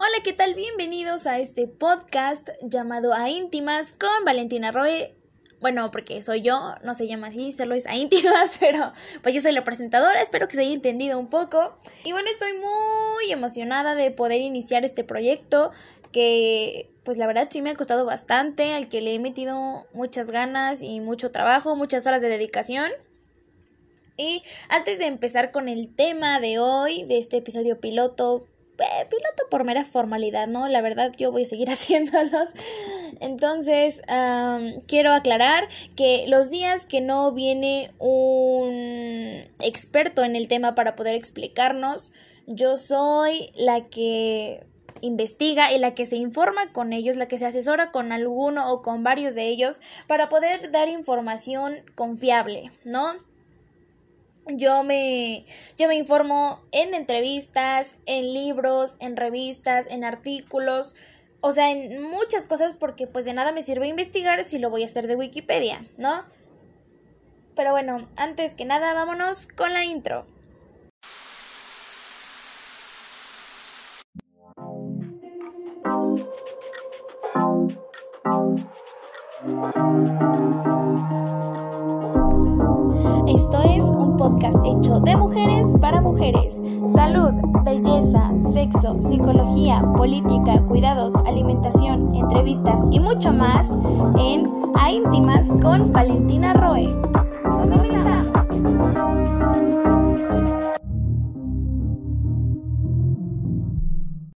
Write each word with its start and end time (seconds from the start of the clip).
Hola, 0.00 0.22
¿qué 0.22 0.32
tal? 0.32 0.54
Bienvenidos 0.54 1.26
a 1.26 1.40
este 1.40 1.66
podcast 1.66 2.50
llamado 2.62 3.12
A 3.12 3.30
Íntimas 3.30 3.90
con 3.90 4.24
Valentina 4.24 4.70
Roe. 4.70 5.16
Bueno, 5.60 5.90
porque 5.90 6.22
soy 6.22 6.40
yo, 6.40 6.76
no 6.84 6.94
se 6.94 7.08
llama 7.08 7.26
así, 7.26 7.50
solo 7.50 7.74
es 7.74 7.84
A 7.84 7.96
Íntimas, 7.96 8.56
pero 8.60 8.92
pues 9.24 9.34
yo 9.34 9.40
soy 9.40 9.50
la 9.50 9.64
presentadora, 9.64 10.22
espero 10.22 10.46
que 10.46 10.54
se 10.54 10.62
haya 10.62 10.72
entendido 10.72 11.18
un 11.18 11.28
poco. 11.28 11.76
Y 12.04 12.12
bueno, 12.12 12.30
estoy 12.30 12.52
muy 12.52 13.32
emocionada 13.32 13.96
de 13.96 14.12
poder 14.12 14.40
iniciar 14.40 14.84
este 14.84 15.02
proyecto 15.02 15.72
que 16.12 16.92
pues 17.02 17.18
la 17.18 17.26
verdad 17.26 17.48
sí 17.50 17.60
me 17.60 17.70
ha 17.70 17.74
costado 17.74 18.04
bastante, 18.04 18.74
al 18.74 18.88
que 18.88 19.00
le 19.00 19.14
he 19.14 19.18
metido 19.18 19.88
muchas 19.92 20.30
ganas 20.30 20.80
y 20.80 21.00
mucho 21.00 21.32
trabajo, 21.32 21.74
muchas 21.74 22.06
horas 22.06 22.22
de 22.22 22.28
dedicación. 22.28 22.92
Y 24.16 24.44
antes 24.68 25.00
de 25.00 25.06
empezar 25.06 25.50
con 25.50 25.68
el 25.68 25.92
tema 25.92 26.38
de 26.38 26.60
hoy, 26.60 27.02
de 27.02 27.18
este 27.18 27.38
episodio 27.38 27.80
piloto, 27.80 28.46
piloto 28.78 29.48
por 29.50 29.64
mera 29.64 29.84
formalidad, 29.84 30.46
¿no? 30.46 30.68
La 30.68 30.80
verdad 30.80 31.12
yo 31.16 31.32
voy 31.32 31.42
a 31.42 31.46
seguir 31.46 31.70
haciéndolos. 31.70 32.48
Entonces, 33.20 34.00
quiero 34.86 35.12
aclarar 35.12 35.68
que 35.96 36.26
los 36.28 36.50
días 36.50 36.86
que 36.86 37.00
no 37.00 37.32
viene 37.32 37.92
un 37.98 39.48
experto 39.60 40.24
en 40.24 40.36
el 40.36 40.48
tema 40.48 40.74
para 40.74 40.94
poder 40.94 41.14
explicarnos, 41.14 42.12
yo 42.46 42.76
soy 42.76 43.50
la 43.54 43.88
que 43.88 44.64
investiga 45.00 45.72
y 45.72 45.78
la 45.78 45.94
que 45.94 46.06
se 46.06 46.16
informa 46.16 46.72
con 46.72 46.92
ellos, 46.92 47.16
la 47.16 47.28
que 47.28 47.38
se 47.38 47.46
asesora 47.46 47.92
con 47.92 48.12
alguno 48.12 48.72
o 48.72 48.82
con 48.82 49.04
varios 49.04 49.34
de 49.34 49.46
ellos 49.46 49.80
para 50.06 50.28
poder 50.28 50.70
dar 50.70 50.88
información 50.88 51.76
confiable, 51.94 52.72
¿no? 52.84 53.14
Yo 54.48 54.82
me, 54.82 55.44
yo 55.76 55.88
me 55.88 55.96
informo 55.96 56.62
en 56.72 56.94
entrevistas, 56.94 57.96
en 58.06 58.32
libros, 58.32 58.96
en 58.98 59.16
revistas, 59.16 59.86
en 59.88 60.04
artículos, 60.04 60.96
o 61.40 61.52
sea, 61.52 61.70
en 61.70 62.02
muchas 62.02 62.46
cosas 62.46 62.72
porque 62.72 63.06
pues 63.06 63.24
de 63.24 63.34
nada 63.34 63.52
me 63.52 63.62
sirve 63.62 63.86
investigar 63.86 64.42
si 64.44 64.58
lo 64.58 64.70
voy 64.70 64.82
a 64.82 64.86
hacer 64.86 65.06
de 65.06 65.16
Wikipedia, 65.16 65.84
¿no? 65.98 66.24
Pero 67.54 67.72
bueno, 67.72 68.08
antes 68.16 68.54
que 68.54 68.64
nada, 68.64 68.94
vámonos 68.94 69.46
con 69.46 69.72
la 69.72 69.84
intro. 69.84 70.26
Podcast 84.18 84.58
hecho 84.66 84.98
de 85.00 85.16
mujeres 85.16 85.64
para 85.80 86.00
mujeres. 86.00 86.60
Salud, 86.92 87.32
belleza, 87.64 88.32
sexo, 88.52 89.00
psicología, 89.00 89.80
política, 89.96 90.60
cuidados, 90.66 91.14
alimentación, 91.24 92.12
entrevistas 92.14 92.82
y 92.90 92.98
mucho 92.98 93.32
más 93.32 93.70
en 94.18 94.50
A 94.74 94.90
Íntimas 94.90 95.46
con 95.62 95.92
Valentina 95.92 96.52
Roe. 96.52 96.86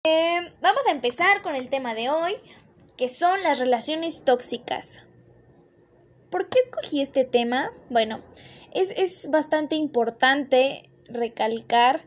Eh, 0.03 0.39
vamos 0.61 0.87
a 0.87 0.91
empezar 0.91 1.41
con 1.41 1.55
el 1.55 1.69
tema 1.69 1.95
de 1.95 2.11
hoy, 2.11 2.33
que 2.97 3.09
son 3.09 3.41
las 3.41 3.57
relaciones 3.57 4.23
tóxicas. 4.23 5.03
¿Por 6.29 6.49
qué 6.49 6.59
escogí 6.59 7.01
este 7.01 7.25
tema? 7.25 7.71
Bueno, 7.89 8.19
es, 8.73 9.29
bastante 9.29 9.75
importante 9.75 10.89
recalcar 11.07 12.01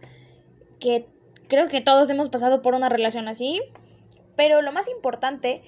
que 0.80 1.06
creo 1.48 1.68
que 1.68 1.80
todos 1.80 2.10
hemos 2.10 2.28
pasado 2.28 2.62
por 2.62 2.74
una 2.74 2.88
relación 2.88 3.28
así, 3.28 3.60
pero 4.36 4.62
lo 4.62 4.72
más 4.72 4.88
importante 4.88 5.62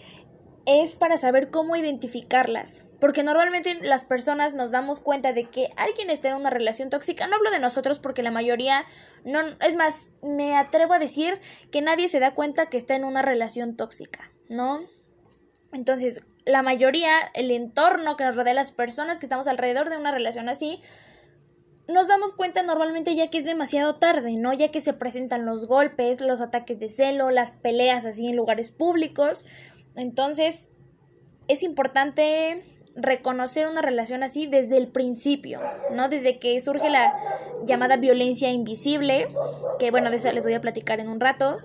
es 0.65 0.97
para 0.97 1.17
saber 1.17 1.51
cómo 1.51 1.77
identificarlas. 1.77 2.85
Porque 2.99 3.23
normalmente 3.23 3.75
las 3.83 4.05
personas 4.05 4.55
nos 4.55 4.71
damos 4.71 5.01
cuenta 5.01 5.35
de 5.35 5.45
que 5.51 5.69
alguien 5.77 6.09
está 6.09 6.29
en 6.29 6.35
una 6.35 6.49
relación 6.49 6.89
tóxica. 6.89 7.27
No 7.27 7.37
hablo 7.37 7.51
de 7.51 7.61
nosotros 7.61 7.99
porque 7.99 8.23
la 8.23 8.31
mayoría 8.31 8.87
no... 9.23 9.41
Es 9.61 9.77
más, 9.77 10.09
me 10.23 10.57
atrevo 10.57 10.95
a 10.95 10.99
decir 10.99 11.39
que 11.71 11.83
nadie 11.83 12.09
se 12.09 12.21
da 12.21 12.35
cuenta 12.35 12.67
que 12.67 12.79
está 12.79 12.97
en 12.97 13.05
una 13.05 13.21
relación 13.21 13.77
tóxica, 13.77 14.33
¿no? 14.49 14.81
Entonces, 15.73 16.25
la 16.47 16.63
mayoría, 16.63 17.11
el 17.35 17.51
entorno 17.51 18.17
que 18.17 18.25
nos 18.25 18.37
rodea, 18.37 18.55
las 18.55 18.71
personas 18.71 19.19
que 19.19 19.27
estamos 19.27 19.49
alrededor 19.49 19.91
de 19.91 19.99
una 19.99 20.13
relación 20.13 20.49
así, 20.49 20.81
nos 21.89 22.09
damos 22.09 22.33
cuenta 22.33 22.63
normalmente 22.63 23.15
ya 23.15 23.29
que 23.31 23.39
es 23.39 23.45
demasiado 23.45 23.97
tarde, 23.97 24.37
¿no? 24.37 24.53
Ya 24.53 24.71
que 24.71 24.81
se 24.81 24.93
presentan 24.93 25.45
los 25.45 25.67
golpes, 25.67 26.21
los 26.21 26.41
ataques 26.41 26.79
de 26.79 26.89
celo, 26.89 27.31
las 27.31 27.53
peleas 27.53 28.07
así 28.07 28.29
en 28.29 28.37
lugares 28.37 28.71
públicos. 28.71 29.45
Entonces, 29.97 30.69
es 31.49 31.63
importante 31.63 32.65
reconocer 32.95 33.67
una 33.67 33.83
relación 33.83 34.23
así 34.23 34.47
desde 34.47 34.79
el 34.79 34.89
principio, 34.89 35.61
¿no? 35.93 36.09
Desde 36.09 36.39
que 36.39 36.59
surge 36.61 36.91
la 36.91 37.15
llamada 37.65 37.97
violencia 37.97 38.51
invisible, 38.51 39.29
que 39.79 39.91
bueno, 39.91 40.11
de 40.11 40.17
eso 40.17 40.33
les 40.33 40.45
voy 40.45 40.55
a 40.55 40.61
platicar 40.61 41.01
en 41.01 41.09
un 41.09 41.21
rato. 41.21 41.59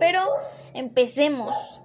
Pero 0.00 0.22
empecemos. 0.74 1.82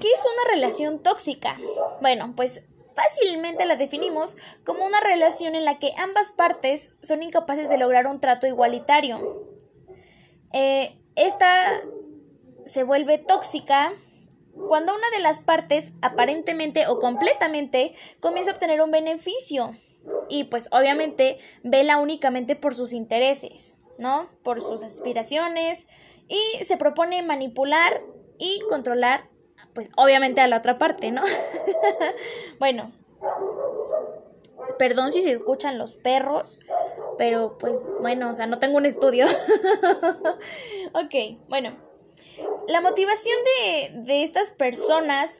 ¿Qué 0.00 0.08
es 0.08 0.20
una 0.20 0.54
relación 0.54 1.02
tóxica? 1.02 1.58
Bueno, 2.00 2.32
pues 2.34 2.62
fácilmente 2.94 3.66
la 3.66 3.76
definimos 3.76 4.36
como 4.64 4.86
una 4.86 5.00
relación 5.00 5.54
en 5.54 5.64
la 5.64 5.78
que 5.78 5.92
ambas 5.96 6.30
partes 6.30 6.94
son 7.02 7.22
incapaces 7.22 7.68
de 7.68 7.78
lograr 7.78 8.06
un 8.06 8.20
trato 8.20 8.46
igualitario. 8.46 9.46
Eh, 10.52 10.98
esta 11.16 11.82
se 12.64 12.84
vuelve 12.84 13.18
tóxica 13.18 13.92
cuando 14.68 14.94
una 14.94 15.10
de 15.10 15.22
las 15.22 15.40
partes, 15.40 15.92
aparentemente 16.02 16.86
o 16.86 16.98
completamente, 16.98 17.94
comienza 18.20 18.50
a 18.50 18.54
obtener 18.54 18.82
un 18.82 18.90
beneficio 18.90 19.76
y 20.28 20.44
pues 20.44 20.68
obviamente 20.72 21.38
vela 21.62 21.98
únicamente 21.98 22.56
por 22.56 22.74
sus 22.74 22.92
intereses, 22.92 23.74
¿no? 23.98 24.28
Por 24.42 24.60
sus 24.60 24.82
aspiraciones 24.82 25.86
y 26.28 26.64
se 26.64 26.76
propone 26.76 27.22
manipular 27.22 28.02
y 28.38 28.60
controlar 28.68 29.31
pues 29.74 29.90
obviamente 29.96 30.40
a 30.40 30.48
la 30.48 30.58
otra 30.58 30.78
parte, 30.78 31.10
¿no? 31.10 31.22
bueno, 32.58 32.92
perdón 34.78 35.12
si 35.12 35.22
se 35.22 35.30
escuchan 35.30 35.78
los 35.78 35.94
perros, 35.94 36.58
pero 37.18 37.58
pues 37.58 37.86
bueno, 38.00 38.30
o 38.30 38.34
sea, 38.34 38.46
no 38.46 38.58
tengo 38.58 38.76
un 38.76 38.86
estudio. 38.86 39.26
ok, 40.92 41.38
bueno, 41.48 41.76
la 42.68 42.80
motivación 42.80 43.36
de, 43.44 43.90
de 44.02 44.22
estas 44.22 44.50
personas 44.50 45.32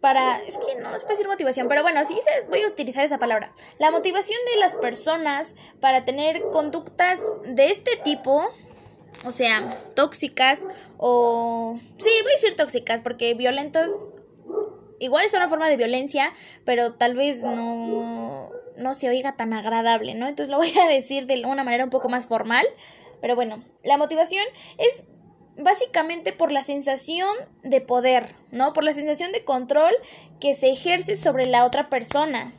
para, 0.00 0.42
es 0.44 0.56
que 0.58 0.80
no 0.80 0.90
nos 0.90 1.02
puede 1.02 1.14
decir 1.14 1.28
motivación, 1.28 1.68
pero 1.68 1.82
bueno, 1.82 2.02
sí 2.04 2.18
voy 2.48 2.62
a 2.62 2.66
utilizar 2.66 3.04
esa 3.04 3.18
palabra. 3.18 3.52
La 3.78 3.90
motivación 3.90 4.38
de 4.52 4.60
las 4.60 4.74
personas 4.74 5.54
para 5.80 6.04
tener 6.04 6.42
conductas 6.50 7.20
de 7.44 7.66
este 7.66 7.96
tipo 7.96 8.48
o 9.24 9.30
sea, 9.30 9.62
tóxicas 9.94 10.66
o... 10.98 11.78
Sí, 11.98 12.10
voy 12.22 12.32
a 12.32 12.34
decir 12.34 12.54
tóxicas 12.54 13.02
porque 13.02 13.34
violentos 13.34 13.90
igual 15.00 15.24
es 15.24 15.34
una 15.34 15.48
forma 15.48 15.68
de 15.68 15.76
violencia, 15.76 16.32
pero 16.64 16.94
tal 16.94 17.16
vez 17.16 17.42
no, 17.42 18.50
no 18.76 18.94
se 18.94 19.08
oiga 19.08 19.36
tan 19.36 19.52
agradable, 19.52 20.14
¿no? 20.14 20.28
Entonces 20.28 20.50
lo 20.50 20.58
voy 20.58 20.72
a 20.78 20.88
decir 20.88 21.26
de 21.26 21.44
una 21.44 21.64
manera 21.64 21.84
un 21.84 21.90
poco 21.90 22.08
más 22.08 22.26
formal, 22.26 22.64
pero 23.20 23.34
bueno, 23.34 23.64
la 23.82 23.96
motivación 23.96 24.44
es 24.78 25.04
básicamente 25.56 26.32
por 26.32 26.52
la 26.52 26.62
sensación 26.62 27.34
de 27.62 27.80
poder, 27.80 28.34
¿no? 28.52 28.72
Por 28.72 28.84
la 28.84 28.92
sensación 28.92 29.32
de 29.32 29.44
control 29.44 29.92
que 30.38 30.54
se 30.54 30.70
ejerce 30.70 31.16
sobre 31.16 31.46
la 31.46 31.64
otra 31.64 31.90
persona. 31.90 32.52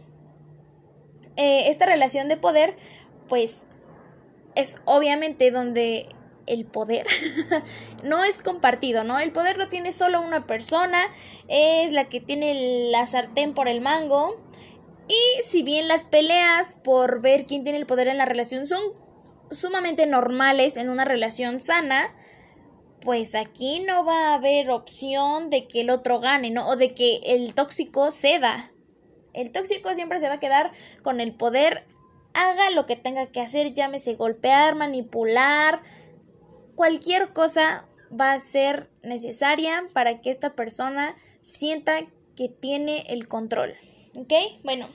Eh, 1.37 1.69
esta 1.69 1.85
relación 1.85 2.27
de 2.27 2.37
poder, 2.37 2.75
pues, 3.27 3.61
es 4.55 4.75
obviamente 4.85 5.49
donde 5.49 6.09
el 6.47 6.65
poder 6.65 7.05
no 8.03 8.23
es 8.23 8.39
compartido, 8.39 9.03
¿no? 9.03 9.19
El 9.19 9.31
poder 9.31 9.57
lo 9.57 9.69
tiene 9.69 9.91
solo 9.91 10.21
una 10.21 10.45
persona, 10.45 11.03
es 11.47 11.91
la 11.93 12.09
que 12.09 12.19
tiene 12.19 12.89
la 12.91 13.07
sartén 13.07 13.53
por 13.53 13.67
el 13.67 13.81
mango. 13.81 14.39
Y 15.07 15.41
si 15.41 15.63
bien 15.63 15.87
las 15.87 16.03
peleas 16.03 16.77
por 16.83 17.21
ver 17.21 17.45
quién 17.45 17.63
tiene 17.63 17.77
el 17.79 17.85
poder 17.85 18.07
en 18.07 18.17
la 18.17 18.25
relación 18.25 18.65
son 18.65 18.81
sumamente 19.51 20.05
normales 20.05 20.77
en 20.77 20.89
una 20.89 21.05
relación 21.05 21.59
sana, 21.59 22.15
pues 23.01 23.35
aquí 23.35 23.79
no 23.79 24.05
va 24.05 24.29
a 24.29 24.33
haber 24.35 24.69
opción 24.69 25.49
de 25.49 25.67
que 25.67 25.81
el 25.81 25.89
otro 25.89 26.19
gane, 26.19 26.51
¿no? 26.51 26.67
O 26.67 26.75
de 26.75 26.93
que 26.93 27.19
el 27.25 27.53
tóxico 27.55 28.11
ceda. 28.11 28.71
El 29.33 29.51
tóxico 29.51 29.93
siempre 29.93 30.19
se 30.19 30.27
va 30.27 30.35
a 30.35 30.39
quedar 30.39 30.71
con 31.01 31.19
el 31.19 31.33
poder, 31.33 31.85
haga 32.33 32.69
lo 32.69 32.85
que 32.85 32.95
tenga 32.95 33.27
que 33.27 33.41
hacer, 33.41 33.73
llámese 33.73 34.15
golpear, 34.15 34.75
manipular, 34.75 35.81
cualquier 36.81 37.31
cosa 37.31 37.85
va 38.11 38.33
a 38.33 38.39
ser 38.39 38.89
necesaria 39.03 39.83
para 39.93 40.19
que 40.19 40.31
esta 40.31 40.55
persona 40.55 41.15
sienta 41.43 42.07
que 42.35 42.49
tiene 42.49 43.01
el 43.09 43.27
control. 43.27 43.75
¿Ok? 44.15 44.33
Bueno, 44.63 44.89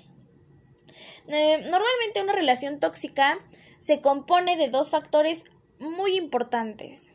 eh, 1.29 1.59
normalmente 1.71 2.21
una 2.21 2.33
relación 2.33 2.81
tóxica 2.81 3.39
se 3.79 4.01
compone 4.01 4.57
de 4.57 4.69
dos 4.69 4.91
factores 4.91 5.45
muy 5.79 6.17
importantes. 6.17 7.15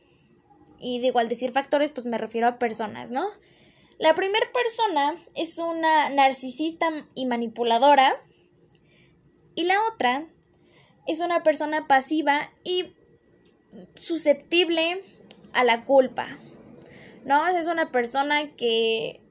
Y 0.80 1.02
digo, 1.02 1.20
al 1.20 1.28
decir 1.28 1.52
factores, 1.52 1.92
pues 1.92 2.06
me 2.06 2.18
refiero 2.18 2.48
a 2.48 2.58
personas, 2.58 3.12
¿no? 3.12 3.28
La 3.98 4.14
primera 4.14 4.50
persona 4.54 5.22
es 5.36 5.58
una 5.58 6.08
narcisista 6.08 6.90
y 7.14 7.26
manipuladora. 7.26 8.22
Y 9.54 9.64
la 9.64 9.76
otra 9.94 10.28
es 11.08 11.20
una 11.20 11.44
persona 11.44 11.90
pasiva 11.90 12.54
y 12.64 12.94
susceptible 13.96 15.02
a 15.54 15.64
la 15.64 15.86
culpa. 15.86 16.38
¿No? 17.26 17.48
Es 17.48 17.68
una 17.68 17.92
persona 17.92 18.52
que, 18.56 19.22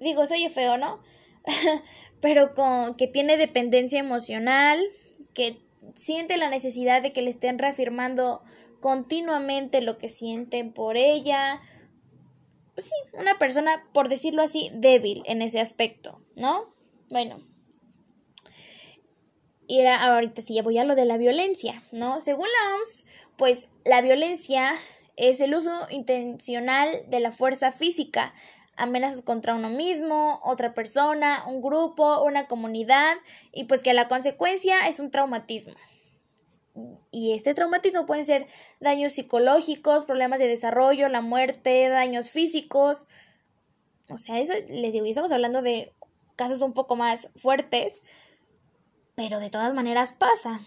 digo, 0.00 0.24
soy 0.26 0.48
feo, 0.48 0.78
¿no? 0.78 1.00
Pero 2.20 2.54
con, 2.54 2.94
que 2.96 3.06
tiene 3.06 3.36
dependencia 3.36 3.98
emocional, 3.98 4.80
que 5.34 5.58
siente 5.94 6.36
la 6.36 6.48
necesidad 6.48 7.02
de 7.02 7.12
que 7.12 7.22
le 7.22 7.30
estén 7.30 7.58
reafirmando 7.58 8.42
continuamente 8.80 9.80
lo 9.80 9.98
que 9.98 10.08
sienten 10.08 10.72
por 10.72 10.96
ella. 10.96 11.60
Pues 12.74 12.86
sí, 12.86 13.18
una 13.18 13.38
persona, 13.38 13.84
por 13.92 14.08
decirlo 14.08 14.42
así, 14.42 14.70
débil 14.74 15.22
en 15.26 15.42
ese 15.42 15.60
aspecto, 15.60 16.20
¿no? 16.36 16.74
Bueno. 17.10 17.40
Y 19.66 19.80
era, 19.80 20.02
ahorita 20.02 20.42
sí 20.42 20.54
ya 20.54 20.62
voy 20.62 20.76
a 20.78 20.84
lo 20.84 20.94
de 20.94 21.04
la 21.04 21.16
violencia, 21.16 21.82
¿no? 21.92 22.20
Según 22.20 22.46
la 22.46 22.76
OMS, 22.76 23.06
pues 23.36 23.68
la 23.84 24.00
violencia 24.00 24.72
es 25.16 25.40
el 25.40 25.54
uso 25.54 25.86
intencional 25.90 27.02
de 27.08 27.20
la 27.20 27.32
fuerza 27.32 27.72
física, 27.72 28.34
amenazas 28.76 29.22
contra 29.22 29.54
uno 29.54 29.68
mismo, 29.68 30.40
otra 30.42 30.74
persona, 30.74 31.44
un 31.46 31.62
grupo, 31.62 32.22
una 32.22 32.46
comunidad, 32.46 33.16
y 33.52 33.64
pues 33.64 33.82
que 33.82 33.92
la 33.92 34.08
consecuencia 34.08 34.88
es 34.88 35.00
un 35.00 35.10
traumatismo. 35.10 35.74
Y 37.10 37.34
este 37.34 37.52
traumatismo 37.52 38.06
pueden 38.06 38.24
ser 38.24 38.46
daños 38.80 39.12
psicológicos, 39.12 40.06
problemas 40.06 40.38
de 40.38 40.48
desarrollo, 40.48 41.08
la 41.08 41.20
muerte, 41.20 41.88
daños 41.90 42.30
físicos. 42.30 43.06
O 44.08 44.16
sea, 44.16 44.40
eso 44.40 44.54
les 44.68 44.94
digo, 44.94 45.04
estamos 45.04 45.32
hablando 45.32 45.60
de 45.60 45.92
casos 46.36 46.62
un 46.62 46.72
poco 46.72 46.96
más 46.96 47.28
fuertes, 47.36 48.02
pero 49.14 49.40
de 49.40 49.50
todas 49.50 49.74
maneras 49.74 50.14
pasa. 50.14 50.60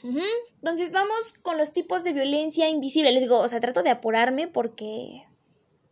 Entonces 0.55 0.91
vamos 0.91 1.33
con 1.41 1.57
los 1.57 1.73
tipos 1.73 2.03
de 2.03 2.13
violencia 2.13 2.69
invisible. 2.69 3.11
Les 3.11 3.23
digo, 3.23 3.39
o 3.39 3.47
sea, 3.47 3.59
trato 3.59 3.83
de 3.83 3.89
apurarme 3.89 4.47
porque 4.47 5.25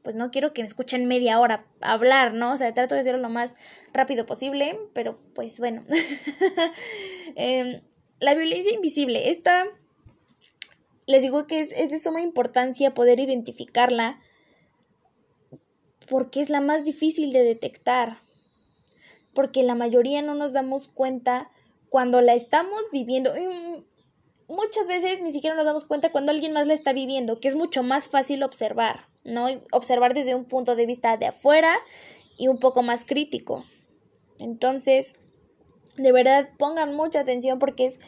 pues 0.04 0.16
no 0.16 0.32
quiero 0.32 0.54
que 0.54 0.62
me 0.62 0.68
escuchen 0.68 1.06
media 1.06 1.40
hora 1.40 1.66
hablar, 1.82 2.34
¿no? 2.34 2.52
O 2.52 2.58
sea, 2.58 2.74
trato 2.74 2.94
de 2.94 3.02
hacerlo 3.02 3.22
lo 3.22 3.30
más 3.30 3.54
rápido 3.94 4.26
posible, 4.26 4.78
pero 4.94 5.18
pues 5.34 5.60
bueno. 5.60 5.84
Em, 7.36 7.82
la 8.20 8.36
violencia 8.36 8.74
invisible, 8.74 9.30
esta, 9.30 9.66
les 11.08 11.22
digo 11.22 11.48
que 11.48 11.62
es, 11.62 11.72
es 11.72 11.90
de 11.90 11.98
suma 11.98 12.22
importancia 12.22 12.94
poder 12.94 13.20
identificarla 13.20 14.20
porque 16.08 16.42
es 16.42 16.50
la 16.50 16.62
más 16.62 16.86
difícil 16.86 17.32
de 17.32 17.44
detectar, 17.44 18.18
porque 19.34 19.64
la 19.64 19.74
mayoría 19.74 20.22
no 20.22 20.36
nos 20.36 20.54
damos 20.54 20.90
cuenta 20.90 21.50
cuando 21.94 22.22
la 22.22 22.34
estamos 22.34 22.90
viviendo. 22.92 23.36
Muchas 24.48 24.88
veces 24.88 25.22
ni 25.22 25.32
siquiera 25.32 25.56
nos 25.56 25.64
damos 25.64 25.86
cuenta 25.86 26.12
cuando 26.12 26.32
alguien 26.32 26.52
más 26.52 26.66
la 26.66 26.74
está 26.74 26.92
viviendo, 26.92 27.40
que 27.40 27.48
es 27.48 27.54
mucho 27.54 27.84
más 27.84 28.08
fácil 28.08 28.42
observar, 28.42 29.10
¿no? 29.24 29.46
Observar 29.72 30.16
desde 30.16 30.34
un 30.34 30.46
punto 30.46 30.76
de 30.76 30.88
vista 30.88 31.18
de 31.18 31.28
afuera 31.28 31.72
y 32.36 32.48
un 32.48 32.58
poco 32.58 32.82
más 32.82 33.06
crítico. 33.06 33.64
Entonces, 34.40 35.20
de 35.96 36.12
verdad 36.12 36.50
pongan 36.58 36.96
mucha 36.96 37.20
atención 37.20 37.60
porque 37.60 37.86
es 37.86 38.00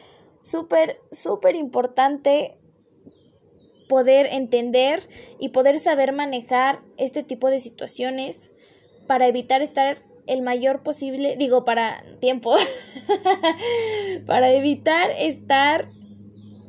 súper, 0.42 0.98
súper 1.12 1.54
importante 1.54 2.58
poder 3.88 4.26
entender 4.32 5.08
y 5.38 5.50
poder 5.50 5.78
saber 5.78 6.12
manejar 6.12 6.82
este 6.96 7.22
tipo 7.22 7.50
de 7.50 7.60
situaciones 7.60 8.50
para 9.06 9.28
evitar 9.28 9.62
estar 9.62 10.02
el 10.26 10.42
mayor 10.42 10.82
posible, 10.82 11.36
digo, 11.36 11.64
para 11.64 12.02
tiempo, 12.20 12.54
para 14.26 14.52
evitar 14.52 15.10
estar, 15.18 15.88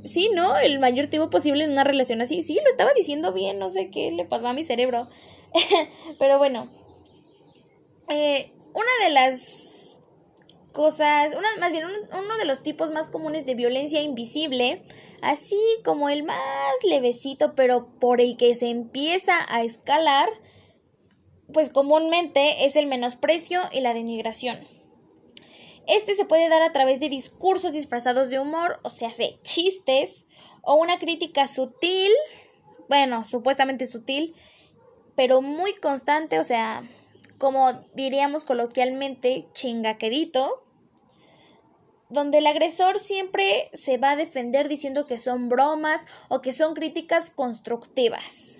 sí, 0.04 0.30
¿no? 0.33 0.57
El 0.57 0.80
mayor 0.80 1.07
tiempo 1.07 1.30
posible 1.30 1.63
en 1.63 1.71
una 1.71 1.83
relación 1.83 2.21
así. 2.21 2.42
Sí, 2.42 2.59
lo 2.63 2.69
estaba 2.69 2.94
diciendo 2.94 3.33
bien, 3.33 3.59
no 3.59 3.69
sé 3.69 3.89
qué 3.89 4.12
le 4.12 4.25
pasó 4.25 4.48
a 4.48 4.54
mi 4.54 4.63
cerebro. 4.63 5.09
Pero 6.19 6.38
bueno, 6.38 6.69
eh, 8.09 8.54
una 8.74 9.06
de 9.06 9.09
las 9.09 9.68
cosas, 10.71 11.33
una, 11.33 11.48
más 11.59 11.71
bien 11.71 11.86
uno 11.86 12.38
de 12.38 12.45
los 12.45 12.62
tipos 12.62 12.92
más 12.92 13.07
comunes 13.07 13.48
de 13.48 13.56
violencia 13.56 14.01
invisible, 14.01 14.83
así 15.21 15.59
como 15.83 16.07
el 16.09 16.21
más 16.21 16.38
levecito, 16.88 17.56
pero 17.56 17.88
por 18.00 18.21
el 18.21 18.38
que 18.38 18.54
se 18.54 18.69
empieza 18.69 19.33
a 19.50 19.63
escalar, 19.63 20.30
pues 21.52 21.70
comúnmente 21.70 22.66
es 22.66 22.76
el 22.76 22.88
menosprecio 22.88 23.62
y 23.72 23.82
la 23.82 23.94
denigración. 23.94 24.68
Este 25.88 26.16
se 26.16 26.26
puede 26.26 26.50
dar 26.50 26.62
a 26.62 26.74
través 26.74 27.00
de 27.00 27.10
discursos 27.10 27.72
disfrazados 27.72 28.30
de 28.30 28.40
humor, 28.40 28.80
o 28.84 28.90
sea, 28.90 29.10
de 29.18 29.40
chistes, 29.42 30.26
o 30.62 30.76
una 30.76 31.00
crítica 31.00 31.48
sutil, 31.48 32.12
bueno, 32.90 33.24
supuestamente 33.24 33.86
sutil, 33.86 34.36
pero 35.16 35.42
muy 35.42 35.74
constante, 35.76 36.40
o 36.40 36.44
sea, 36.44 36.84
como 37.38 37.72
diríamos 37.94 38.44
coloquialmente, 38.44 39.48
chingaquedito, 39.54 40.64
donde 42.10 42.40
el 42.40 42.48
agresor 42.48 43.00
siempre 43.00 43.70
se 43.74 43.98
va 43.98 44.12
a 44.12 44.16
defender 44.16 44.68
diciendo 44.68 45.08
que 45.08 45.18
son 45.18 45.48
bromas 45.50 46.06
o 46.30 46.42
que 46.42 46.52
son 46.52 46.74
críticas 46.74 47.30
constructivas, 47.30 48.60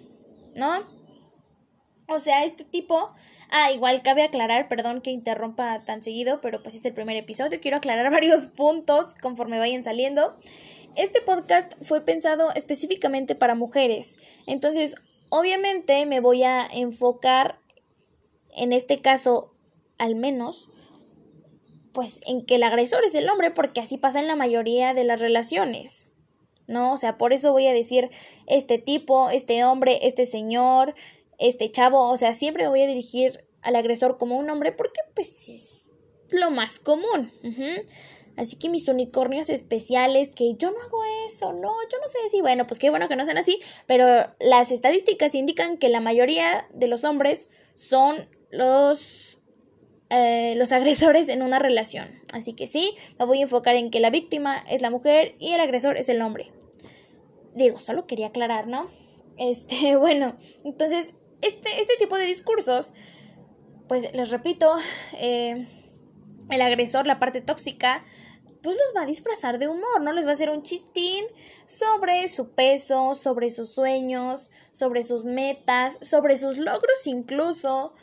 ¿no? 0.56 0.97
O 2.08 2.20
sea, 2.20 2.46
este 2.46 2.64
tipo... 2.64 3.12
Ah, 3.50 3.72
igual 3.72 4.02
cabe 4.02 4.24
aclarar, 4.24 4.68
perdón 4.68 5.00
que 5.00 5.12
interrumpa 5.12 5.84
tan 5.86 6.04
seguido, 6.04 6.42
pero 6.42 6.62
pues 6.62 6.76
este 6.76 6.90
es 6.90 6.92
el 6.92 6.96
primer 6.96 7.16
episodio. 7.16 7.62
Quiero 7.62 7.78
aclarar 7.78 8.12
varios 8.12 8.48
puntos 8.48 9.16
conforme 9.16 9.60
vayan 9.60 9.84
saliendo. 9.84 10.38
Este 10.96 11.22
podcast 11.22 11.74
fue 11.82 12.04
pensado 12.04 12.52
específicamente 12.56 13.36
para 13.36 13.56
mujeres. 13.56 14.18
Entonces, 14.48 14.96
obviamente 15.30 16.06
me 16.06 16.20
voy 16.20 16.44
a 16.44 16.66
enfocar, 16.66 17.60
en 18.50 18.74
este 18.74 19.00
caso, 19.00 19.54
al 19.98 20.16
menos, 20.16 20.70
pues 21.94 22.22
en 22.26 22.46
que 22.46 22.56
el 22.56 22.64
agresor 22.64 23.04
es 23.06 23.16
el 23.16 23.30
hombre, 23.30 23.52
porque 23.52 23.80
así 23.80 23.98
pasa 23.98 24.20
en 24.20 24.28
la 24.28 24.36
mayoría 24.36 24.94
de 24.94 25.04
las 25.04 25.22
relaciones. 25.22 26.10
¿No? 26.68 26.92
O 26.92 26.98
sea, 26.98 27.18
por 27.18 27.32
eso 27.32 27.54
voy 27.54 27.66
a 27.68 27.74
decir 27.74 28.10
este 28.46 28.78
tipo, 28.78 29.30
este 29.30 29.64
hombre, 29.64 30.00
este 30.06 30.26
señor, 30.26 30.96
este 31.38 31.72
chavo, 31.72 32.10
o 32.10 32.18
sea, 32.18 32.34
siempre 32.34 32.68
voy 32.68 32.82
a 32.82 32.88
dirigir 32.88 33.46
al 33.62 33.76
agresor 33.76 34.18
como 34.18 34.38
un 34.38 34.50
hombre 34.50 34.72
porque 34.72 35.02
pues 35.14 35.50
es 35.50 35.86
lo 36.32 36.52
más 36.52 36.80
común. 36.80 37.32
Así 38.36 38.56
que 38.58 38.70
mis 38.70 38.88
unicornios 38.88 39.50
especiales, 39.50 40.32
que 40.32 40.54
yo 40.56 40.72
no 40.72 40.80
hago 40.80 41.00
eso, 41.28 41.54
no, 41.54 41.74
yo 41.92 41.98
no 42.00 42.08
sé 42.08 42.20
si, 42.30 42.42
bueno, 42.42 42.68
pues 42.68 42.80
qué 42.80 42.92
bueno 42.92 43.08
que 43.08 43.16
no 43.16 43.26
sean 43.26 43.40
así, 43.40 43.60
pero 43.88 44.32
las 44.40 44.72
estadísticas 44.72 45.34
indican 45.34 45.78
que 45.78 45.90
la 45.90 46.02
mayoría 46.02 46.68
de 46.72 46.88
los 46.88 47.04
hombres 47.04 47.50
son 47.74 48.30
los, 48.52 49.40
eh, 50.12 50.54
los 50.56 50.72
agresores 50.72 51.30
en 51.30 51.42
una 51.42 51.58
relación. 51.58 52.22
Así 52.32 52.54
que 52.54 52.68
sí, 52.68 52.96
me 53.18 53.26
voy 53.26 53.40
a 53.40 53.44
enfocar 53.44 53.76
en 53.76 53.90
que 53.90 54.00
la 54.00 54.12
víctima 54.12 54.64
es 54.70 54.84
la 54.84 54.92
mujer 54.92 55.36
y 55.40 55.54
el 55.54 55.60
agresor 55.60 55.98
es 55.98 56.08
el 56.08 56.22
hombre. 56.22 56.52
Digo, 57.56 57.80
solo 57.80 58.06
quería 58.06 58.28
aclarar, 58.28 58.68
¿no? 58.68 58.88
Este, 59.38 59.96
bueno, 59.98 60.38
entonces 60.64 61.16
este, 61.42 61.80
este 61.80 61.96
tipo 62.00 62.18
de 62.18 62.26
discursos, 62.26 62.94
pues 63.88 64.12
les 64.14 64.30
repito, 64.32 64.74
eh, 65.14 65.68
el 66.50 66.62
agresor, 66.62 67.08
la 67.08 67.20
parte 67.20 67.42
tóxica, 67.42 68.04
pues 68.62 68.76
los 68.76 68.96
va 68.96 69.04
a 69.04 69.06
disfrazar 69.06 69.60
de 69.60 69.68
humor, 69.68 70.02
¿no? 70.02 70.12
Les 70.12 70.26
va 70.26 70.32
a 70.32 70.34
hacer 70.34 70.50
un 70.50 70.64
chistín 70.64 71.26
sobre 71.66 72.28
su 72.28 72.50
peso, 72.50 73.16
sobre 73.16 73.50
sus 73.50 73.72
sueños, 73.72 74.52
sobre 74.72 75.04
sus 75.04 75.26
metas, 75.26 76.00
sobre 76.02 76.36
sus 76.38 76.58
logros 76.58 77.06
incluso. 77.06 77.94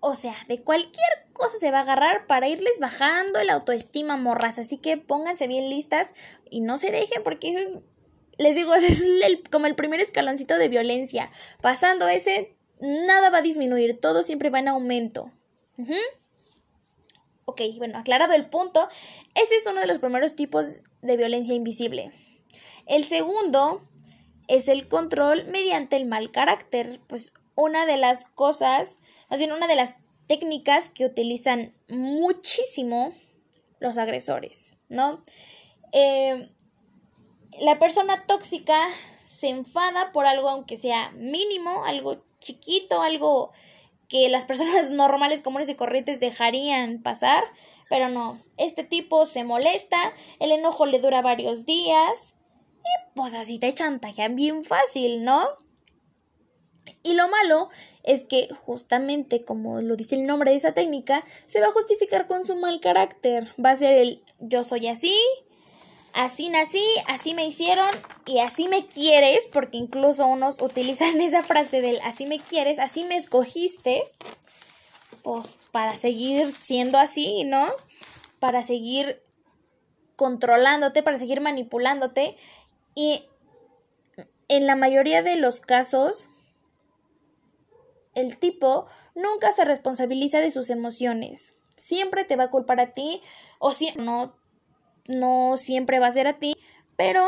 O 0.00 0.14
sea, 0.14 0.34
de 0.48 0.62
cualquier 0.62 1.08
cosa 1.32 1.56
se 1.58 1.70
va 1.70 1.78
a 1.78 1.82
agarrar 1.82 2.26
para 2.26 2.48
irles 2.48 2.78
bajando 2.80 3.38
el 3.38 3.48
autoestima 3.48 4.16
morras. 4.16 4.58
Así 4.58 4.76
que 4.76 4.98
pónganse 4.98 5.46
bien 5.46 5.70
listas 5.70 6.12
y 6.50 6.60
no 6.60 6.76
se 6.76 6.90
dejen 6.90 7.22
porque 7.22 7.50
eso 7.50 7.58
es, 7.58 7.82
les 8.36 8.54
digo, 8.54 8.74
es 8.74 9.02
como 9.50 9.66
el 9.66 9.74
primer 9.74 10.00
escaloncito 10.00 10.58
de 10.58 10.68
violencia. 10.68 11.30
Pasando 11.62 12.08
ese, 12.08 12.53
nada 12.84 13.30
va 13.30 13.38
a 13.38 13.42
disminuir, 13.42 13.98
todo 14.00 14.22
siempre 14.22 14.50
va 14.50 14.58
en 14.58 14.68
aumento. 14.68 15.30
Ok, 17.46 17.60
bueno, 17.78 17.98
aclarado 17.98 18.34
el 18.34 18.46
punto, 18.46 18.88
ese 19.34 19.56
es 19.56 19.66
uno 19.66 19.80
de 19.80 19.86
los 19.86 19.98
primeros 19.98 20.36
tipos 20.36 20.66
de 21.02 21.16
violencia 21.16 21.54
invisible. 21.54 22.10
El 22.86 23.04
segundo 23.04 23.82
es 24.48 24.68
el 24.68 24.88
control 24.88 25.44
mediante 25.46 25.96
el 25.96 26.04
mal 26.04 26.30
carácter, 26.30 27.00
pues 27.06 27.32
una 27.54 27.86
de 27.86 27.96
las 27.96 28.24
cosas, 28.24 28.98
más 29.30 29.38
bien 29.38 29.52
una 29.52 29.66
de 29.66 29.76
las 29.76 29.94
técnicas 30.26 30.90
que 30.90 31.06
utilizan 31.06 31.74
muchísimo 31.88 33.14
los 33.80 33.98
agresores, 33.98 34.74
¿no? 34.88 35.22
Eh, 35.92 36.50
la 37.60 37.78
persona 37.78 38.26
tóxica 38.26 38.88
se 39.26 39.48
enfada 39.48 40.12
por 40.12 40.26
algo 40.26 40.48
aunque 40.48 40.76
sea 40.76 41.10
mínimo, 41.12 41.84
algo 41.84 42.24
chiquito, 42.44 43.02
algo 43.02 43.50
que 44.08 44.28
las 44.28 44.44
personas 44.44 44.90
normales 44.90 45.40
comunes 45.40 45.68
y 45.68 45.74
corrientes 45.74 46.20
dejarían 46.20 47.02
pasar, 47.02 47.42
pero 47.90 48.08
no, 48.08 48.42
este 48.56 48.84
tipo 48.84 49.26
se 49.26 49.42
molesta, 49.42 50.12
el 50.38 50.52
enojo 50.52 50.86
le 50.86 51.00
dura 51.00 51.22
varios 51.22 51.66
días 51.66 52.36
y 52.78 53.14
pues 53.16 53.34
así 53.34 53.58
te 53.58 53.72
chantajean 53.72 54.36
bien 54.36 54.64
fácil, 54.64 55.24
¿no? 55.24 55.48
Y 57.02 57.14
lo 57.14 57.28
malo 57.28 57.70
es 58.02 58.24
que 58.24 58.48
justamente 58.54 59.44
como 59.44 59.80
lo 59.80 59.96
dice 59.96 60.16
el 60.16 60.26
nombre 60.26 60.50
de 60.50 60.58
esa 60.58 60.74
técnica, 60.74 61.24
se 61.46 61.60
va 61.60 61.68
a 61.68 61.72
justificar 61.72 62.26
con 62.26 62.44
su 62.44 62.56
mal 62.56 62.80
carácter. 62.80 63.54
Va 63.62 63.70
a 63.70 63.76
ser 63.76 63.94
el 63.94 64.22
yo 64.38 64.62
soy 64.64 64.88
así, 64.88 65.16
así 66.14 66.48
nací, 66.48 66.84
así 67.08 67.34
me 67.34 67.46
hicieron 67.46 67.88
y 68.24 68.38
así 68.38 68.68
me 68.68 68.86
quieres, 68.86 69.46
porque 69.52 69.76
incluso 69.76 70.26
unos 70.26 70.60
utilizan 70.62 71.20
esa 71.20 71.42
frase 71.42 71.80
del 71.80 72.00
así 72.04 72.26
me 72.26 72.38
quieres, 72.38 72.78
así 72.78 73.04
me 73.04 73.16
escogiste, 73.16 74.04
pues 75.22 75.56
para 75.72 75.92
seguir 75.92 76.54
siendo 76.56 76.98
así, 76.98 77.44
¿no? 77.44 77.66
Para 78.38 78.62
seguir 78.62 79.22
controlándote, 80.16 81.02
para 81.02 81.18
seguir 81.18 81.40
manipulándote 81.40 82.36
y 82.94 83.24
en 84.48 84.66
la 84.66 84.76
mayoría 84.76 85.22
de 85.22 85.36
los 85.36 85.60
casos 85.60 86.28
el 88.14 88.38
tipo 88.38 88.86
nunca 89.14 89.50
se 89.50 89.64
responsabiliza 89.64 90.38
de 90.38 90.50
sus 90.50 90.70
emociones. 90.70 91.54
Siempre 91.76 92.24
te 92.24 92.36
va 92.36 92.44
a 92.44 92.50
culpar 92.50 92.78
a 92.78 92.94
ti 92.94 93.22
o 93.58 93.72
si 93.72 93.90
no 93.96 94.36
no 95.06 95.56
siempre 95.56 95.98
va 95.98 96.08
a 96.08 96.12
ser 96.12 96.26
a 96.26 96.38
ti, 96.38 96.54
pero 96.96 97.24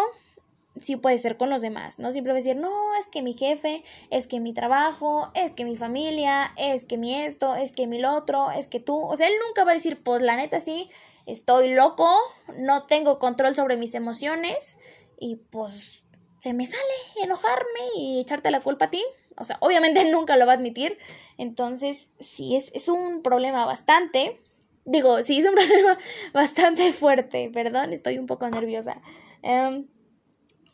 sí 0.79 0.97
puede 0.97 1.19
ser 1.19 1.37
con 1.37 1.51
los 1.51 1.63
demás, 1.63 1.99
¿no? 1.99 2.11
Siempre 2.11 2.33
va 2.33 2.37
a 2.37 2.43
decir, 2.43 2.57
no, 2.57 2.95
es 2.99 3.09
que 3.09 3.23
mi 3.23 3.35
jefe, 3.35 3.85
es 4.11 4.27
que 4.27 4.41
mi 4.41 4.53
trabajo, 4.53 5.31
es 5.35 5.53
que 5.53 5.65
mi 5.65 5.77
familia, 5.77 6.53
es 6.57 6.85
que 6.85 6.99
mi 6.99 7.15
esto, 7.15 7.55
es 7.55 7.73
que 7.73 7.87
mi 7.87 7.99
lo 7.99 8.15
otro, 8.15 8.51
es 8.51 8.69
que 8.69 8.81
tú. 8.81 8.99
O 8.99 9.17
sea, 9.17 9.29
él 9.29 9.35
nunca 9.47 9.65
va 9.65 9.73
a 9.73 9.75
decir, 9.75 10.03
pues 10.03 10.23
la 10.23 10.37
neta 10.37 10.61
sí, 10.61 10.91
estoy 11.27 11.75
loco, 11.75 12.09
no 12.57 12.87
tengo 12.87 13.19
control 13.19 13.55
sobre 13.55 13.77
mis 13.77 13.95
emociones 13.95 14.77
y 15.19 15.37
pues 15.37 16.03
se 16.39 16.53
me 16.53 16.67
sale 16.67 16.83
enojarme 17.23 17.81
y 17.97 18.21
echarte 18.21 18.51
la 18.51 18.61
culpa 18.61 18.87
a 18.87 18.91
ti. 18.91 19.03
O 19.39 19.45
sea, 19.45 19.59
obviamente 19.61 20.05
nunca 20.11 20.37
lo 20.37 20.47
va 20.47 20.53
a 20.53 20.57
admitir. 20.57 20.99
Entonces, 21.39 22.09
sí, 22.21 22.57
es, 22.57 22.71
es 22.75 22.89
un 22.89 23.23
problema 23.23 23.65
bastante. 23.65 24.41
Digo, 24.87 25.21
sí, 25.23 25.39
es 25.39 25.45
un 25.45 25.55
problema 25.55 25.99
bastante 26.33 26.93
fuerte. 26.93 27.51
Perdón, 27.53 27.93
estoy 27.93 28.19
un 28.19 28.27
poco 28.27 28.49
nerviosa. 28.49 29.03
Em, 29.43 29.87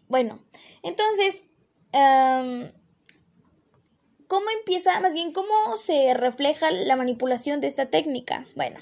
bueno, 0.09 0.45
entonces, 0.83 1.43
em, 1.93 2.73
¿cómo 4.29 4.47
empieza, 4.59 5.01
más 5.01 5.15
bien, 5.15 5.33
cómo 5.33 5.77
se 5.79 6.13
refleja 6.15 6.71
la 6.71 6.95
manipulación 6.95 7.61
de 7.63 7.69
esta 7.69 7.87
técnica? 7.87 8.47
Bueno, 8.55 8.79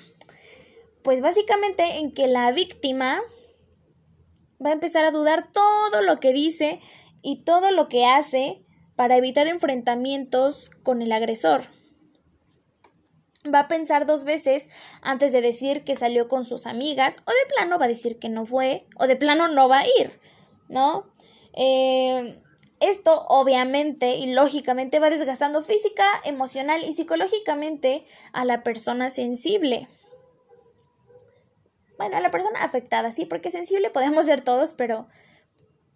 pues 1.03 1.21
básicamente 1.21 1.99
en 1.99 2.13
que 2.13 2.27
la 2.27 2.51
víctima 2.51 3.21
va 4.65 4.71
a 4.71 4.75
empezar 4.75 5.05
a 5.05 5.13
dudar 5.13 5.53
todo 5.53 6.03
lo 6.03 6.19
que 6.19 6.33
dice 6.33 6.81
y 7.23 7.45
todo 7.45 7.71
lo 7.71 7.89
que 7.89 8.05
hace 8.05 8.65
para 8.97 9.17
evitar 9.17 9.47
enfrentamientos 9.47 10.71
con 10.83 11.03
el 11.03 11.13
agresor. 11.13 11.80
Va 13.47 13.61
a 13.61 13.69
pensar 13.69 14.05
dos 14.05 14.25
veces 14.25 14.69
antes 15.01 15.33
de 15.33 15.41
decir 15.41 15.83
que 15.83 15.95
salió 15.95 16.29
con 16.29 16.45
sus 16.45 16.67
amigas 16.67 17.17
o 17.25 17.31
de 17.31 17.55
plano 17.55 17.79
va 17.79 17.87
a 17.87 17.89
decir 17.89 18.19
que 18.19 18.29
no 18.29 18.45
fue 18.45 18.87
o 18.97 19.07
de 19.07 19.17
plano 19.17 19.49
no 19.49 19.69
va 19.69 19.79
a 19.79 19.87
ir, 19.87 20.21
¿no? 20.69 21.07
Eh, 21.55 22.39
esto 22.81 23.27
obviamente 23.29 24.17
y 24.17 24.33
lógicamente 24.33 24.99
va 24.99 25.11
desgastando 25.11 25.63
física, 25.63 26.05
emocional 26.25 26.85
y 26.85 26.93
psicológicamente 26.93 28.05
a 28.33 28.45
la 28.45 28.63
persona 28.63 29.11
sensible. 29.11 29.89
Bueno, 31.97 32.17
a 32.17 32.21
la 32.21 32.31
persona 32.31 32.63
afectada, 32.63 33.11
sí, 33.11 33.27
porque 33.27 33.51
sensible 33.51 33.91
podemos 33.91 34.27
ser 34.27 34.41
todos, 34.41 34.73
pero 34.73 35.07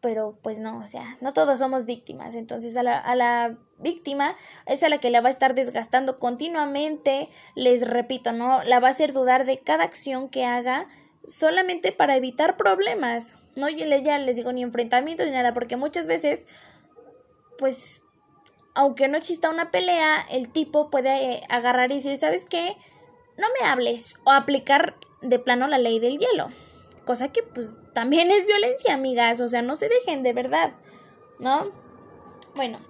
pero 0.04 0.38
pues 0.42 0.58
no, 0.58 0.80
o 0.80 0.86
sea, 0.86 1.16
no 1.22 1.32
todos 1.32 1.60
somos 1.60 1.86
víctimas. 1.86 2.34
Entonces 2.34 2.76
a 2.76 2.82
la, 2.82 2.98
a 2.98 3.14
la 3.14 3.56
víctima 3.78 4.36
es 4.66 4.82
a 4.82 4.90
la 4.90 4.98
que 4.98 5.08
la 5.08 5.22
va 5.22 5.28
a 5.28 5.32
estar 5.32 5.54
desgastando 5.54 6.18
continuamente, 6.18 7.30
les 7.54 7.88
repito, 7.88 8.32
¿no? 8.32 8.62
La 8.64 8.80
va 8.80 8.88
a 8.88 8.90
hacer 8.90 9.14
dudar 9.14 9.46
de 9.46 9.56
cada 9.56 9.82
acción 9.82 10.28
que 10.28 10.44
haga 10.44 10.88
solamente 11.26 11.90
para 11.90 12.16
evitar 12.16 12.58
problemas. 12.58 13.38
No 13.56 13.70
yo 13.70 13.86
ya 13.86 14.18
les 14.18 14.36
digo 14.36 14.52
ni 14.52 14.62
enfrentamientos 14.62 15.24
ni 15.24 15.32
nada, 15.32 15.54
porque 15.54 15.76
muchas 15.76 16.06
veces, 16.06 16.46
pues, 17.56 18.02
aunque 18.74 19.08
no 19.08 19.16
exista 19.16 19.48
una 19.48 19.70
pelea, 19.70 20.20
el 20.28 20.50
tipo 20.50 20.90
puede 20.90 21.36
eh, 21.36 21.42
agarrar 21.48 21.90
y 21.92 21.94
decir, 21.94 22.18
¿sabes 22.18 22.44
qué? 22.44 22.76
No 23.38 23.46
me 23.58 23.66
hables 23.66 24.16
o 24.24 24.32
aplicar 24.32 24.96
de 25.22 25.38
plano 25.38 25.66
la 25.66 25.78
ley 25.78 25.98
del 25.98 26.18
hielo 26.18 26.50
cosa 27.04 27.28
que 27.32 27.42
pues 27.42 27.76
también 27.92 28.30
es 28.30 28.46
violencia, 28.46 28.94
amigas, 28.94 29.40
o 29.40 29.48
sea, 29.48 29.62
no 29.62 29.76
se 29.76 29.88
dejen 29.88 30.22
de 30.22 30.32
verdad, 30.32 30.74
¿no? 31.38 31.70
Bueno, 32.54 32.80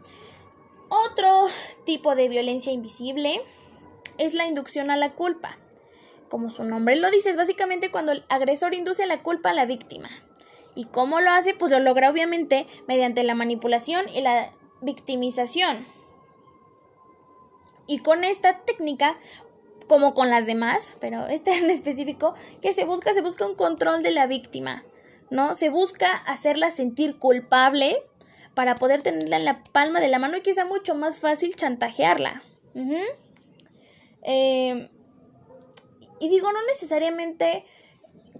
otro 0.89 1.47
tipo 1.85 2.15
de 2.15 2.29
violencia 2.29 2.73
invisible 2.73 3.41
es 4.19 4.35
la 4.35 4.47
inducción 4.47 4.91
a 4.91 4.97
la 4.97 5.15
culpa. 5.15 5.59
Como 6.29 6.51
su 6.51 6.65
nombre 6.65 6.97
lo 6.97 7.11
dice, 7.11 7.31
es 7.31 7.37
básicamente 7.37 7.91
cuando 7.91 8.13
el 8.13 8.25
agresor 8.29 8.75
induce 8.75 9.07
la 9.07 9.23
culpa 9.23 9.51
a 9.51 9.55
la 9.55 9.67
víctima. 9.67 10.09
¿Y 10.75 10.87
cómo 10.87 11.21
lo 11.21 11.31
hace? 11.31 11.55
Pues 11.55 11.71
lo 11.71 11.79
logra 11.79 12.11
obviamente 12.11 12.67
mediante 12.89 13.23
la 13.23 13.35
manipulación 13.35 14.09
y 14.09 14.21
la 14.21 14.53
victimización. 14.81 15.87
Y 17.87 17.99
con 17.99 18.25
esta 18.25 18.61
técnica 18.61 19.17
como 19.89 20.15
con 20.15 20.31
las 20.31 20.47
demás, 20.47 20.97
pero 21.01 21.27
este 21.27 21.53
en 21.59 21.71
específico, 21.71 22.35
que 22.61 22.73
se 22.73 22.85
busca, 22.85 23.13
se 23.13 23.23
busca 23.23 23.47
un 23.47 23.55
control 23.55 24.03
de 24.03 24.11
la 24.11 24.27
víctima, 24.27 24.85
¿no? 25.31 25.55
Se 25.55 25.69
busca 25.69 26.11
hacerla 26.11 26.71
sentir 26.71 27.19
culpable 27.19 28.03
para 28.55 28.77
poder 28.77 29.03
tenerla 29.03 29.37
en 29.37 29.45
la 29.45 29.65
palma 29.65 30.01
de 30.01 30.09
la 30.09 30.19
mano 30.19 30.37
y 30.37 30.43
que 30.43 30.55
sea 30.55 30.65
mucho 30.65 30.95
más 30.95 31.19
fácil 31.19 31.55
chantajearla. 31.57 32.43
Em, 34.23 34.89
y 36.21 36.29
digo, 36.29 36.51
no 36.53 36.59
necesariamente 36.69 37.65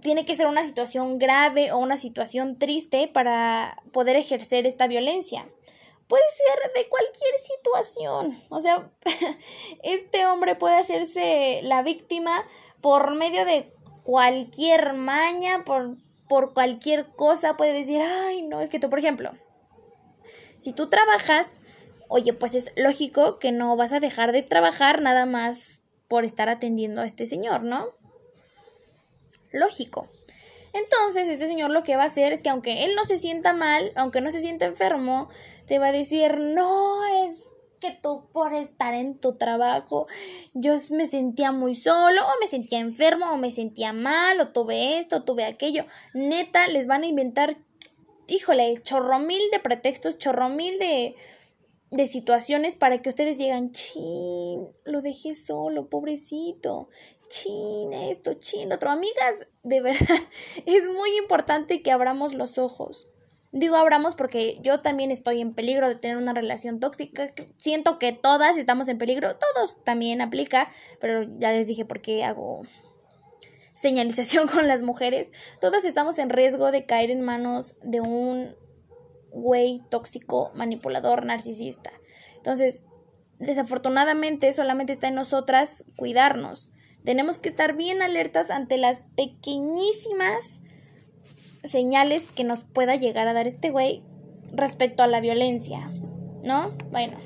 tiene 0.01 0.25
que 0.25 0.35
ser 0.35 0.47
una 0.47 0.63
situación 0.63 1.19
grave 1.19 1.71
o 1.71 1.77
una 1.77 1.97
situación 1.97 2.57
triste 2.57 3.07
para 3.07 3.81
poder 3.91 4.15
ejercer 4.15 4.65
esta 4.65 4.87
violencia 4.87 5.47
puede 6.07 6.23
ser 6.31 6.73
de 6.73 6.89
cualquier 6.89 7.37
situación. 7.37 8.43
O 8.49 8.59
sea, 8.59 8.89
este 9.83 10.25
hombre 10.25 10.55
puede 10.55 10.75
hacerse 10.75 11.61
la 11.63 11.81
víctima 11.81 12.45
por 12.81 13.15
medio 13.15 13.45
de 13.45 13.71
cualquier 14.03 14.93
maña, 14.93 15.63
por, 15.65 15.97
por 16.27 16.53
cualquier 16.53 17.07
cosa. 17.15 17.57
Puede 17.57 17.73
decir, 17.73 18.01
ay, 18.01 18.43
no, 18.43 18.61
es 18.61 18.69
que 18.69 18.79
tú, 18.79 18.89
por 18.89 18.99
ejemplo, 18.99 19.31
si 20.57 20.73
tú 20.73 20.89
trabajas, 20.89 21.59
oye, 22.07 22.33
pues 22.33 22.55
es 22.55 22.71
lógico 22.75 23.37
que 23.37 23.51
no 23.51 23.75
vas 23.75 23.93
a 23.93 23.99
dejar 23.99 24.31
de 24.31 24.43
trabajar 24.43 25.01
nada 25.01 25.25
más 25.25 25.81
por 26.07 26.23
estar 26.23 26.49
atendiendo 26.49 27.01
a 27.01 27.05
este 27.05 27.25
señor, 27.25 27.63
¿no? 27.63 27.87
Lógico. 29.51 30.09
Entonces, 30.73 31.29
este 31.29 31.47
señor 31.47 31.71
lo 31.71 31.83
que 31.83 31.95
va 31.95 32.03
a 32.03 32.07
hacer 32.07 32.33
es 32.33 32.41
que 32.41 32.49
aunque 32.49 32.83
él 32.83 32.95
no 32.95 33.05
se 33.05 33.17
sienta 33.17 33.53
mal, 33.53 33.93
aunque 33.95 34.19
no 34.19 34.29
se 34.29 34.41
sienta 34.41 34.65
enfermo, 34.65 35.29
te 35.65 35.79
va 35.79 35.87
a 35.87 35.91
decir, 35.91 36.39
no, 36.39 37.05
es 37.25 37.43
que 37.79 37.91
tú 38.01 38.27
por 38.31 38.53
estar 38.53 38.93
en 38.93 39.19
tu 39.19 39.37
trabajo, 39.37 40.07
yo 40.53 40.73
me 40.91 41.07
sentía 41.07 41.51
muy 41.51 41.75
solo, 41.75 42.21
o 42.23 42.39
me 42.39 42.47
sentía 42.47 42.79
enfermo, 42.79 43.31
o 43.31 43.37
me 43.37 43.51
sentía 43.51 43.93
mal, 43.93 44.39
o 44.39 44.49
tuve 44.49 44.97
esto, 44.97 45.17
o 45.17 45.23
tuve 45.23 45.45
aquello. 45.45 45.85
Neta, 46.13 46.67
les 46.67 46.87
van 46.87 47.03
a 47.03 47.07
inventar, 47.07 47.55
híjole, 48.27 48.77
chorro 48.83 49.19
mil 49.19 49.41
de 49.51 49.59
pretextos, 49.59 50.17
chorro 50.17 50.49
mil 50.49 50.79
de, 50.79 51.15
de 51.91 52.07
situaciones 52.07 52.75
para 52.75 53.01
que 53.01 53.09
ustedes 53.09 53.37
digan, 53.37 53.71
chin, 53.71 54.69
lo 54.85 55.01
dejé 55.01 55.33
solo, 55.33 55.89
pobrecito 55.89 56.89
chin, 57.27 57.93
esto, 57.93 58.35
chin, 58.35 58.71
otro. 58.71 58.89
Amigas, 58.89 59.47
de 59.63 59.81
verdad, 59.81 59.99
es 60.65 60.87
muy 60.89 61.17
importante 61.17 61.81
que 61.81 61.91
abramos 61.91 62.33
los 62.33 62.57
ojos. 62.57 63.09
Digo 63.55 63.77
abramos 63.77 64.15
porque 64.15 64.59
yo 64.61 64.81
también 64.81 65.11
estoy 65.11 65.39
en 65.39 65.53
peligro 65.53 65.87
de 65.87 65.95
tener 65.95 66.17
una 66.17 66.33
relación 66.33 66.81
tóxica. 66.81 67.33
Siento 67.55 67.99
que 67.99 68.11
todas 68.11 68.57
estamos 68.57 68.89
en 68.89 68.97
peligro. 68.97 69.37
Todos 69.37 69.81
también 69.85 70.19
aplica, 70.19 70.67
pero 70.99 71.23
ya 71.39 71.53
les 71.53 71.65
dije 71.65 71.85
por 71.85 72.01
qué 72.01 72.25
hago 72.25 72.63
señalización 73.71 74.47
con 74.53 74.67
las 74.67 74.83
mujeres. 74.83 75.31
Todas 75.61 75.85
estamos 75.85 76.19
en 76.19 76.31
riesgo 76.31 76.69
de 76.71 76.85
caer 76.85 77.11
en 77.11 77.21
manos 77.21 77.77
de 77.81 78.01
un 78.01 78.57
güey 79.31 79.81
tóxico, 79.89 80.51
manipulador, 80.53 81.25
narcisista. 81.25 81.93
Entonces, 82.35 82.83
desafortunadamente 83.39 84.51
solamente 84.51 84.91
está 84.91 85.07
en 85.07 85.15
nosotras 85.15 85.85
cuidarnos. 85.95 86.73
Tenemos 87.05 87.37
que 87.37 87.47
estar 87.47 87.77
bien 87.77 88.01
alertas 88.01 88.51
ante 88.51 88.77
las 88.77 88.99
pequeñísimas 89.15 90.59
señales 91.65 92.29
que 92.29 92.43
nos 92.43 92.63
pueda 92.63 92.95
llegar 92.95 93.27
a 93.27 93.33
dar 93.33 93.47
este 93.47 93.69
güey. 93.69 94.03
respecto 94.51 95.03
a 95.03 95.07
la 95.07 95.19
violencia, 95.19 95.91
¿no? 96.43 96.71
Bueno, 96.89 97.17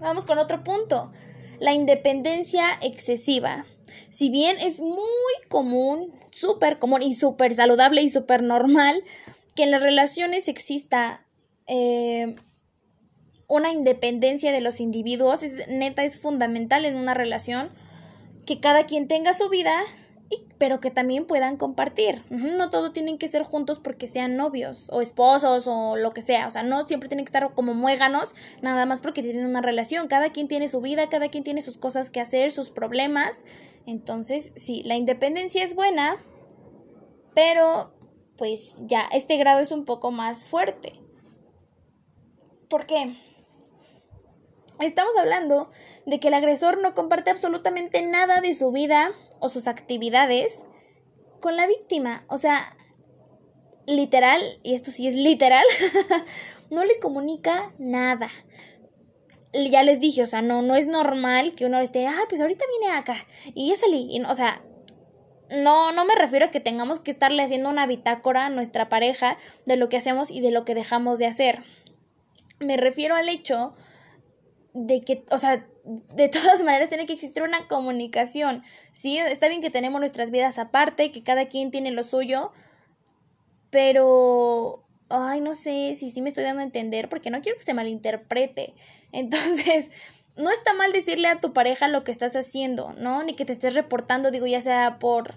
vamos 0.00 0.24
con 0.24 0.38
otro 0.38 0.64
punto, 0.64 1.12
la 1.58 1.74
independencia 1.74 2.78
excesiva. 2.80 3.66
Si 4.08 4.30
bien 4.30 4.58
es 4.58 4.80
muy 4.80 5.34
común, 5.48 6.14
súper 6.30 6.78
común 6.78 7.02
y 7.02 7.12
súper 7.12 7.54
saludable 7.54 8.00
y 8.00 8.08
súper 8.08 8.42
normal 8.42 9.02
que 9.54 9.64
en 9.64 9.70
las 9.70 9.82
relaciones 9.82 10.48
exista 10.48 11.26
eh, 11.66 12.34
una 13.48 13.72
independencia 13.72 14.52
de 14.52 14.60
los 14.60 14.80
individuos, 14.80 15.42
es, 15.42 15.66
neta 15.68 16.04
es 16.04 16.18
fundamental 16.18 16.84
en 16.84 16.96
una 16.96 17.14
relación 17.14 17.70
que 18.46 18.60
cada 18.60 18.84
quien 18.84 19.08
tenga 19.08 19.32
su 19.34 19.48
vida, 19.48 19.82
pero 20.58 20.80
que 20.80 20.90
también 20.90 21.24
puedan 21.24 21.56
compartir. 21.56 22.22
No 22.30 22.70
todo 22.70 22.92
tienen 22.92 23.16
que 23.16 23.28
ser 23.28 23.44
juntos 23.44 23.78
porque 23.78 24.06
sean 24.06 24.36
novios 24.36 24.88
o 24.92 25.00
esposos 25.00 25.66
o 25.66 25.96
lo 25.96 26.12
que 26.12 26.20
sea. 26.20 26.46
O 26.46 26.50
sea, 26.50 26.64
no 26.64 26.82
siempre 26.82 27.08
tienen 27.08 27.24
que 27.24 27.30
estar 27.30 27.54
como 27.54 27.74
muéganos, 27.74 28.34
nada 28.60 28.84
más 28.84 29.00
porque 29.00 29.22
tienen 29.22 29.46
una 29.46 29.62
relación. 29.62 30.08
Cada 30.08 30.30
quien 30.30 30.48
tiene 30.48 30.68
su 30.68 30.80
vida, 30.80 31.08
cada 31.08 31.28
quien 31.28 31.44
tiene 31.44 31.62
sus 31.62 31.78
cosas 31.78 32.10
que 32.10 32.20
hacer, 32.20 32.50
sus 32.50 32.70
problemas. 32.70 33.44
Entonces, 33.86 34.52
sí, 34.56 34.82
la 34.84 34.96
independencia 34.96 35.62
es 35.62 35.74
buena, 35.74 36.16
pero 37.34 37.94
pues 38.36 38.78
ya 38.82 39.02
este 39.12 39.36
grado 39.36 39.60
es 39.60 39.72
un 39.72 39.84
poco 39.84 40.10
más 40.10 40.44
fuerte. 40.44 40.92
¿Por 42.68 42.86
qué? 42.86 43.16
Estamos 44.80 45.16
hablando 45.16 45.70
de 46.06 46.20
que 46.20 46.28
el 46.28 46.34
agresor 46.34 46.80
no 46.80 46.94
comparte 46.94 47.30
absolutamente 47.30 48.02
nada 48.02 48.40
de 48.40 48.54
su 48.54 48.70
vida 48.70 49.10
o 49.40 49.48
sus 49.48 49.68
actividades 49.68 50.64
con 51.40 51.56
la 51.56 51.66
víctima. 51.66 52.24
O 52.28 52.38
sea, 52.38 52.76
literal, 53.86 54.42
y 54.62 54.74
esto 54.74 54.90
sí 54.90 55.06
es 55.08 55.14
literal, 55.14 55.64
no 56.70 56.84
le 56.84 56.98
comunica 57.00 57.72
nada. 57.78 58.28
Ya 59.52 59.82
les 59.82 60.00
dije, 60.00 60.22
o 60.22 60.26
sea, 60.26 60.42
no, 60.42 60.60
no 60.62 60.76
es 60.76 60.86
normal 60.86 61.54
que 61.54 61.64
uno 61.64 61.78
esté, 61.78 62.06
ah, 62.06 62.24
pues 62.28 62.40
ahorita 62.40 62.64
vine 62.78 62.92
acá 62.92 63.16
y 63.54 63.70
ya 63.70 63.76
salí. 63.76 64.22
O 64.28 64.34
sea, 64.34 64.62
no, 65.50 65.92
no 65.92 66.04
me 66.04 66.14
refiero 66.14 66.46
a 66.46 66.50
que 66.50 66.60
tengamos 66.60 67.00
que 67.00 67.10
estarle 67.10 67.42
haciendo 67.42 67.70
una 67.70 67.86
bitácora 67.86 68.46
a 68.46 68.50
nuestra 68.50 68.88
pareja 68.88 69.38
de 69.64 69.76
lo 69.76 69.88
que 69.88 69.96
hacemos 69.96 70.30
y 70.30 70.40
de 70.40 70.50
lo 70.50 70.64
que 70.64 70.74
dejamos 70.74 71.18
de 71.18 71.26
hacer. 71.26 71.62
Me 72.60 72.76
refiero 72.76 73.16
al 73.16 73.28
hecho 73.28 73.74
de 74.74 75.00
que, 75.00 75.24
o 75.30 75.38
sea, 75.38 75.66
de 76.14 76.28
todas 76.28 76.62
maneras 76.64 76.88
tiene 76.88 77.06
que 77.06 77.14
existir 77.14 77.42
una 77.42 77.66
comunicación, 77.66 78.62
¿sí? 78.92 79.18
Está 79.18 79.48
bien 79.48 79.60
que 79.60 79.70
tenemos 79.70 80.00
nuestras 80.00 80.30
vidas 80.30 80.58
aparte, 80.58 81.10
que 81.10 81.22
cada 81.22 81.46
quien 81.46 81.70
tiene 81.70 81.90
lo 81.90 82.02
suyo, 82.02 82.52
pero, 83.70 84.84
ay, 85.08 85.40
no 85.40 85.54
sé 85.54 85.94
si 85.94 86.10
sí 86.10 86.22
me 86.22 86.28
estoy 86.28 86.44
dando 86.44 86.60
a 86.60 86.64
entender, 86.64 87.08
porque 87.08 87.30
no 87.30 87.40
quiero 87.40 87.58
que 87.58 87.64
se 87.64 87.74
malinterprete. 87.74 88.74
Entonces, 89.12 89.90
no 90.36 90.50
está 90.50 90.74
mal 90.74 90.92
decirle 90.92 91.28
a 91.28 91.40
tu 91.40 91.52
pareja 91.52 91.88
lo 91.88 92.04
que 92.04 92.12
estás 92.12 92.36
haciendo, 92.36 92.92
¿no? 92.92 93.22
Ni 93.22 93.34
que 93.34 93.44
te 93.44 93.52
estés 93.52 93.74
reportando, 93.74 94.30
digo, 94.30 94.46
ya 94.46 94.60
sea 94.60 94.98
por 94.98 95.34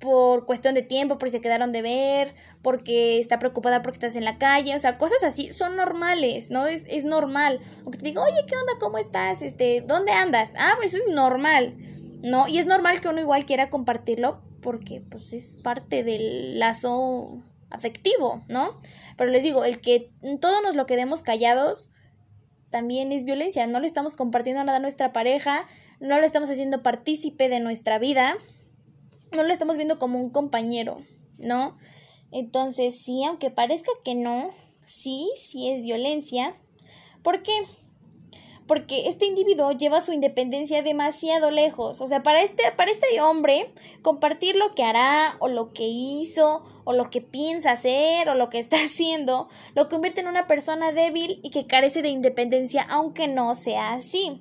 por 0.00 0.46
cuestión 0.46 0.74
de 0.74 0.82
tiempo, 0.82 1.18
porque 1.18 1.30
se 1.30 1.40
quedaron 1.40 1.72
de 1.72 1.82
ver, 1.82 2.34
porque 2.62 3.18
está 3.18 3.38
preocupada 3.38 3.82
porque 3.82 3.96
estás 3.96 4.16
en 4.16 4.24
la 4.24 4.38
calle, 4.38 4.74
o 4.74 4.78
sea, 4.78 4.96
cosas 4.96 5.22
así 5.22 5.52
son 5.52 5.76
normales, 5.76 6.50
¿no? 6.50 6.66
Es, 6.66 6.84
es 6.88 7.04
normal. 7.04 7.60
Aunque 7.80 7.98
te 7.98 8.06
diga, 8.06 8.22
oye, 8.22 8.46
¿qué 8.46 8.56
onda? 8.56 8.72
¿Cómo 8.80 8.98
estás? 8.98 9.42
Este, 9.42 9.82
¿dónde 9.86 10.12
andas? 10.12 10.54
Ah, 10.56 10.72
pues 10.78 10.94
eso 10.94 11.04
es 11.06 11.14
normal, 11.14 11.76
¿no? 12.22 12.48
Y 12.48 12.58
es 12.58 12.66
normal 12.66 13.00
que 13.00 13.08
uno 13.08 13.20
igual 13.20 13.44
quiera 13.44 13.68
compartirlo 13.68 14.40
porque, 14.62 15.02
pues, 15.08 15.32
es 15.32 15.56
parte 15.62 16.02
del 16.02 16.58
lazo 16.58 17.42
afectivo, 17.70 18.42
¿no? 18.48 18.78
Pero 19.16 19.30
les 19.30 19.42
digo, 19.42 19.64
el 19.64 19.80
que 19.80 20.10
todos 20.40 20.62
nos 20.62 20.76
lo 20.76 20.86
quedemos 20.86 21.22
callados 21.22 21.90
también 22.70 23.12
es 23.12 23.24
violencia, 23.24 23.66
no 23.66 23.80
le 23.80 23.86
estamos 23.86 24.14
compartiendo 24.14 24.62
nada 24.64 24.78
a 24.78 24.80
nuestra 24.80 25.12
pareja, 25.12 25.66
no 25.98 26.18
le 26.18 26.26
estamos 26.26 26.48
haciendo 26.50 26.82
partícipe 26.82 27.48
de 27.48 27.60
nuestra 27.60 27.98
vida, 27.98 28.36
no 29.32 29.42
lo 29.42 29.52
estamos 29.52 29.76
viendo 29.76 29.98
como 29.98 30.20
un 30.20 30.30
compañero, 30.30 30.98
¿no? 31.38 31.76
Entonces, 32.32 33.02
sí, 33.02 33.24
aunque 33.24 33.50
parezca 33.50 33.90
que 34.04 34.14
no, 34.14 34.50
sí, 34.84 35.30
sí 35.36 35.70
es 35.70 35.82
violencia. 35.82 36.56
¿Por 37.22 37.42
qué? 37.42 37.52
Porque 38.66 39.08
este 39.08 39.26
individuo 39.26 39.72
lleva 39.72 40.00
su 40.00 40.12
independencia 40.12 40.82
demasiado 40.82 41.50
lejos. 41.50 42.00
O 42.00 42.06
sea, 42.06 42.22
para 42.22 42.42
este, 42.42 42.62
para 42.76 42.92
este 42.92 43.20
hombre, 43.20 43.74
compartir 44.02 44.54
lo 44.54 44.74
que 44.76 44.84
hará, 44.84 45.36
o 45.40 45.48
lo 45.48 45.72
que 45.72 45.88
hizo, 45.88 46.64
o 46.84 46.92
lo 46.92 47.10
que 47.10 47.20
piensa 47.20 47.72
hacer, 47.72 48.28
o 48.28 48.34
lo 48.34 48.48
que 48.48 48.58
está 48.58 48.76
haciendo, 48.84 49.48
lo 49.74 49.88
convierte 49.88 50.20
en 50.20 50.28
una 50.28 50.46
persona 50.46 50.92
débil 50.92 51.40
y 51.42 51.50
que 51.50 51.66
carece 51.66 52.00
de 52.02 52.10
independencia, 52.10 52.82
aunque 52.82 53.26
no 53.26 53.54
sea 53.56 53.94
así. 53.94 54.40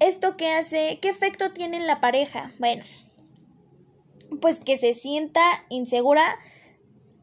¿Esto 0.00 0.36
qué 0.36 0.50
hace? 0.50 0.98
¿Qué 1.00 1.08
efecto 1.08 1.52
tiene 1.52 1.76
en 1.76 1.86
la 1.86 2.00
pareja? 2.00 2.52
Bueno, 2.58 2.82
pues 4.40 4.60
que 4.60 4.76
se 4.76 4.94
sienta 4.94 5.42
insegura. 5.68 6.38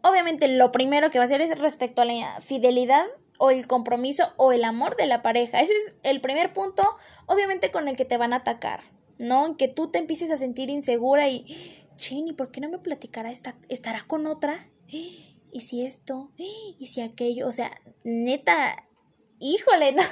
Obviamente 0.04 0.48
lo 0.48 0.72
primero 0.72 1.12
que 1.12 1.20
va 1.20 1.24
a 1.24 1.26
hacer 1.26 1.42
es 1.42 1.58
respecto 1.60 2.02
a 2.02 2.06
la 2.06 2.42
fidelidad 2.42 3.06
o 3.38 3.50
el 3.50 3.68
compromiso 3.68 4.34
o 4.38 4.52
el 4.52 4.64
amor 4.64 4.96
de 4.96 5.08
la 5.08 5.22
pareja. 5.22 5.62
Ese 5.62 5.74
es 5.74 5.94
el 6.04 6.22
primer 6.22 6.54
punto, 6.54 6.84
obviamente 7.26 7.72
con 7.72 7.88
el 7.88 7.96
que 7.96 8.06
te 8.06 8.18
van 8.18 8.34
a 8.34 8.38
atacar, 8.38 8.84
¿no? 9.20 9.48
En 9.48 9.56
que 9.56 9.68
tú 9.68 9.90
te 9.90 10.00
empieces 10.00 10.30
a 10.32 10.38
sentir 10.38 10.70
insegura 10.70 11.28
y, 11.28 11.46
chini, 11.96 12.34
¿por 12.34 12.52
qué 12.52 12.62
no 12.62 12.70
me 12.70 12.78
platicará? 12.78 13.32
Esta, 13.32 13.56
¿Estará 13.68 14.04
con 14.06 14.28
otra? 14.28 14.60
¿Y 14.88 15.62
si 15.62 15.86
esto? 15.86 16.32
¿Y 16.38 16.86
si 16.86 17.02
aquello? 17.02 17.48
O 17.48 17.52
sea, 17.52 17.72
neta, 18.04 18.88
híjole, 19.40 19.92
no. 19.94 20.04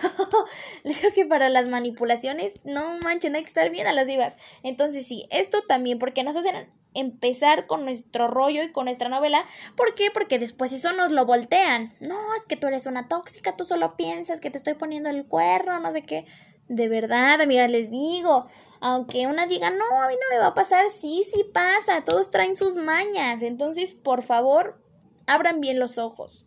Les 0.83 1.01
digo 1.01 1.13
que 1.13 1.25
para 1.25 1.49
las 1.49 1.67
manipulaciones, 1.67 2.53
no 2.63 2.97
manchen, 2.99 3.35
hay 3.35 3.43
que 3.43 3.47
estar 3.47 3.69
bien 3.69 3.87
a 3.87 3.93
las 3.93 4.07
vivas. 4.07 4.35
Entonces, 4.63 5.07
sí, 5.07 5.27
esto 5.29 5.61
también, 5.67 5.99
porque 5.99 6.23
nos 6.23 6.35
hacen 6.35 6.69
empezar 6.93 7.67
con 7.67 7.85
nuestro 7.85 8.27
rollo 8.27 8.63
y 8.63 8.71
con 8.71 8.85
nuestra 8.85 9.09
novela. 9.09 9.45
¿Por 9.75 9.95
qué? 9.95 10.09
Porque 10.13 10.39
después 10.39 10.73
eso 10.73 10.93
nos 10.93 11.11
lo 11.11 11.25
voltean. 11.25 11.93
No, 11.99 12.17
es 12.35 12.41
que 12.47 12.55
tú 12.55 12.67
eres 12.67 12.85
una 12.85 13.07
tóxica, 13.07 13.55
tú 13.55 13.65
solo 13.65 13.95
piensas 13.95 14.39
que 14.39 14.49
te 14.49 14.57
estoy 14.57 14.73
poniendo 14.73 15.09
el 15.09 15.25
cuerno, 15.25 15.79
no 15.79 15.91
sé 15.91 16.03
qué. 16.03 16.25
De 16.67 16.87
verdad, 16.87 17.41
amigas, 17.41 17.71
les 17.71 17.89
digo, 17.89 18.47
aunque 18.79 19.27
una 19.27 19.47
diga, 19.47 19.69
no, 19.69 20.01
a 20.01 20.07
mí 20.07 20.13
no 20.13 20.35
me 20.35 20.39
va 20.39 20.47
a 20.47 20.53
pasar, 20.53 20.87
sí, 20.89 21.23
sí 21.23 21.43
pasa, 21.53 22.03
todos 22.03 22.29
traen 22.29 22.55
sus 22.55 22.75
mañas. 22.75 23.41
Entonces, 23.41 23.93
por 23.93 24.23
favor, 24.23 24.81
abran 25.25 25.61
bien 25.61 25.79
los 25.79 25.97
ojos. 25.97 26.45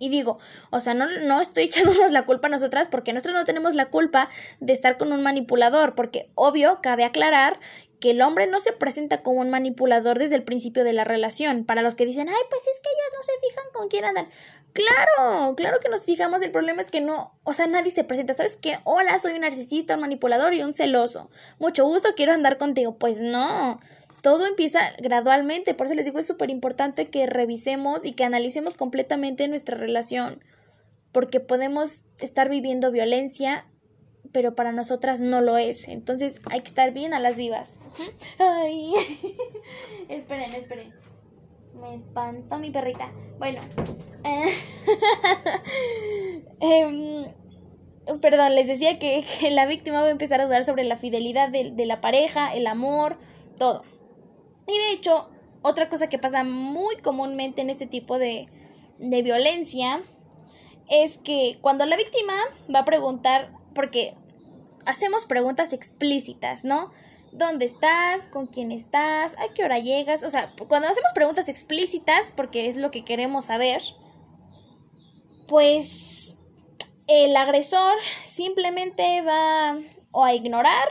Y 0.00 0.08
digo, 0.08 0.38
o 0.70 0.80
sea, 0.80 0.94
no, 0.94 1.06
no 1.20 1.40
estoy 1.40 1.64
echándonos 1.66 2.10
la 2.10 2.26
culpa 2.26 2.48
a 2.48 2.50
nosotras 2.50 2.88
porque 2.88 3.12
nosotros 3.12 3.36
no 3.36 3.44
tenemos 3.44 3.76
la 3.76 3.90
culpa 3.90 4.28
de 4.58 4.72
estar 4.72 4.96
con 4.96 5.12
un 5.12 5.22
manipulador, 5.22 5.94
porque 5.94 6.30
obvio, 6.34 6.80
cabe 6.82 7.04
aclarar 7.04 7.60
que 8.00 8.10
el 8.10 8.22
hombre 8.22 8.46
no 8.46 8.58
se 8.60 8.72
presenta 8.72 9.22
como 9.22 9.40
un 9.40 9.50
manipulador 9.50 10.18
desde 10.18 10.34
el 10.34 10.42
principio 10.42 10.84
de 10.84 10.94
la 10.94 11.04
relación. 11.04 11.64
Para 11.64 11.82
los 11.82 11.94
que 11.94 12.06
dicen, 12.06 12.28
ay, 12.28 12.42
pues 12.48 12.62
es 12.62 12.80
que 12.80 12.88
ellas 12.88 13.12
no 13.14 13.22
se 13.22 13.32
fijan 13.46 13.72
con 13.72 13.88
quién 13.88 14.04
andan. 14.06 14.28
Claro, 14.72 15.54
claro 15.54 15.80
que 15.80 15.90
nos 15.90 16.06
fijamos. 16.06 16.40
El 16.42 16.50
problema 16.50 16.80
es 16.80 16.90
que 16.90 17.00
no, 17.00 17.38
o 17.44 17.52
sea, 17.52 17.66
nadie 17.66 17.90
se 17.90 18.04
presenta. 18.04 18.32
¿Sabes 18.32 18.56
qué? 18.56 18.78
Hola, 18.84 19.18
soy 19.18 19.34
un 19.34 19.42
narcisista, 19.42 19.94
un 19.94 20.00
manipulador 20.00 20.54
y 20.54 20.62
un 20.62 20.72
celoso. 20.72 21.28
Mucho 21.58 21.84
gusto, 21.84 22.14
quiero 22.16 22.32
andar 22.32 22.56
contigo. 22.56 22.96
Pues 22.96 23.20
no. 23.20 23.78
Todo 24.22 24.46
empieza 24.46 24.80
gradualmente. 24.98 25.74
Por 25.74 25.86
eso 25.86 25.94
les 25.94 26.04
digo, 26.04 26.18
es 26.18 26.26
súper 26.26 26.50
importante 26.50 27.06
que 27.06 27.26
revisemos 27.26 28.04
y 28.04 28.12
que 28.12 28.24
analicemos 28.24 28.76
completamente 28.76 29.48
nuestra 29.48 29.76
relación. 29.76 30.42
Porque 31.12 31.40
podemos 31.40 32.04
estar 32.18 32.48
viviendo 32.48 32.92
violencia 32.92 33.66
pero 34.32 34.54
para 34.54 34.72
nosotras 34.72 35.20
no 35.20 35.40
lo 35.40 35.56
es. 35.56 35.88
Entonces 35.88 36.40
hay 36.50 36.60
que 36.60 36.68
estar 36.68 36.92
bien 36.92 37.14
a 37.14 37.20
las 37.20 37.36
vivas. 37.36 37.72
Ay. 38.38 38.92
esperen, 40.08 40.54
esperen. 40.54 40.92
Me 41.80 41.94
espantó 41.94 42.58
mi 42.58 42.70
perrita. 42.70 43.10
Bueno. 43.38 43.60
Em, 46.62 47.24
perdón, 48.20 48.54
les 48.54 48.66
decía 48.66 48.98
que, 48.98 49.24
la 49.50 49.64
víctima 49.64 50.02
va 50.02 50.08
a 50.08 50.10
empezar 50.10 50.42
a 50.42 50.44
dudar 50.44 50.62
sobre 50.64 50.84
la 50.84 50.98
fidelidad 50.98 51.48
de, 51.48 51.70
de 51.70 51.86
la 51.86 52.02
pareja, 52.02 52.52
el 52.52 52.66
amor, 52.66 53.16
todo. 53.56 53.82
Y 54.70 54.78
de 54.78 54.92
hecho, 54.92 55.28
otra 55.62 55.88
cosa 55.88 56.08
que 56.08 56.18
pasa 56.18 56.44
muy 56.44 56.96
comúnmente 56.98 57.60
en 57.60 57.70
este 57.70 57.86
tipo 57.86 58.18
de, 58.18 58.46
de 58.98 59.22
violencia 59.22 60.02
es 60.88 61.18
que 61.18 61.58
cuando 61.60 61.86
la 61.86 61.96
víctima 61.96 62.34
va 62.72 62.80
a 62.80 62.84
preguntar, 62.84 63.52
porque 63.74 64.14
hacemos 64.86 65.26
preguntas 65.26 65.72
explícitas, 65.72 66.64
¿no? 66.64 66.92
¿Dónde 67.32 67.64
estás? 67.64 68.26
¿Con 68.28 68.46
quién 68.46 68.72
estás? 68.72 69.36
¿A 69.38 69.52
qué 69.54 69.64
hora 69.64 69.78
llegas? 69.78 70.22
O 70.22 70.30
sea, 70.30 70.52
cuando 70.68 70.88
hacemos 70.88 71.12
preguntas 71.14 71.48
explícitas, 71.48 72.32
porque 72.36 72.66
es 72.66 72.76
lo 72.76 72.90
que 72.90 73.04
queremos 73.04 73.46
saber, 73.46 73.82
pues 75.46 76.36
el 77.06 77.36
agresor 77.36 77.94
simplemente 78.26 79.22
va 79.22 79.78
o 80.12 80.24
a 80.24 80.34
ignorar 80.34 80.88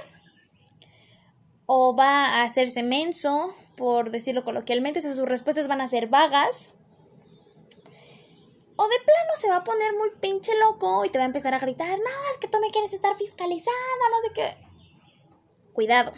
o 1.66 1.96
va 1.96 2.26
a 2.26 2.44
hacerse 2.44 2.84
menso, 2.84 3.54
por 3.80 4.12
decirlo 4.12 4.44
coloquialmente, 4.44 5.00
o 5.00 5.02
sea, 5.02 5.14
sus 5.14 5.28
respuestas 5.28 5.70
van 5.70 5.80
a 5.80 5.88
ser 5.88 6.08
vagas. 6.08 6.68
O 8.76 8.84
de 8.84 8.96
plano 9.06 9.32
se 9.36 9.48
va 9.48 9.58
a 9.58 9.64
poner 9.64 9.94
muy 9.94 10.10
pinche 10.20 10.52
loco 10.60 11.06
y 11.06 11.10
te 11.10 11.18
va 11.18 11.24
a 11.24 11.28
empezar 11.28 11.54
a 11.54 11.60
gritar, 11.60 11.98
no, 11.98 12.30
es 12.30 12.38
que 12.38 12.50
tú 12.50 12.60
me 12.60 12.72
quieres 12.72 12.92
estar 12.92 13.16
fiscalizando, 13.16 13.72
no 14.12 14.22
sé 14.22 14.34
qué. 14.34 14.58
Cuidado. 15.72 16.14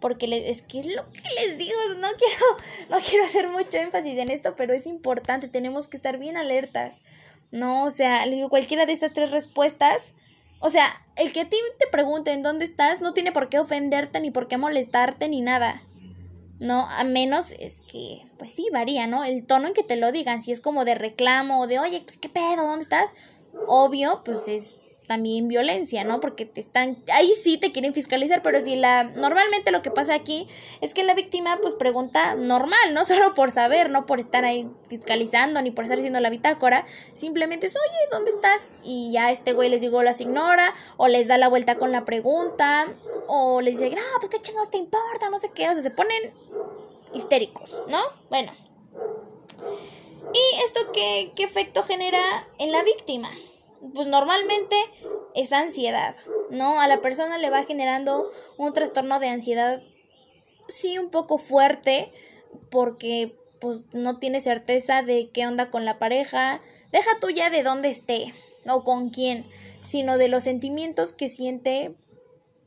Porque 0.00 0.26
es 0.48 0.62
que 0.62 0.80
es 0.80 0.86
lo 0.86 1.08
que 1.12 1.22
les 1.36 1.56
digo, 1.56 1.78
no 1.98 2.08
quiero, 2.18 2.46
no 2.90 2.98
quiero 2.98 3.24
hacer 3.24 3.48
mucho 3.48 3.78
énfasis 3.78 4.18
en 4.18 4.30
esto, 4.30 4.56
pero 4.56 4.74
es 4.74 4.86
importante, 4.86 5.46
tenemos 5.46 5.86
que 5.86 5.98
estar 5.98 6.18
bien 6.18 6.36
alertas. 6.36 7.00
No, 7.52 7.84
o 7.84 7.90
sea, 7.90 8.26
les 8.26 8.34
digo, 8.34 8.48
cualquiera 8.48 8.86
de 8.86 8.92
estas 8.92 9.12
tres 9.12 9.30
respuestas, 9.30 10.14
o 10.64 10.70
sea, 10.70 11.04
el 11.16 11.30
que 11.34 11.42
a 11.42 11.48
ti 11.50 11.58
te 11.78 11.86
pregunte 11.86 12.32
en 12.32 12.42
dónde 12.42 12.64
estás 12.64 13.02
no 13.02 13.12
tiene 13.12 13.32
por 13.32 13.50
qué 13.50 13.58
ofenderte, 13.58 14.18
ni 14.18 14.30
por 14.30 14.48
qué 14.48 14.56
molestarte, 14.56 15.28
ni 15.28 15.42
nada. 15.42 15.82
¿no? 16.58 16.88
A 16.88 17.04
menos 17.04 17.52
es 17.52 17.82
que, 17.82 18.22
pues 18.38 18.52
sí, 18.52 18.68
varía, 18.72 19.06
¿no? 19.06 19.24
El 19.24 19.44
tono 19.44 19.68
en 19.68 19.74
que 19.74 19.82
te 19.82 19.96
lo 19.96 20.10
digan, 20.10 20.42
si 20.42 20.52
es 20.52 20.60
como 20.60 20.86
de 20.86 20.94
reclamo 20.94 21.60
o 21.60 21.66
de, 21.66 21.80
oye, 21.80 22.00
pues 22.00 22.16
qué 22.16 22.30
pedo, 22.30 22.66
¿dónde 22.66 22.84
estás? 22.84 23.10
Obvio, 23.66 24.22
pues 24.24 24.48
es 24.48 24.78
también 25.06 25.48
violencia, 25.48 26.04
¿no? 26.04 26.20
Porque 26.20 26.46
te 26.46 26.60
están, 26.60 27.02
ahí 27.12 27.32
sí 27.34 27.58
te 27.58 27.72
quieren 27.72 27.94
fiscalizar, 27.94 28.42
pero 28.42 28.60
si 28.60 28.76
la, 28.76 29.04
normalmente 29.04 29.70
lo 29.70 29.82
que 29.82 29.90
pasa 29.90 30.14
aquí 30.14 30.48
es 30.80 30.94
que 30.94 31.04
la 31.04 31.14
víctima 31.14 31.58
pues 31.60 31.74
pregunta 31.74 32.34
normal, 32.34 32.92
no 32.92 33.04
solo 33.04 33.34
por 33.34 33.50
saber, 33.50 33.90
no 33.90 34.06
por 34.06 34.20
estar 34.20 34.44
ahí 34.44 34.68
fiscalizando 34.88 35.60
ni 35.62 35.70
por 35.70 35.84
estar 35.84 35.98
haciendo 35.98 36.20
la 36.20 36.30
bitácora, 36.30 36.86
simplemente 37.12 37.66
es, 37.66 37.74
oye, 37.76 37.98
¿dónde 38.10 38.30
estás? 38.30 38.68
Y 38.82 39.12
ya 39.12 39.30
este 39.30 39.52
güey 39.52 39.68
les 39.68 39.80
digo, 39.80 40.02
las 40.02 40.20
ignora, 40.20 40.72
o 40.96 41.08
les 41.08 41.28
da 41.28 41.38
la 41.38 41.48
vuelta 41.48 41.76
con 41.76 41.92
la 41.92 42.04
pregunta, 42.04 42.86
o 43.26 43.60
les 43.60 43.78
dice, 43.78 43.94
ah, 43.98 44.16
pues 44.18 44.30
qué 44.30 44.40
chingados 44.40 44.70
te 44.70 44.78
importa, 44.78 45.28
no 45.30 45.38
sé 45.38 45.50
qué, 45.54 45.68
o 45.68 45.74
sea, 45.74 45.82
se 45.82 45.90
ponen 45.90 46.32
histéricos, 47.12 47.74
¿no? 47.88 48.00
Bueno. 48.30 48.52
¿Y 50.32 50.64
esto 50.64 50.80
qué, 50.92 51.32
qué 51.36 51.44
efecto 51.44 51.82
genera 51.82 52.48
en 52.58 52.72
la 52.72 52.82
víctima? 52.82 53.30
Pues 53.92 54.06
normalmente 54.06 54.76
es 55.34 55.52
ansiedad, 55.52 56.16
¿no? 56.50 56.80
A 56.80 56.88
la 56.88 57.00
persona 57.00 57.38
le 57.38 57.50
va 57.50 57.64
generando 57.64 58.30
un 58.56 58.72
trastorno 58.72 59.20
de 59.20 59.28
ansiedad, 59.28 59.82
sí, 60.68 60.98
un 60.98 61.10
poco 61.10 61.38
fuerte, 61.38 62.12
porque 62.70 63.36
pues 63.60 63.82
no 63.92 64.18
tiene 64.18 64.40
certeza 64.40 65.02
de 65.02 65.30
qué 65.32 65.46
onda 65.46 65.70
con 65.70 65.84
la 65.84 65.98
pareja, 65.98 66.60
deja 66.92 67.10
tú 67.20 67.30
ya 67.30 67.50
de 67.50 67.62
dónde 67.62 67.88
esté 67.88 68.34
o 68.66 68.84
con 68.84 69.10
quién, 69.10 69.46
sino 69.80 70.18
de 70.18 70.28
los 70.28 70.44
sentimientos 70.44 71.12
que 71.12 71.28
siente 71.28 71.94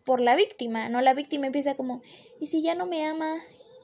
por 0.04 0.22
la 0.22 0.36
víctima, 0.36 0.90
¿no? 0.90 1.02
La 1.02 1.14
víctima 1.14 1.48
empieza 1.48 1.76
como, 1.76 2.02
¿y 2.40 2.48
si 2.48 2.62
ya 2.62 2.76
no 2.76 2.86
me 2.86 3.06
ama? 3.06 3.38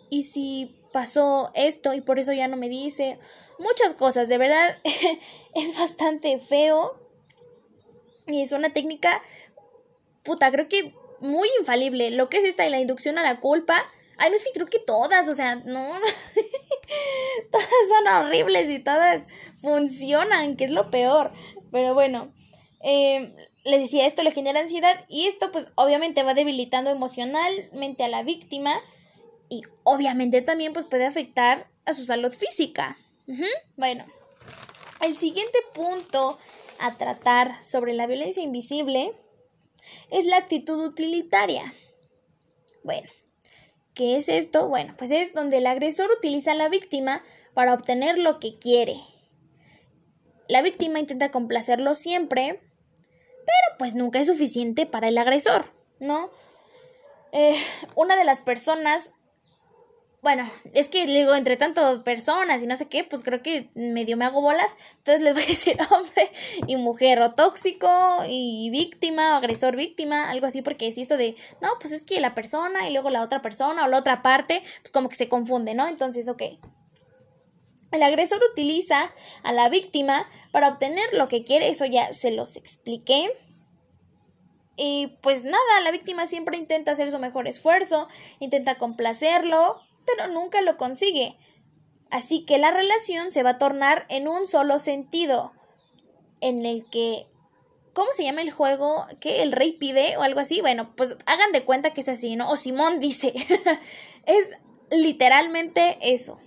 ¿Y 0.09 0.23
si 0.23 0.75
pasó 0.91 1.51
esto 1.53 1.93
y 1.93 2.01
por 2.01 2.19
eso 2.19 2.33
ya 2.33 2.47
no 2.47 2.57
me 2.57 2.69
dice? 2.69 3.19
Muchas 3.59 3.93
cosas, 3.93 4.29
de 4.29 4.37
verdad 4.37 4.77
es 5.55 5.77
bastante 5.77 6.39
feo 6.39 7.02
y 8.27 8.41
es 8.41 8.51
una 8.51 8.73
técnica, 8.73 9.21
puta, 10.23 10.51
creo 10.51 10.67
que 10.67 10.93
muy 11.19 11.47
infalible. 11.59 12.11
Lo 12.11 12.29
que 12.29 12.37
es 12.37 12.43
esta 12.43 12.65
y 12.65 12.69
la 12.69 12.79
inducción 12.79 13.17
a 13.17 13.23
la 13.23 13.39
culpa. 13.39 13.83
Ay, 14.17 14.29
no 14.29 14.35
es 14.35 14.47
creo 14.53 14.67
que 14.67 14.79
todas, 14.79 15.27
o 15.27 15.33
sea, 15.33 15.55
no. 15.65 15.93
todas 17.51 17.67
son 17.87 18.25
horribles 18.25 18.69
y 18.69 18.79
todas 18.79 19.23
funcionan, 19.61 20.55
que 20.55 20.65
es 20.65 20.71
lo 20.71 20.91
peor. 20.91 21.31
Pero 21.71 21.93
bueno, 21.93 22.31
eh, 22.83 23.33
les 23.63 23.81
decía, 23.81 24.05
esto 24.05 24.23
le 24.23 24.31
genera 24.31 24.59
ansiedad 24.59 25.05
y 25.07 25.25
esto 25.27 25.51
pues 25.51 25.67
obviamente 25.75 26.23
va 26.23 26.33
debilitando 26.33 26.91
emocionalmente 26.91 28.03
a 28.03 28.09
la 28.09 28.23
víctima 28.23 28.75
y 29.49 29.63
obviamente 29.83 30.41
también 30.41 30.73
pues 30.73 30.85
puede 30.85 31.05
afectar 31.05 31.67
a 31.85 31.93
su 31.93 32.05
salud 32.05 32.31
física. 32.31 32.97
Bueno, 33.77 34.05
el 35.01 35.15
siguiente 35.15 35.57
punto 35.73 36.37
a 36.83 36.97
tratar 36.97 37.63
sobre 37.63 37.93
la 37.93 38.07
violencia 38.07 38.43
invisible 38.43 39.13
es 40.11 40.25
la 40.25 40.35
actitud 40.35 40.85
utilitaria. 40.85 41.73
Bueno, 42.83 43.09
¿qué 43.93 44.17
es 44.17 44.27
esto? 44.27 44.67
Bueno, 44.67 44.93
pues 44.97 45.11
es 45.11 45.33
donde 45.33 45.57
el 45.57 45.67
agresor 45.67 46.09
utiliza 46.11 46.51
a 46.51 46.55
la 46.55 46.67
víctima 46.67 47.23
para 47.53 47.73
obtener 47.73 48.17
lo 48.17 48.37
que 48.41 48.59
quiere. 48.59 48.97
La 50.49 50.61
víctima 50.61 50.99
intenta 50.99 51.31
complacerlo 51.31 51.95
siempre, 51.95 52.59
pero 52.89 53.77
pues 53.79 53.95
nunca 53.95 54.19
es 54.19 54.27
suficiente 54.27 54.85
para 54.85 55.07
el 55.07 55.17
agresor, 55.17 55.65
¿no? 55.99 56.31
Eh, 57.31 57.55
una 57.95 58.17
de 58.17 58.25
las 58.25 58.41
personas 58.41 59.13
bueno, 60.23 60.49
es 60.73 60.87
que 60.87 61.05
digo, 61.05 61.35
entre 61.35 61.57
tanto 61.57 62.01
personas 62.05 62.63
y 62.63 62.65
no 62.65 62.77
sé 62.77 62.87
qué, 62.87 63.03
pues 63.03 63.23
creo 63.23 63.41
que 63.41 63.69
medio 63.75 64.15
me 64.15 64.23
hago 64.23 64.41
bolas. 64.41 64.71
Entonces 64.99 65.21
les 65.21 65.33
voy 65.33 65.43
a 65.43 65.47
decir 65.47 65.77
hombre 65.91 66.31
y 66.65 66.77
mujer, 66.77 67.21
o 67.21 67.33
tóxico 67.33 67.89
y 68.25 68.69
víctima, 68.69 69.33
o 69.33 69.35
agresor 69.35 69.75
víctima, 69.75 70.31
algo 70.31 70.47
así, 70.47 70.61
porque 70.61 70.87
es 70.87 70.97
esto 70.97 71.17
de, 71.17 71.35
no, 71.61 71.71
pues 71.81 71.91
es 71.91 72.03
que 72.03 72.21
la 72.21 72.33
persona 72.35 72.87
y 72.87 72.93
luego 72.93 73.09
la 73.09 73.21
otra 73.21 73.41
persona 73.41 73.83
o 73.83 73.89
la 73.89 73.97
otra 73.97 74.23
parte, 74.23 74.63
pues 74.81 74.93
como 74.93 75.09
que 75.09 75.15
se 75.15 75.27
confunde, 75.27 75.73
¿no? 75.73 75.89
Entonces, 75.89 76.29
ok. 76.29 76.43
El 77.91 78.01
agresor 78.01 78.39
utiliza 78.49 79.11
a 79.43 79.51
la 79.51 79.67
víctima 79.67 80.25
para 80.53 80.69
obtener 80.69 81.13
lo 81.13 81.27
que 81.27 81.43
quiere, 81.43 81.67
eso 81.67 81.83
ya 81.83 82.13
se 82.13 82.31
los 82.31 82.55
expliqué. 82.55 83.29
Y 84.77 85.17
pues 85.21 85.43
nada, 85.43 85.81
la 85.83 85.91
víctima 85.91 86.25
siempre 86.25 86.57
intenta 86.57 86.93
hacer 86.93 87.11
su 87.11 87.19
mejor 87.19 87.45
esfuerzo, 87.45 88.07
intenta 88.39 88.75
complacerlo, 88.75 89.81
pero 90.05 90.27
nunca 90.27 90.61
lo 90.61 90.77
consigue. 90.77 91.37
Así 92.09 92.45
que 92.45 92.57
la 92.57 92.71
relación 92.71 93.31
se 93.31 93.43
va 93.43 93.51
a 93.51 93.57
tornar 93.57 94.05
en 94.09 94.27
un 94.27 94.47
solo 94.47 94.79
sentido, 94.79 95.53
en 96.41 96.65
el 96.65 96.89
que 96.89 97.27
¿Cómo 97.93 98.11
se 98.11 98.23
llama 98.23 98.41
el 98.41 98.51
juego? 98.51 99.05
¿Que 99.19 99.43
el 99.43 99.51
rey 99.51 99.73
pide 99.73 100.17
o 100.17 100.23
algo 100.23 100.39
así? 100.39 100.61
Bueno, 100.61 100.95
pues 100.95 101.15
hagan 101.27 101.51
de 101.51 101.63
cuenta 101.63 101.93
que 101.93 102.01
es 102.01 102.09
así, 102.09 102.35
¿no? 102.35 102.49
O 102.49 102.57
Simón 102.57 102.99
dice. 102.99 103.33
es 104.25 104.49
literalmente 104.89 105.97
eso. 106.01 106.39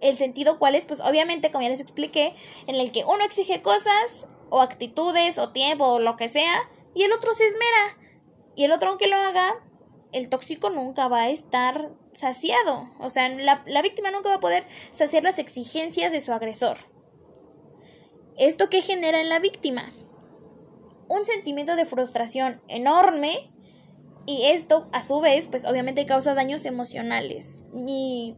El 0.00 0.16
sentido 0.16 0.58
cuál 0.58 0.76
es, 0.76 0.84
pues 0.84 1.00
obviamente, 1.00 1.50
como 1.50 1.62
ya 1.62 1.68
les 1.68 1.80
expliqué, 1.80 2.34
en 2.68 2.76
el 2.76 2.92
que 2.92 3.04
uno 3.04 3.24
exige 3.24 3.62
cosas 3.62 4.28
o 4.48 4.60
actitudes 4.60 5.38
o 5.38 5.50
tiempo 5.50 5.86
o 5.86 5.98
lo 5.98 6.16
que 6.16 6.28
sea, 6.28 6.68
y 6.94 7.02
el 7.02 7.12
otro 7.12 7.34
se 7.34 7.46
esmera. 7.46 7.98
Y 8.54 8.64
el 8.64 8.72
otro, 8.72 8.90
aunque 8.90 9.08
lo 9.08 9.16
haga, 9.16 9.56
el 10.12 10.28
tóxico 10.28 10.70
nunca 10.70 11.08
va 11.08 11.22
a 11.22 11.30
estar 11.30 11.90
saciado. 12.12 12.90
O 12.98 13.10
sea, 13.10 13.28
la, 13.28 13.62
la, 13.66 13.82
víctima 13.82 14.10
nunca 14.10 14.28
va 14.28 14.36
a 14.36 14.40
poder 14.40 14.64
saciar 14.92 15.22
las 15.22 15.38
exigencias 15.38 16.12
de 16.12 16.20
su 16.20 16.32
agresor. 16.32 16.78
¿Esto 18.36 18.70
qué 18.70 18.80
genera 18.80 19.20
en 19.20 19.28
la 19.28 19.38
víctima? 19.38 19.92
Un 21.08 21.24
sentimiento 21.24 21.76
de 21.76 21.84
frustración 21.84 22.62
enorme 22.68 23.50
y 24.26 24.46
esto 24.46 24.88
a 24.92 25.02
su 25.02 25.20
vez 25.20 25.48
pues 25.48 25.64
obviamente 25.64 26.06
causa 26.06 26.34
daños 26.34 26.64
emocionales 26.66 27.62
y 27.74 28.36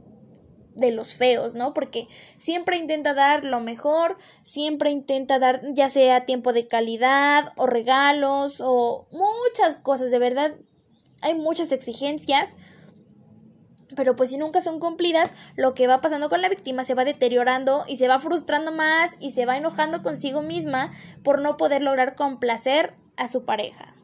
de 0.74 0.90
los 0.90 1.14
feos, 1.14 1.54
¿no? 1.54 1.74
Porque 1.74 2.08
siempre 2.38 2.78
intenta 2.78 3.14
dar 3.14 3.44
lo 3.44 3.61
mejor, 3.61 4.16
siempre 4.42 4.90
intenta 4.90 5.38
dar 5.38 5.61
ya 5.74 5.88
sea 5.88 6.24
tiempo 6.24 6.52
de 6.52 6.66
calidad 6.66 7.52
o 7.56 7.66
regalos 7.66 8.62
o 8.64 9.06
muchas 9.11 9.76
cosas, 9.76 10.11
de 10.11 10.18
verdad 10.18 10.54
hay 11.20 11.35
muchas 11.35 11.72
exigencias, 11.72 12.54
pero 13.94 14.16
pues 14.16 14.31
si 14.31 14.38
nunca 14.38 14.61
son 14.61 14.78
cumplidas, 14.78 15.31
lo 15.57 15.74
que 15.74 15.87
va 15.87 16.00
pasando 16.00 16.28
con 16.28 16.42
la 16.42 16.48
víctima 16.48 16.85
se 16.85 16.94
va 16.94 17.05
deteriorando 17.05 17.85
y 17.87 17.96
se 17.96 18.09
va 18.09 18.18
frustrando 18.18 18.72
más 18.72 19.16
y 19.20 19.31
se 19.31 19.46
va 19.46 19.57
enojando 19.57 20.02
consigo 20.02 20.42
misma 20.42 20.92
por 21.22 21.40
no 21.40 21.57
poder 21.57 21.83
lograr 21.83 22.14
complacer 22.14 22.94
a 23.16 23.28
su 23.28 23.44
pareja. 23.44 23.94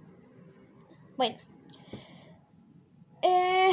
Bueno. 1.17 1.39
Eh... 3.23 3.71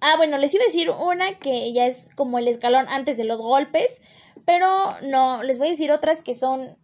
Ah, 0.00 0.14
bueno, 0.16 0.38
les 0.38 0.54
iba 0.54 0.62
a 0.62 0.66
decir 0.66 0.90
una 0.90 1.38
que 1.38 1.72
ya 1.72 1.86
es 1.86 2.08
como 2.14 2.38
el 2.38 2.46
escalón 2.46 2.86
antes 2.88 3.16
de 3.16 3.24
los 3.24 3.40
golpes, 3.40 4.00
pero 4.44 4.68
no, 5.02 5.42
les 5.42 5.58
voy 5.58 5.68
a 5.68 5.70
decir 5.70 5.90
otras 5.90 6.20
que 6.20 6.34
son 6.34 6.78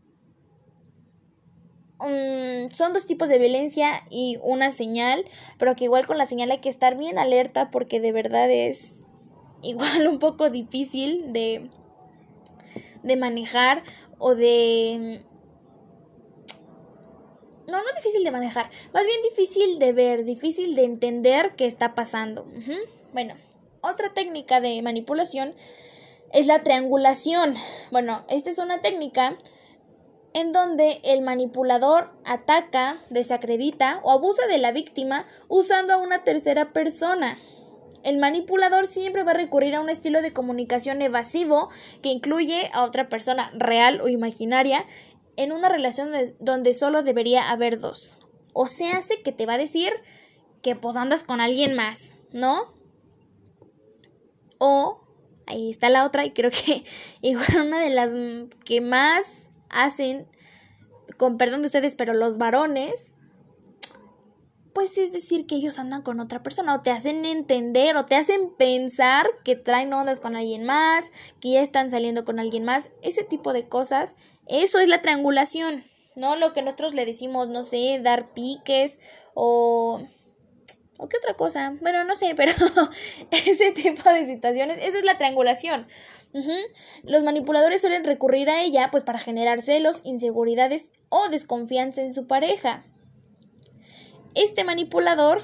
Mm, 2.01 2.71
son 2.71 2.93
dos 2.93 3.07
tipos 3.07 3.29
de 3.29 3.39
violencia 3.39 4.03
y 4.11 4.39
una 4.43 4.71
señal, 4.71 5.25
pero 5.59 5.77
que 5.77 5.85
igual 5.85 6.07
con 6.07 6.19
la 6.19 6.27
señal 6.27 6.51
hay 6.51 6.59
que 6.59 6.69
estar 6.69 6.97
bien 6.97 7.19
alerta 7.19 7.71
porque 7.71 8.01
de 8.01 8.13
verdad 8.13 8.51
es 8.51 9.03
igual 9.63 10.09
un 10.09 10.19
poco 10.19 10.51
difícil 10.51 11.33
de, 11.33 11.71
de 13.03 13.17
manejar 13.17 13.83
o 14.19 14.35
de... 14.35 15.25
No, 17.71 17.79
no 17.79 17.85
difícil 17.97 18.23
de 18.23 18.31
manejar, 18.31 18.71
más 18.93 19.07
bien 19.07 19.23
difícil 19.23 19.79
de 19.79 19.93
ver, 19.93 20.25
difícil 20.25 20.77
de 20.77 20.85
entender 20.85 21.55
qué 21.57 21.67
está 21.67 21.95
pasando. 21.95 22.47
Bueno, 23.13 23.35
otra 23.81 24.11
técnica 24.13 24.61
de 24.61 24.81
manipulación 24.83 25.55
es 26.31 26.47
la 26.47 26.63
triangulación. 26.63 27.55
Bueno, 27.91 28.25
esta 28.29 28.51
es 28.51 28.59
una 28.59 28.83
técnica 28.83 29.39
en 30.35 30.53
donde 30.53 31.01
el 31.05 31.23
manipulador 31.23 32.11
ataca, 32.25 33.01
desacredita 33.09 34.01
o 34.03 34.11
abusa 34.11 34.47
de 34.47 34.59
la 34.59 34.73
víctima 34.73 35.27
usando 35.49 35.95
a 35.95 35.97
una 35.97 36.25
tercera 36.25 36.73
persona. 36.73 37.39
El 38.03 38.19
manipulador 38.19 38.87
siempre 38.87 39.23
va 39.23 39.31
a 39.31 39.35
recurrir 39.35 39.77
a 39.77 39.81
un 39.81 39.89
estilo 39.89 40.21
de 40.21 40.33
comunicación 40.33 41.01
evasivo 41.01 41.71
que 42.03 42.11
incluye 42.11 42.69
a 42.73 42.83
otra 42.83 43.09
persona 43.09 43.51
real 43.55 44.01
o 44.01 44.09
imaginaria 44.09 44.85
en 45.37 45.53
una 45.53 45.69
relación 45.69 46.11
donde 46.41 46.75
solo 46.75 47.03
debería 47.03 47.51
haber 47.51 47.79
dos. 47.79 48.19
O 48.53 48.67
se 48.67 48.89
hace 48.89 49.23
que 49.23 49.33
te 49.33 49.47
va 49.47 49.55
a 49.55 49.59
decir 49.59 49.93
que 50.63 50.75
pues 50.75 50.97
andas 50.97 51.23
con 51.23 51.41
alguien 51.41 51.75
más, 51.75 52.21
¿no? 52.33 52.75
O, 54.59 55.01
ahí 55.47 55.71
está 55.71 55.91
la 55.91 56.05
otra, 56.05 56.25
y 56.25 56.33
creo 56.33 56.51
que 56.51 56.85
igual 57.23 57.67
una 57.67 57.81
de 57.81 57.91
las 57.91 58.13
que 58.65 58.81
más 58.81 59.44
hacen, 59.75 60.27
con 61.17 61.37
perdón 61.37 61.63
de 61.63 61.67
ustedes, 61.67 61.97
pero 61.97 62.15
los 62.15 62.39
varones, 62.39 63.11
pues 64.73 64.99
es 64.99 65.13
decir 65.13 65.47
que 65.47 65.55
ellos 65.55 65.79
andan 65.79 66.03
con 66.03 66.21
otra 66.21 66.43
persona 66.43 66.75
o 66.75 66.83
te 66.83 66.91
hacen 66.91 67.25
entender 67.25 67.97
o 67.97 68.07
te 68.07 68.17
hacen 68.17 68.53
pensar 68.57 69.27
que 69.45 69.55
traen 69.55 69.93
ondas 69.93 70.19
con 70.19 70.35
alguien 70.35 70.65
más, 70.65 71.13
que 71.41 71.53
ya 71.53 71.61
están 71.61 71.91
saliendo 71.91 72.25
con 72.25 72.41
alguien 72.41 72.65
más, 72.65 72.91
ese 73.01 73.23
tipo 73.23 73.53
de 73.53 73.69
cosas, 73.69 74.17
eso 74.47 74.79
es 74.79 74.89
la 74.89 75.01
triangulación, 75.01 75.85
¿no? 76.17 76.37
Lo 76.37 76.53
que 76.53 76.63
nosotros 76.63 76.93
le 76.95 77.07
decimos, 77.07 77.49
no 77.49 77.63
sé, 77.63 78.01
dar 78.03 78.35
piques 78.35 78.99
o... 79.35 80.03
¿O 80.97 81.09
qué 81.09 81.17
otra 81.17 81.35
cosa? 81.35 81.77
Bueno, 81.81 82.05
no 82.05 82.15
sé, 82.15 82.35
pero 82.37 82.53
ese 83.31 83.73
tipo 83.73 84.09
de 84.11 84.27
situaciones, 84.27 84.79
esa 84.79 84.99
es 84.99 85.05
la 85.05 85.19
triangulación. 85.19 85.87
Los 87.05 87.23
manipuladores 87.23 87.81
suelen 87.81 88.05
recurrir 88.05 88.51
a 88.51 88.63
ella 88.63 88.89
pues 88.91 89.05
para 89.05 89.19
generar 89.19 89.61
celos, 89.61 90.01
inseguridades 90.05 90.91
o 91.09 91.29
desconfianza 91.29 92.03
en 92.03 92.13
su 92.13 92.27
pareja. 92.27 92.85
Este 94.35 94.65
manipulador, 94.65 95.43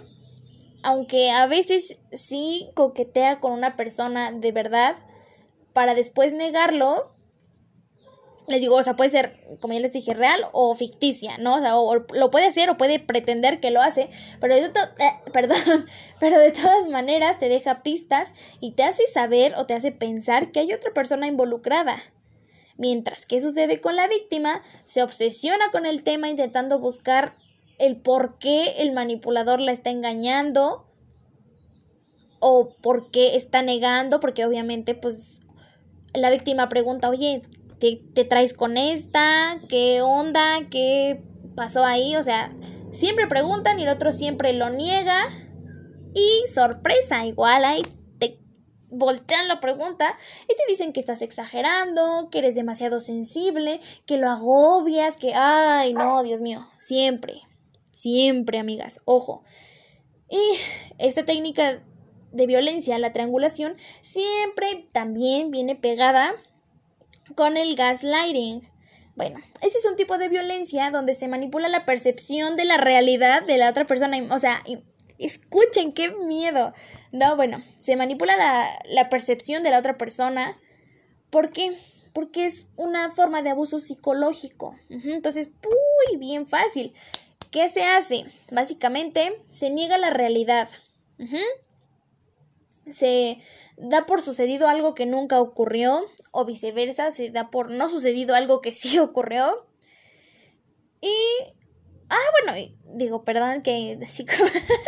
aunque 0.83 1.31
a 1.31 1.47
veces 1.47 1.99
sí 2.13 2.71
coquetea 2.75 3.39
con 3.39 3.53
una 3.53 3.77
persona 3.77 4.33
de 4.33 4.51
verdad, 4.51 4.97
para 5.73 5.95
después 5.95 6.33
negarlo, 6.33 7.13
les 8.51 8.61
digo, 8.61 8.77
o 8.77 8.83
sea, 8.83 8.97
puede 8.97 9.11
ser, 9.11 9.41
como 9.61 9.75
ya 9.75 9.81
les 9.81 9.93
dije, 9.93 10.15
real 10.15 10.47
o 10.53 10.75
ficticia, 10.75 11.39
¿no? 11.39 11.57
O 11.57 11.61
sea, 11.61 11.77
o, 11.77 11.95
lo 11.95 12.31
puede 12.31 12.47
hacer 12.47 12.69
o 12.71 12.77
puede 12.77 12.99
pretender 12.99 13.61
que 13.61 13.71
lo 13.71 13.81
hace, 13.81 14.11
pero 14.41 14.55
de, 14.55 14.67
eh, 14.67 14.71
perdón, 15.33 15.87
pero 16.19 16.39
de 16.39 16.51
todas 16.53 16.89
maneras 16.89 17.39
te 17.39 17.49
deja 17.49 17.83
pistas 17.83 18.35
y 18.61 18.73
te 18.73 18.83
hace 18.83 19.07
saber 19.07 19.55
o 19.57 19.67
te 19.67 19.75
hace 19.75 19.93
pensar 19.93 20.53
que 20.53 20.61
hay 20.61 20.73
otra 20.73 20.93
persona 20.93 21.27
involucrada. 21.27 21.99
Mientras 22.77 23.27
que 23.27 23.41
sucede 23.41 23.81
con 23.81 23.95
la 23.95 24.09
víctima, 24.09 24.63
se 24.85 25.03
obsesiona 25.03 25.71
con 25.71 25.85
el 25.85 26.03
tema 26.03 26.29
intentando 26.29 26.79
buscar 26.79 27.35
el 27.79 27.97
por 27.97 28.39
qué 28.39 28.77
el 28.79 28.93
manipulador 28.93 29.61
la 29.61 29.73
está 29.73 29.91
engañando 29.91 30.87
o 32.39 32.75
por 32.81 33.11
qué 33.11 33.37
está 33.37 33.63
negando, 33.63 34.19
porque 34.19 34.47
obviamente 34.47 34.95
pues 34.95 35.37
la 36.15 36.31
víctima 36.31 36.69
pregunta, 36.69 37.09
oye, 37.09 37.43
¿te, 37.81 38.03
te 38.15 38.25
traes 38.25 38.55
con 38.55 38.77
esta? 38.77 39.61
¿Qué 39.69 40.03
onda? 40.03 40.69
¿Qué 40.71 41.23
pasó 41.57 41.85
ahí? 41.85 42.15
O 42.15 42.23
sea, 42.23 42.53
siempre 42.93 43.27
preguntan 43.27 43.81
y 43.81 43.83
el 43.83 43.89
otro 43.89 44.13
siempre 44.13 44.53
lo 44.53 44.71
niega. 44.71 45.27
Y 46.15 46.47
sorpresa, 46.53 47.25
igual 47.25 47.65
ahí 47.65 47.83
te 48.19 48.39
voltean 48.89 49.49
la 49.49 49.61
pregunta 49.61 50.17
y 50.45 50.55
te 50.55 50.63
dicen 50.69 50.93
que 50.93 51.01
estás 51.01 51.23
exagerando, 51.23 52.29
que 52.31 52.39
eres 52.39 52.55
demasiado 52.55 53.01
sensible, 53.01 53.81
que 54.07 54.19
lo 54.19 54.29
agobias, 54.29 55.17
que, 55.17 55.35
ay, 55.35 55.95
no, 55.95 56.23
Dios 56.23 56.41
mío, 56.41 56.69
siempre, 56.77 57.43
Siempre, 57.93 58.59
amigas, 58.59 59.01
ojo. 59.05 59.45
Y 60.31 60.41
esta 60.99 61.25
técnica 61.25 61.83
de 62.33 62.47
violencia, 62.47 62.99
la 62.99 63.13
triangulación, 63.13 63.77
siempre 64.01 64.89
también 64.93 65.51
viene 65.51 65.77
pegada 65.77 66.33
con 67.35 67.57
el 67.57 67.77
gaslighting. 67.77 68.69
Bueno, 69.17 69.39
este 69.61 69.79
es 69.79 69.85
un 69.85 69.97
tipo 69.97 70.19
de 70.19 70.29
violencia 70.29 70.91
donde 70.91 71.15
se 71.15 71.29
manipula 71.29 71.69
la 71.69 71.85
percepción 71.85 72.57
de 72.57 72.65
la 72.65 72.77
realidad 72.77 73.45
de 73.45 73.59
la 73.59 73.69
otra 73.69 73.87
persona. 73.87 74.17
O 74.35 74.39
sea, 74.39 74.63
escuchen, 75.19 75.93
qué 75.93 76.11
miedo. 76.11 76.73
No, 77.13 77.37
bueno, 77.37 77.63
se 77.79 77.97
manipula 77.97 78.37
la, 78.37 78.79
la 78.85 79.09
percepción 79.09 79.63
de 79.63 79.71
la 79.71 79.79
otra 79.79 79.99
persona. 79.99 80.57
¿Por 81.29 81.51
qué? 81.51 81.77
Porque 82.13 82.45
es 82.45 82.67
una 82.77 83.11
forma 83.11 83.43
de 83.43 83.51
abuso 83.51 83.79
psicológico. 83.79 84.75
Entonces, 84.89 85.51
muy 85.63 86.19
bien 86.19 86.47
fácil. 86.47 86.95
¿Qué 87.51 87.69
se 87.69 87.83
hace? 87.85 88.25
Básicamente 88.51 89.43
se 89.51 89.71
niega 89.71 89.99
la 89.99 90.11
realidad. 90.11 90.69
Se 92.89 93.39
da 93.77 94.07
por 94.07 94.23
sucedido 94.23 94.69
algo 94.69 94.95
que 94.95 95.07
nunca 95.07 95.41
ocurrió 95.41 96.05
o 96.31 96.45
viceversa, 96.45 97.11
se 97.11 97.31
da 97.31 97.51
por 97.51 97.71
no 97.71 97.89
sucedido 97.89 98.35
algo 98.35 98.61
que 98.61 98.73
sí 98.73 98.99
ocurrió. 99.01 99.67
Y... 101.01 101.15
Ah, 102.13 102.17
bueno, 102.43 102.73
digo, 102.95 103.23
perdón 103.23 103.63
que 103.63 103.97
así 104.03 104.27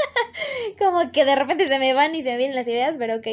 como, 0.78 1.12
que 1.12 1.24
de 1.24 1.37
repente 1.37 1.68
se 1.68 1.78
me 1.78 1.94
van 1.94 2.16
y 2.16 2.22
se 2.22 2.33
me 2.33 2.37
vienen 2.37 2.57
las 2.57 2.66
ideas, 2.66 2.96
pero 2.98 3.16
ok. 3.16 3.26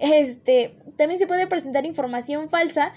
Este, 0.00 0.76
también 0.96 1.20
se 1.20 1.28
puede 1.28 1.46
presentar 1.46 1.86
información 1.86 2.48
falsa. 2.48 2.92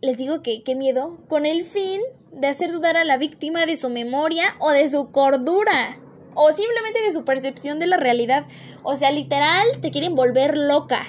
Les 0.00 0.16
digo 0.16 0.42
que 0.42 0.62
qué 0.62 0.76
miedo, 0.76 1.18
con 1.28 1.44
el 1.44 1.64
fin 1.64 2.02
de 2.30 2.46
hacer 2.46 2.70
dudar 2.70 2.96
a 2.96 3.04
la 3.04 3.16
víctima 3.16 3.66
de 3.66 3.74
su 3.74 3.88
memoria 3.90 4.54
o 4.60 4.70
de 4.70 4.88
su 4.88 5.10
cordura. 5.10 5.98
O 6.36 6.52
simplemente 6.52 7.00
de 7.00 7.12
su 7.12 7.24
percepción 7.24 7.78
de 7.78 7.86
la 7.86 7.96
realidad. 7.96 8.46
O 8.82 8.96
sea, 8.96 9.10
literal, 9.10 9.66
te 9.80 9.90
quieren 9.90 10.14
volver 10.14 10.56
loca. 10.56 11.04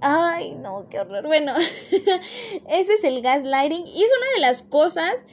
Ay, 0.00 0.54
no, 0.54 0.88
qué 0.88 1.00
horror. 1.00 1.26
Bueno, 1.26 1.54
ese 2.68 2.92
es 2.94 3.04
el 3.04 3.22
gaslighting. 3.22 3.86
Y 3.86 4.02
es 4.02 4.10
una 4.16 4.34
de 4.34 4.40
las 4.40 4.62
cosas 4.62 5.26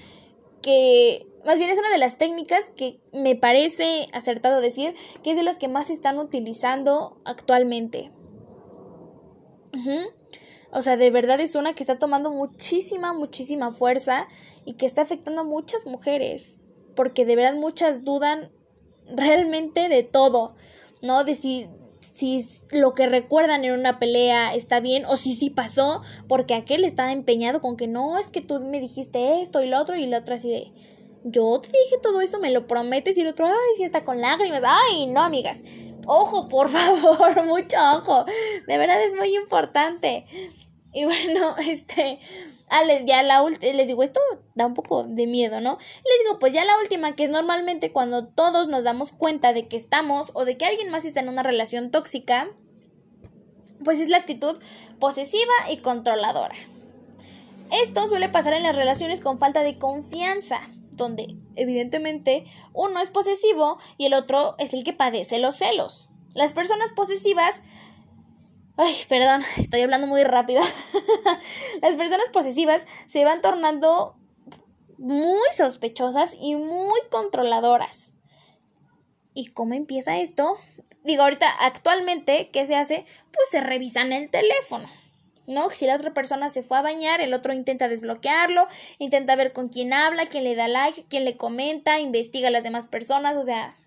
que, 0.61 1.27
más 1.45 1.59
bien 1.59 1.69
es 1.69 1.77
una 1.77 1.91
de 1.91 1.97
las 1.99 2.17
técnicas 2.17 2.71
que 2.75 2.99
me 3.13 3.35
parece 3.35 4.07
acertado 4.13 4.61
decir 4.61 4.95
que 5.23 5.31
es 5.31 5.37
de 5.37 5.43
las 5.43 5.57
que 5.57 5.67
más 5.67 5.87
se 5.87 5.93
están 5.93 6.17
utilizando 6.17 7.21
actualmente. 7.25 8.11
O 10.71 10.81
sea, 10.81 10.97
de 10.97 11.11
verdad 11.11 11.39
es 11.39 11.55
una 11.55 11.73
que 11.73 11.83
está 11.83 11.99
tomando 11.99 12.31
muchísima, 12.31 13.13
muchísima 13.13 13.71
fuerza 13.71 14.27
y 14.65 14.73
que 14.73 14.85
está 14.85 15.03
afectando 15.03 15.41
a 15.41 15.45
muchas 15.45 15.85
mujeres. 15.85 16.55
Porque 16.95 17.25
de 17.25 17.35
verdad 17.35 17.53
muchas 17.53 18.03
dudan 18.03 18.51
realmente 19.05 19.89
de 19.89 20.03
todo, 20.03 20.55
¿no? 21.01 21.23
De 21.23 21.35
si, 21.35 21.69
si 22.13 22.47
lo 22.71 22.93
que 22.93 23.07
recuerdan 23.07 23.65
en 23.65 23.73
una 23.73 23.99
pelea 23.99 24.53
está 24.53 24.79
bien 24.79 25.05
o 25.05 25.17
si 25.17 25.35
sí 25.35 25.49
pasó, 25.49 26.01
porque 26.27 26.53
aquel 26.53 26.83
está 26.83 27.11
empeñado 27.11 27.61
con 27.61 27.77
que 27.77 27.87
no, 27.87 28.17
es 28.17 28.27
que 28.27 28.41
tú 28.41 28.59
me 28.59 28.79
dijiste 28.79 29.41
esto 29.41 29.61
y 29.61 29.67
lo 29.67 29.79
otro 29.79 29.95
y 29.95 30.05
la 30.05 30.19
otra 30.19 30.35
así 30.35 30.49
de... 30.49 30.71
Yo 31.27 31.59
te 31.59 31.69
dije 31.69 31.97
todo 32.03 32.21
esto, 32.21 32.39
me 32.39 32.51
lo 32.51 32.67
prometes 32.67 33.17
y 33.17 33.21
el 33.21 33.27
otro, 33.27 33.47
ay, 33.47 33.53
sí 33.77 33.83
está 33.83 34.03
con 34.03 34.21
lágrimas. 34.21 34.61
Ay, 34.63 35.07
no, 35.07 35.21
amigas. 35.21 35.61
Ojo, 36.05 36.47
por 36.47 36.69
favor, 36.71 37.45
mucho 37.47 37.77
ojo. 37.95 38.25
De 38.67 38.77
verdad 38.77 39.01
es 39.03 39.15
muy 39.15 39.35
importante. 39.35 40.25
Y 40.93 41.05
bueno, 41.05 41.55
este, 41.69 42.19
ah, 42.69 42.81
ya 43.05 43.23
la 43.23 43.43
les 43.43 43.87
digo, 43.87 44.03
esto 44.03 44.19
da 44.53 44.65
un 44.65 44.73
poco 44.73 45.03
de 45.03 45.27
miedo, 45.27 45.61
¿no? 45.61 45.77
Les 45.77 46.23
digo, 46.23 46.39
pues 46.39 46.53
ya 46.53 46.65
la 46.65 46.77
última, 46.81 47.15
que 47.15 47.23
es 47.23 47.29
normalmente 47.29 47.91
cuando 47.91 48.27
todos 48.27 48.67
nos 48.67 48.83
damos 48.83 49.11
cuenta 49.11 49.53
de 49.53 49.67
que 49.67 49.77
estamos 49.77 50.31
o 50.33 50.45
de 50.45 50.57
que 50.57 50.65
alguien 50.65 50.91
más 50.91 51.05
está 51.05 51.19
en 51.19 51.29
una 51.29 51.43
relación 51.43 51.91
tóxica, 51.91 52.49
pues 53.83 53.99
es 53.99 54.09
la 54.09 54.17
actitud 54.17 54.59
posesiva 54.99 55.53
y 55.69 55.77
controladora. 55.77 56.55
Esto 57.71 58.07
suele 58.07 58.29
pasar 58.29 58.53
en 58.53 58.63
las 58.63 58.75
relaciones 58.75 59.21
con 59.21 59.39
falta 59.39 59.63
de 59.63 59.77
confianza, 59.79 60.61
donde 60.91 61.35
evidentemente 61.55 62.45
uno 62.73 62.99
es 63.01 63.09
posesivo 63.09 63.79
y 63.97 64.05
el 64.05 64.13
otro 64.13 64.55
es 64.59 64.73
el 64.73 64.83
que 64.83 64.93
padece 64.93 65.39
los 65.39 65.55
celos. 65.55 66.09
Las 66.33 66.53
personas 66.53 66.91
posesivas 66.91 67.61
Ay, 68.77 68.93
perdón, 69.07 69.41
estoy 69.57 69.81
hablando 69.81 70.05
muy 70.05 70.23
rápido. 70.23 70.61
Las 71.81 71.95
personas 71.95 72.29
posesivas 72.33 72.85
se 73.07 73.23
van 73.23 73.41
tornando 73.41 74.17
muy 74.97 75.39
sospechosas 75.55 76.35
y 76.39 76.55
muy 76.55 76.99
controladoras. 77.09 78.13
¿Y 79.33 79.47
cómo 79.47 79.75
empieza 79.75 80.17
esto? 80.17 80.57
Digo, 81.03 81.23
ahorita, 81.23 81.49
actualmente, 81.61 82.49
¿qué 82.51 82.65
se 82.65 82.75
hace? 82.75 83.05
Pues 83.31 83.49
se 83.49 83.61
revisan 83.61 84.11
el 84.11 84.29
teléfono. 84.29 84.89
¿No? 85.47 85.69
Si 85.69 85.85
la 85.85 85.95
otra 85.95 86.13
persona 86.13 86.49
se 86.49 86.63
fue 86.63 86.77
a 86.77 86.81
bañar, 86.81 87.21
el 87.21 87.33
otro 87.33 87.53
intenta 87.53 87.87
desbloquearlo, 87.87 88.67
intenta 88.97 89.35
ver 89.35 89.53
con 89.53 89.69
quién 89.69 89.93
habla, 89.93 90.25
quién 90.25 90.43
le 90.43 90.55
da 90.55 90.67
like, 90.67 91.05
quién 91.07 91.23
le 91.23 91.37
comenta, 91.37 91.99
investiga 91.99 92.47
a 92.47 92.51
las 92.51 92.63
demás 92.63 92.87
personas, 92.87 93.35
o 93.37 93.43
sea, 93.43 93.77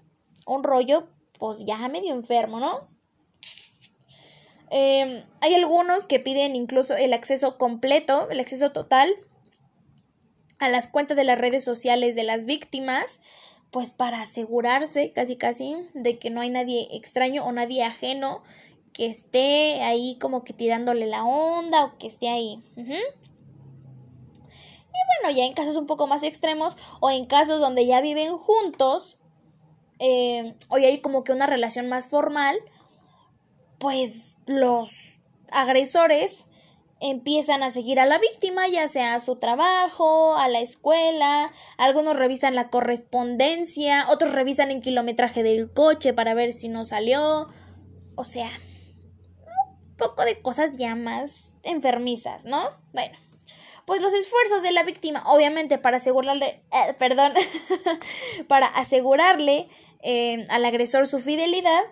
un 0.47 0.63
rollo, 0.63 1.09
pues 1.39 1.65
ya 1.67 1.89
medio 1.89 2.15
enfermo, 2.15 2.61
¿no? 2.61 2.98
Em, 4.71 5.25
hay 5.41 5.55
algunos 5.55 6.07
que 6.07 6.21
piden 6.21 6.55
incluso 6.55 6.95
el 6.97 7.13
acceso 7.13 7.57
completo, 7.57 8.29
el 8.31 8.41
acceso 8.41 8.73
total 8.73 9.11
a 10.59 10.69
las 10.69 10.89
cuentas 10.89 11.17
de 11.17 11.25
las 11.25 11.39
redes 11.39 11.65
sociales 11.65 12.15
de 12.15 12.25
las 12.25 12.45
víctimas 12.45 13.21
pues 13.71 13.91
para 13.91 14.23
asegurarse 14.23 15.13
casi 15.13 15.37
casi 15.37 15.77
de 15.95 16.19
que 16.19 16.31
no 16.31 16.41
hay 16.41 16.51
nadie 16.51 16.89
extraño 16.93 17.45
o 17.45 17.53
nadie 17.53 17.85
ajeno 17.85 18.43
que 18.93 19.07
esté 19.07 19.83
ahí 19.83 20.17
como 20.21 20.43
que 20.43 20.53
tirándole 20.53 21.07
la 21.07 21.25
onda 21.25 21.85
o 21.85 21.99
que 21.99 22.07
esté 22.07 22.29
ahí. 22.29 22.63
Y 22.77 22.83
bueno, 25.23 25.37
ya 25.37 25.45
en 25.45 25.53
casos 25.53 25.77
un 25.77 25.87
poco 25.87 26.07
más 26.07 26.23
extremos 26.23 26.77
o 27.01 27.11
en 27.11 27.27
casos 27.27 27.61
donde 27.61 27.87
ya 27.87 28.01
viven 28.01 28.39
juntos 28.39 29.19
eh, 29.99 30.55
o 30.69 30.79
ya 30.79 30.89
hay 30.89 31.01
como 31.01 31.23
que 31.25 31.33
una 31.33 31.47
relación 31.47 31.89
más 31.89 32.09
formal, 32.09 32.59
pues 33.79 34.38
los 34.49 34.91
agresores 35.51 36.47
empiezan 37.01 37.63
a 37.63 37.71
seguir 37.71 38.01
a 38.01 38.07
la 38.07 38.19
víctima, 38.19 38.67
ya 38.69 38.89
sea 38.89 39.15
a 39.15 39.21
su 39.21 39.37
trabajo, 39.37 40.37
a 40.37 40.49
la 40.49 40.61
escuela, 40.61 41.53
algunos 41.77 42.17
revisan 42.17 42.55
la 42.55 42.71
correspondencia, 42.71 44.07
otros 44.11 44.33
revisan 44.33 44.71
el 44.71 44.81
kilometraje 44.81 45.43
del 45.43 45.73
coche 45.73 46.13
para 46.13 46.35
ver 46.35 46.53
si 46.53 46.69
no 46.69 46.85
salió, 46.85 47.47
o 48.17 48.25
sea, 48.25 48.51
un 49.87 49.97
poco 49.97 50.25
de 50.25 50.43
cosas 50.43 50.77
ya 50.77 50.97
más 50.97 51.53
enfermizas, 51.63 52.45
¿no? 52.45 52.71
Bueno, 52.93 53.17
pues 53.85 54.01
los 54.01 54.13
esfuerzos 54.13 54.63
de 54.63 54.73
la 54.73 54.83
víctima, 54.83 55.23
obviamente 55.27 55.79
para 55.79 55.99
asegurarle, 55.99 56.65
eh, 56.73 56.95
perdón, 56.99 57.33
para 58.49 58.67
asegurarle 58.67 59.69
eh, 60.03 60.47
al 60.49 60.65
agresor 60.65 61.07
su 61.07 61.21
fidelidad, 61.21 61.83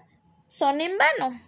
son 0.48 0.80
en 0.80 0.92
vano. 0.98 1.40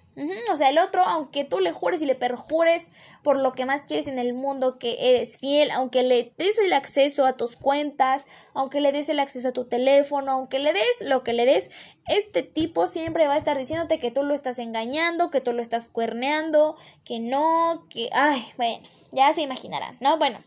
O 0.51 0.57
sea, 0.57 0.71
el 0.71 0.79
otro, 0.79 1.05
aunque 1.05 1.45
tú 1.45 1.61
le 1.61 1.73
jures 1.73 2.03
y 2.03 2.07
le 2.07 2.15
perjures 2.15 2.87
por 3.23 3.39
lo 3.39 3.53
que 3.53 3.67
más 3.67 3.85
quieres 3.85 4.09
en 4.09 4.19
el 4.19 4.35
mundo 4.35 4.79
que 4.79 5.11
eres 5.11 5.39
fiel, 5.39 5.71
aunque 5.71 6.03
le 6.03 6.33
des 6.39 6.59
el 6.59 6.73
acceso 6.73 7.25
a 7.25 7.37
tus 7.37 7.57
cuentas, 7.57 8.25
aunque 8.55 8.81
le 8.81 8.91
des 8.91 9.09
el 9.09 9.21
acceso 9.21 9.49
a 9.49 9.53
tu 9.53 9.67
teléfono, 9.67 10.33
aunque 10.33 10.59
le 10.59 10.73
des 10.73 11.01
lo 11.01 11.23
que 11.23 11.33
le 11.33 11.47
des, 11.47 11.71
este 12.07 12.43
tipo 12.43 12.87
siempre 12.87 13.27
va 13.29 13.35
a 13.35 13.39
estar 13.39 13.57
diciéndote 13.57 13.99
que 13.99 14.11
tú 14.11 14.25
lo 14.25 14.35
estás 14.35 14.59
engañando, 14.59 15.29
que 15.29 15.41
tú 15.41 15.53
lo 15.53 15.63
estás 15.63 15.87
cuerneando, 15.87 16.77
que 17.05 17.21
no, 17.21 17.87
que, 17.89 18.09
ay, 18.13 18.45
bueno, 18.57 18.89
ya 19.13 19.33
se 19.33 19.43
imaginarán, 19.43 19.99
¿no? 20.01 20.19
Bueno, 20.19 20.43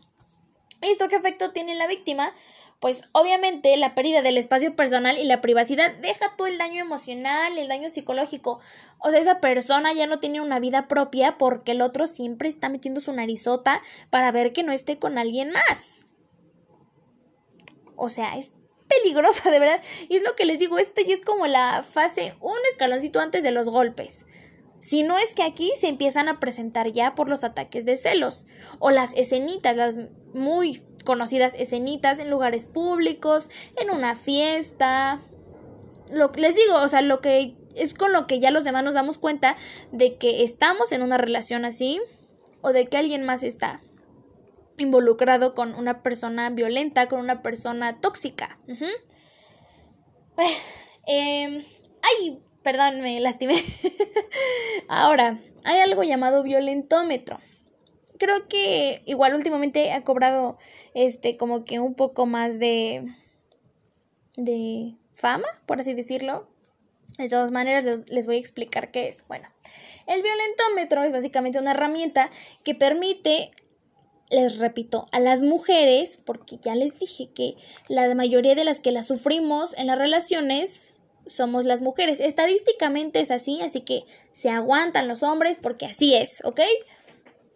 ¿esto 0.82 1.08
qué 1.08 1.16
efecto 1.16 1.52
tiene 1.52 1.72
en 1.72 1.78
la 1.78 1.86
víctima? 1.86 2.34
Pues 2.82 3.04
obviamente 3.12 3.76
la 3.76 3.94
pérdida 3.94 4.22
del 4.22 4.36
espacio 4.36 4.74
personal 4.74 5.16
y 5.16 5.22
la 5.22 5.40
privacidad 5.40 5.94
deja 5.98 6.34
todo 6.36 6.48
el 6.48 6.58
daño 6.58 6.82
emocional, 6.82 7.56
el 7.56 7.68
daño 7.68 7.88
psicológico. 7.88 8.58
O 8.98 9.10
sea, 9.10 9.20
esa 9.20 9.38
persona 9.38 9.92
ya 9.92 10.08
no 10.08 10.18
tiene 10.18 10.40
una 10.40 10.58
vida 10.58 10.88
propia 10.88 11.38
porque 11.38 11.70
el 11.70 11.80
otro 11.80 12.08
siempre 12.08 12.48
está 12.48 12.68
metiendo 12.68 13.00
su 13.00 13.12
narizota 13.12 13.80
para 14.10 14.32
ver 14.32 14.52
que 14.52 14.64
no 14.64 14.72
esté 14.72 14.98
con 14.98 15.16
alguien 15.16 15.52
más. 15.52 16.08
O 17.94 18.10
sea, 18.10 18.36
es 18.36 18.50
peligrosa, 18.88 19.48
de 19.52 19.60
verdad. 19.60 19.80
Y 20.08 20.16
es 20.16 20.24
lo 20.24 20.34
que 20.34 20.44
les 20.44 20.58
digo, 20.58 20.80
esto 20.80 21.02
ya 21.06 21.14
es 21.14 21.20
como 21.20 21.46
la 21.46 21.84
fase, 21.84 22.34
un 22.40 22.58
escaloncito 22.68 23.20
antes 23.20 23.44
de 23.44 23.52
los 23.52 23.68
golpes. 23.68 24.26
Si 24.82 25.04
no 25.04 25.16
es 25.16 25.32
que 25.32 25.44
aquí 25.44 25.70
se 25.78 25.86
empiezan 25.86 26.28
a 26.28 26.40
presentar 26.40 26.90
ya 26.90 27.14
por 27.14 27.28
los 27.28 27.44
ataques 27.44 27.84
de 27.84 27.96
celos 27.96 28.46
o 28.80 28.90
las 28.90 29.12
escenitas, 29.14 29.76
las 29.76 29.96
muy 30.34 30.82
conocidas 31.04 31.54
escenitas 31.54 32.18
en 32.18 32.28
lugares 32.28 32.66
públicos, 32.66 33.48
en 33.76 33.92
una 33.92 34.16
fiesta. 34.16 35.22
Lo 36.12 36.32
les 36.32 36.56
digo, 36.56 36.74
o 36.82 36.88
sea, 36.88 37.00
lo 37.00 37.20
que 37.20 37.54
es 37.76 37.94
con 37.94 38.12
lo 38.12 38.26
que 38.26 38.40
ya 38.40 38.50
los 38.50 38.64
demás 38.64 38.82
nos 38.82 38.94
damos 38.94 39.18
cuenta 39.18 39.54
de 39.92 40.16
que 40.16 40.42
estamos 40.42 40.90
en 40.90 41.02
una 41.02 41.16
relación 41.16 41.64
así 41.64 42.00
o 42.60 42.72
de 42.72 42.86
que 42.86 42.96
alguien 42.96 43.22
más 43.22 43.44
está 43.44 43.82
involucrado 44.78 45.54
con 45.54 45.76
una 45.76 46.02
persona 46.02 46.50
violenta, 46.50 47.06
con 47.06 47.20
una 47.20 47.40
persona 47.40 48.00
tóxica. 48.00 48.58
eh, 51.06 51.64
ay, 52.02 52.42
Perdón, 52.62 53.00
me 53.00 53.18
lastimé. 53.20 53.54
Ahora, 54.88 55.40
hay 55.64 55.80
algo 55.80 56.02
llamado 56.02 56.42
violentómetro. 56.42 57.40
Creo 58.18 58.48
que 58.48 59.02
igual 59.04 59.34
últimamente 59.34 59.92
ha 59.92 60.04
cobrado 60.04 60.58
este 60.94 61.36
como 61.36 61.64
que 61.64 61.80
un 61.80 61.94
poco 61.94 62.26
más 62.26 62.58
de 62.58 63.04
de 64.36 64.94
fama, 65.14 65.48
por 65.66 65.80
así 65.80 65.92
decirlo. 65.94 66.48
De 67.18 67.28
todas 67.28 67.50
maneras 67.50 67.84
les, 67.84 68.10
les 68.10 68.26
voy 68.26 68.36
a 68.36 68.40
explicar 68.40 68.90
qué 68.90 69.08
es. 69.08 69.26
Bueno, 69.28 69.48
el 70.06 70.22
violentómetro 70.22 71.02
es 71.02 71.12
básicamente 71.12 71.58
una 71.58 71.72
herramienta 71.72 72.30
que 72.64 72.74
permite 72.74 73.50
les 74.32 74.56
repito, 74.56 75.06
a 75.12 75.20
las 75.20 75.42
mujeres, 75.42 76.18
porque 76.24 76.56
ya 76.56 76.74
les 76.74 76.98
dije 76.98 77.28
que 77.34 77.54
la 77.88 78.14
mayoría 78.14 78.54
de 78.54 78.64
las 78.64 78.80
que 78.80 78.90
la 78.90 79.02
sufrimos 79.02 79.76
en 79.76 79.88
las 79.88 79.98
relaciones 79.98 80.91
somos 81.26 81.64
las 81.64 81.82
mujeres. 81.82 82.20
Estadísticamente 82.20 83.20
es 83.20 83.30
así, 83.30 83.60
así 83.62 83.80
que 83.80 84.04
se 84.32 84.50
aguantan 84.50 85.08
los 85.08 85.22
hombres 85.22 85.58
porque 85.60 85.86
así 85.86 86.14
es, 86.14 86.42
¿ok? 86.44 86.60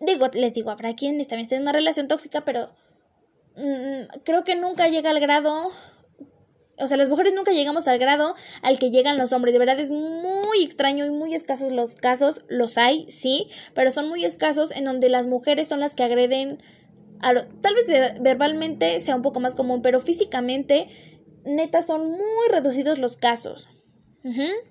Digo, 0.00 0.28
les 0.34 0.52
digo, 0.52 0.70
habrá 0.70 0.94
quien 0.94 1.18
también 1.18 1.40
esté 1.42 1.56
en 1.56 1.62
una 1.62 1.72
relación 1.72 2.08
tóxica, 2.08 2.44
pero 2.44 2.70
mm, 3.56 4.20
creo 4.24 4.44
que 4.44 4.56
nunca 4.56 4.88
llega 4.88 5.10
al 5.10 5.20
grado, 5.20 5.70
o 6.78 6.86
sea, 6.86 6.96
las 6.96 7.08
mujeres 7.08 7.32
nunca 7.34 7.52
llegamos 7.52 7.88
al 7.88 7.98
grado 7.98 8.34
al 8.62 8.78
que 8.78 8.90
llegan 8.90 9.16
los 9.16 9.32
hombres. 9.32 9.54
De 9.54 9.58
verdad 9.58 9.80
es 9.80 9.90
muy 9.90 10.62
extraño 10.62 11.06
y 11.06 11.10
muy 11.10 11.34
escasos 11.34 11.72
los 11.72 11.96
casos, 11.96 12.42
los 12.48 12.76
hay, 12.76 13.10
sí, 13.10 13.48
pero 13.74 13.90
son 13.90 14.08
muy 14.08 14.24
escasos 14.24 14.70
en 14.70 14.84
donde 14.84 15.08
las 15.08 15.26
mujeres 15.26 15.68
son 15.68 15.80
las 15.80 15.94
que 15.94 16.04
agreden, 16.04 16.62
tal 17.20 17.74
vez 17.74 17.86
verbalmente 18.20 18.98
sea 19.00 19.16
un 19.16 19.22
poco 19.22 19.40
más 19.40 19.54
común, 19.54 19.80
pero 19.80 20.00
físicamente 20.00 20.88
neta 21.46 21.82
son 21.82 22.06
muy 22.06 22.48
reducidos 22.50 22.98
los 22.98 23.16
casos. 23.16 23.68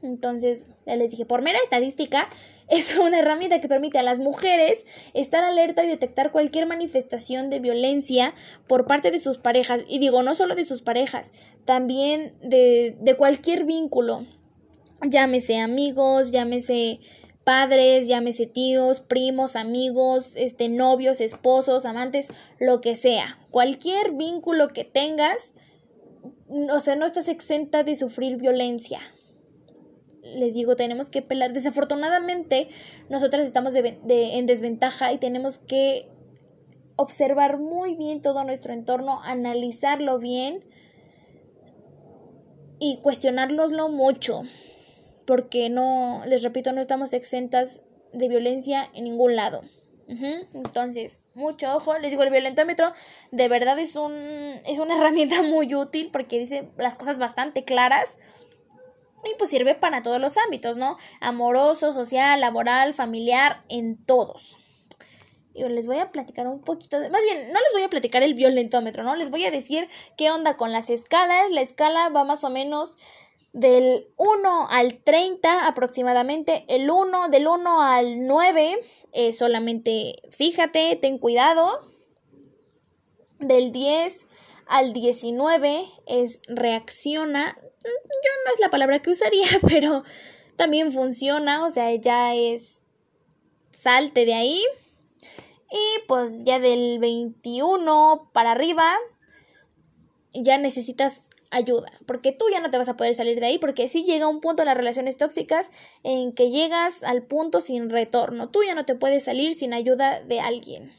Entonces, 0.04 0.66
ya 0.86 0.98
les 0.98 1.12
dije, 1.12 1.26
por 1.26 1.42
mera 1.42 1.60
estadística, 1.64 2.28
es 2.68 2.98
una 2.98 3.20
herramienta 3.20 3.62
que 3.62 3.70
permite 3.70 3.98
a 3.98 4.04
las 4.04 4.20
mujeres 4.20 4.84
estar 5.14 5.44
alerta 5.44 5.84
y 5.84 5.88
detectar 5.88 6.32
cualquier 6.32 6.66
manifestación 6.66 7.50
de 7.50 7.60
violencia 7.60 8.34
por 8.68 8.86
parte 8.86 9.12
de 9.12 9.20
sus 9.20 9.38
parejas. 9.38 9.86
Y 9.88 10.00
digo, 10.00 10.24
no 10.24 10.36
solo 10.36 10.56
de 10.56 10.66
sus 10.66 10.82
parejas, 10.82 11.32
también 11.64 12.34
de, 12.42 12.98
de 13.00 13.16
cualquier 13.16 13.64
vínculo. 13.64 14.26
Llámese 15.02 15.60
amigos, 15.60 16.32
llámese 16.32 17.00
padres, 17.46 18.08
llámese 18.08 18.48
tíos, 18.48 19.00
primos, 19.00 19.56
amigos, 19.56 20.34
este, 20.36 20.68
novios, 20.68 21.22
esposos, 21.22 21.86
amantes, 21.86 22.28
lo 22.60 22.82
que 22.82 22.98
sea. 22.98 23.38
Cualquier 23.52 24.14
vínculo 24.14 24.70
que 24.70 24.84
tengas, 24.84 25.52
o 26.50 26.80
sea, 26.80 26.96
no 26.96 27.06
estás 27.06 27.28
exenta 27.28 27.84
de 27.84 27.96
sufrir 27.96 28.38
violencia. 28.38 29.00
Les 30.22 30.54
digo, 30.54 30.76
tenemos 30.76 31.10
que 31.10 31.22
pelar. 31.22 31.54
Desafortunadamente, 31.54 32.70
nosotras 33.10 33.46
estamos 33.46 33.74
en 33.76 34.46
desventaja 34.46 35.14
y 35.14 35.18
tenemos 35.18 35.60
que 35.60 36.10
observar 36.96 37.58
muy 37.58 37.96
bien 37.96 38.22
todo 38.22 38.44
nuestro 38.44 38.74
entorno, 38.74 39.22
analizarlo 39.24 40.18
bien 40.20 40.64
y 42.80 42.98
cuestionárnoslo 42.98 43.90
mucho. 43.90 44.44
Porque 45.26 45.70
no, 45.70 46.24
les 46.28 46.44
repito, 46.44 46.72
no 46.72 46.82
estamos 46.82 47.14
exentas 47.14 47.82
de 48.14 48.30
violencia 48.30 48.90
en 48.94 49.06
ningún 49.06 49.36
lado. 49.36 49.62
Entonces, 50.08 51.20
mucho 51.34 51.76
ojo. 51.76 51.98
Les 51.98 52.12
digo, 52.12 52.24
el 52.24 52.30
violentómetro 52.30 52.92
de 53.32 53.48
verdad 53.48 53.80
es, 53.80 53.96
un, 53.96 54.14
es 54.66 54.80
una 54.80 54.96
herramienta 55.00 55.42
muy 55.44 55.74
útil 55.76 56.10
porque 56.12 56.40
dice 56.40 56.70
las 56.78 56.96
cosas 56.96 57.18
bastante 57.18 57.64
claras. 57.64 58.16
Y 59.24 59.36
pues 59.40 59.50
sirve 59.50 59.74
para 59.74 60.04
todos 60.04 60.22
los 60.22 60.38
ámbitos, 60.38 60.78
¿no? 60.78 60.98
Amoroso, 61.20 61.92
social, 61.92 62.40
laboral, 62.42 62.94
familiar, 62.94 63.64
en 63.70 63.98
todos. 64.06 64.60
Y 65.56 65.64
les 65.64 65.88
voy 65.88 65.98
a 65.98 66.12
platicar 66.12 66.48
un 66.48 66.62
poquito 66.62 67.00
de... 67.00 67.10
Más 67.10 67.24
bien, 67.24 67.48
no 67.48 67.60
les 67.60 67.72
voy 67.72 67.82
a 67.82 67.90
platicar 67.90 68.22
el 68.22 68.36
violentómetro, 68.36 69.04
¿no? 69.04 69.16
Les 69.16 69.32
voy 69.32 69.46
a 69.46 69.52
decir 69.52 69.88
qué 70.18 70.30
onda 70.30 70.58
con 70.58 70.72
las 70.72 70.90
escalas. 70.90 71.50
La 71.50 71.62
escala 71.62 72.10
va 72.10 72.24
más 72.24 72.44
o 72.44 72.50
menos 72.50 72.98
del 73.56 74.10
1 74.18 74.68
al 74.70 74.98
30 75.02 75.66
aproximadamente. 75.66 76.66
El 76.68 76.90
1 76.92 77.30
del 77.30 77.48
1 77.48 77.82
al 77.82 78.28
9 78.28 78.82
es 79.14 79.38
solamente 79.38 80.16
fíjate, 80.30 80.98
ten 81.02 81.18
cuidado. 81.18 81.80
Del 83.40 83.72
10 83.72 84.26
al 84.68 84.92
19 84.92 85.86
es 86.06 86.42
reacciona. 86.50 87.58
Yo 87.58 88.32
no 88.46 88.52
es 88.52 88.60
la 88.60 88.70
palabra 88.70 89.02
que 89.02 89.12
usaría, 89.12 89.48
pero 89.68 90.04
también 90.58 90.92
funciona, 90.92 91.64
o 91.64 91.70
sea, 91.70 91.96
ya 91.96 92.36
es 92.36 92.86
salte 93.72 94.26
de 94.26 94.34
ahí. 94.34 94.62
Y 95.72 96.08
pues 96.08 96.44
ya 96.44 96.60
del 96.60 97.00
21 97.00 98.32
para 98.34 98.52
arriba 98.52 98.98
ya 100.34 100.58
necesitas 100.58 101.25
ayuda, 101.56 101.90
porque 102.06 102.34
tú 102.34 102.46
ya 102.52 102.60
no 102.60 102.70
te 102.70 102.78
vas 102.78 102.90
a 102.90 102.98
poder 102.98 103.16
salir 103.16 103.40
de 103.40 103.46
ahí, 103.46 103.58
porque 103.60 103.88
si 103.88 104.04
llega 104.04 104.28
un 104.28 104.42
punto 104.42 104.62
en 104.62 104.68
las 104.68 104.78
relaciones 104.78 105.16
tóxicas 105.16 105.72
en 106.04 106.34
que 106.34 106.52
llegas 106.52 107.02
al 107.04 107.24
punto 107.24 107.62
sin 107.62 107.90
retorno, 107.90 108.50
tú 108.50 108.64
ya 108.64 108.76
no 108.76 108.86
te 108.86 108.96
puedes 108.96 109.24
salir 109.24 109.54
sin 109.54 109.74
ayuda 109.74 110.22
de 110.22 110.42
alguien. 110.42 110.94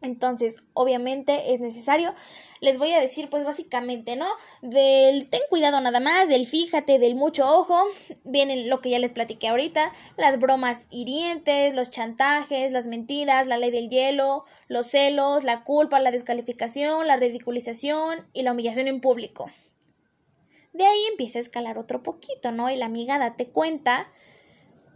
Entonces, 0.00 0.56
obviamente 0.72 1.52
es 1.52 1.60
necesario. 1.60 2.14
Les 2.64 2.78
voy 2.78 2.92
a 2.92 2.98
decir, 2.98 3.28
pues 3.28 3.44
básicamente, 3.44 4.16
¿no? 4.16 4.24
Del 4.62 5.28
ten 5.28 5.42
cuidado 5.50 5.82
nada 5.82 6.00
más, 6.00 6.30
del 6.30 6.46
fíjate, 6.46 6.98
del 6.98 7.14
mucho 7.14 7.46
ojo. 7.46 7.78
Viene 8.24 8.64
lo 8.64 8.80
que 8.80 8.88
ya 8.88 8.98
les 8.98 9.10
platiqué 9.10 9.48
ahorita, 9.48 9.92
las 10.16 10.38
bromas 10.38 10.86
hirientes, 10.88 11.74
los 11.74 11.90
chantajes, 11.90 12.72
las 12.72 12.86
mentiras, 12.86 13.48
la 13.48 13.58
ley 13.58 13.70
del 13.70 13.90
hielo, 13.90 14.46
los 14.66 14.86
celos, 14.86 15.44
la 15.44 15.62
culpa, 15.62 16.00
la 16.00 16.10
descalificación, 16.10 17.06
la 17.06 17.16
ridiculización 17.16 18.26
y 18.32 18.44
la 18.44 18.52
humillación 18.52 18.88
en 18.88 19.02
público. 19.02 19.50
De 20.72 20.86
ahí 20.86 21.04
empieza 21.10 21.40
a 21.40 21.42
escalar 21.42 21.76
otro 21.76 22.02
poquito, 22.02 22.50
¿no? 22.50 22.70
Y 22.70 22.76
la 22.76 22.86
amiga 22.86 23.18
date 23.18 23.50
cuenta 23.50 24.10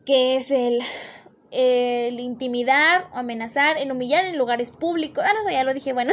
que 0.06 0.36
es 0.36 0.50
el 0.50 0.80
el 1.50 2.20
intimidar 2.20 3.08
amenazar, 3.12 3.78
el 3.78 3.90
humillar 3.90 4.24
en 4.24 4.36
lugares 4.36 4.70
públicos. 4.70 5.24
Ah, 5.26 5.32
no 5.34 5.44
sé, 5.44 5.52
ya 5.52 5.64
lo 5.64 5.74
dije, 5.74 5.92
bueno. 5.92 6.12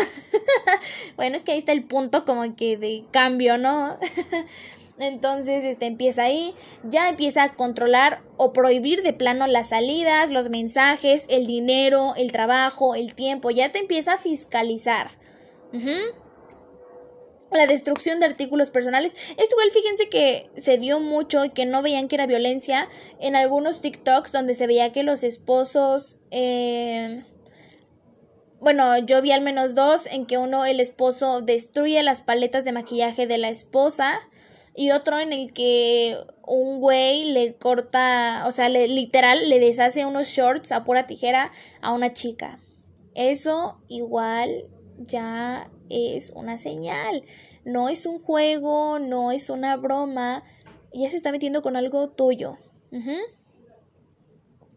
bueno, 1.15 1.35
es 1.35 1.43
que 1.43 1.51
ahí 1.51 1.57
está 1.57 1.71
el 1.71 1.83
punto 1.83 2.25
como 2.25 2.55
que 2.55 2.77
de 2.77 3.05
cambio, 3.11 3.57
¿no? 3.57 3.97
Entonces, 4.97 5.65
este 5.65 5.87
empieza 5.87 6.23
ahí, 6.23 6.55
ya 6.83 7.09
empieza 7.09 7.43
a 7.43 7.53
controlar 7.55 8.21
o 8.37 8.53
prohibir 8.53 9.03
de 9.03 9.11
plano 9.11 9.45
las 9.45 9.69
salidas, 9.69 10.29
los 10.29 10.49
mensajes, 10.49 11.25
el 11.27 11.45
dinero, 11.47 12.13
el 12.15 12.31
trabajo, 12.31 12.95
el 12.95 13.13
tiempo, 13.13 13.51
ya 13.51 13.73
te 13.73 13.79
empieza 13.79 14.13
a 14.13 14.17
fiscalizar 14.17 15.09
la 17.55 17.67
destrucción 17.67 18.19
de 18.19 18.25
artículos 18.25 18.69
personales. 18.69 19.15
Esto 19.37 19.55
igual 19.55 19.71
fíjense 19.71 20.09
que 20.09 20.49
se 20.55 20.77
dio 20.77 20.99
mucho 20.99 21.45
y 21.45 21.49
que 21.51 21.65
no 21.65 21.81
veían 21.81 22.07
que 22.07 22.15
era 22.15 22.25
violencia 22.25 22.89
en 23.19 23.35
algunos 23.35 23.81
TikToks 23.81 24.31
donde 24.31 24.53
se 24.53 24.67
veía 24.67 24.91
que 24.91 25.03
los 25.03 25.23
esposos... 25.23 26.17
Eh, 26.31 27.23
bueno, 28.59 28.97
yo 28.97 29.21
vi 29.21 29.31
al 29.31 29.41
menos 29.41 29.75
dos 29.75 30.07
en 30.07 30.25
que 30.25 30.37
uno, 30.37 30.65
el 30.65 30.79
esposo, 30.79 31.41
destruye 31.41 32.01
las 32.01 32.21
paletas 32.21 32.65
de 32.65 32.71
maquillaje 32.71 33.27
de 33.27 33.37
la 33.37 33.49
esposa 33.49 34.21
y 34.73 34.91
otro 34.91 35.19
en 35.19 35.31
el 35.33 35.53
que 35.53 36.17
un 36.45 36.79
güey 36.79 37.25
le 37.25 37.55
corta, 37.55 38.43
o 38.47 38.51
sea, 38.51 38.69
le, 38.69 38.87
literal 38.87 39.49
le 39.49 39.59
deshace 39.59 40.05
unos 40.05 40.27
shorts 40.27 40.71
a 40.71 40.83
pura 40.83 41.07
tijera 41.07 41.51
a 41.81 41.93
una 41.93 42.13
chica. 42.13 42.59
Eso 43.13 43.77
igual 43.87 44.65
ya 44.97 45.69
es 45.89 46.31
una 46.31 46.57
señal. 46.57 47.23
No 47.65 47.89
es 47.89 48.05
un 48.05 48.19
juego, 48.19 48.99
no 48.99 49.31
es 49.31 49.49
una 49.49 49.75
broma. 49.75 50.43
Ya 50.93 51.09
se 51.09 51.17
está 51.17 51.31
metiendo 51.31 51.61
con 51.61 51.75
algo 51.75 52.09
tuyo. 52.09 52.57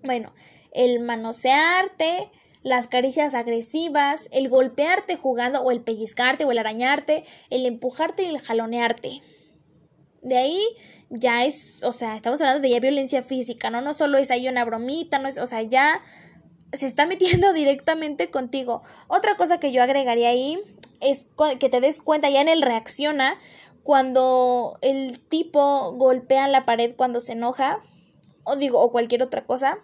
Bueno, 0.02 0.32
el 0.72 1.00
manosearte, 1.00 2.30
las 2.62 2.88
caricias 2.88 3.34
agresivas, 3.34 4.28
el 4.32 4.48
golpearte 4.48 5.16
jugando 5.16 5.62
o 5.62 5.70
el 5.70 5.82
pellizcarte 5.82 6.44
o 6.44 6.50
el 6.50 6.58
arañarte, 6.58 7.24
el 7.50 7.66
empujarte 7.66 8.24
y 8.24 8.26
el 8.26 8.40
jalonearte. 8.40 9.22
De 10.22 10.36
ahí 10.36 10.60
ya 11.10 11.44
es, 11.44 11.82
o 11.84 11.92
sea, 11.92 12.16
estamos 12.16 12.40
hablando 12.40 12.60
de 12.62 12.70
ya 12.70 12.80
violencia 12.80 13.22
física, 13.22 13.70
¿no? 13.70 13.80
No 13.80 13.92
solo 13.92 14.18
es 14.18 14.30
ahí 14.30 14.48
una 14.48 14.64
bromita, 14.64 15.18
no 15.18 15.28
es, 15.28 15.38
o 15.38 15.46
sea, 15.46 15.62
ya 15.62 16.02
se 16.72 16.86
está 16.86 17.06
metiendo 17.06 17.52
directamente 17.52 18.30
contigo. 18.30 18.82
Otra 19.08 19.36
cosa 19.36 19.58
que 19.58 19.72
yo 19.72 19.82
agregaría 19.82 20.30
ahí 20.30 20.58
es 21.00 21.26
que 21.58 21.68
te 21.68 21.80
des 21.80 22.00
cuenta 22.00 22.30
ya 22.30 22.40
en 22.40 22.48
el 22.48 22.62
reacciona 22.62 23.38
cuando 23.82 24.78
el 24.82 25.20
tipo 25.20 25.92
golpea 25.92 26.48
la 26.48 26.64
pared 26.66 26.94
cuando 26.96 27.20
se 27.20 27.32
enoja 27.32 27.82
o 28.44 28.56
digo 28.56 28.80
o 28.80 28.92
cualquier 28.92 29.22
otra 29.22 29.44
cosa. 29.44 29.78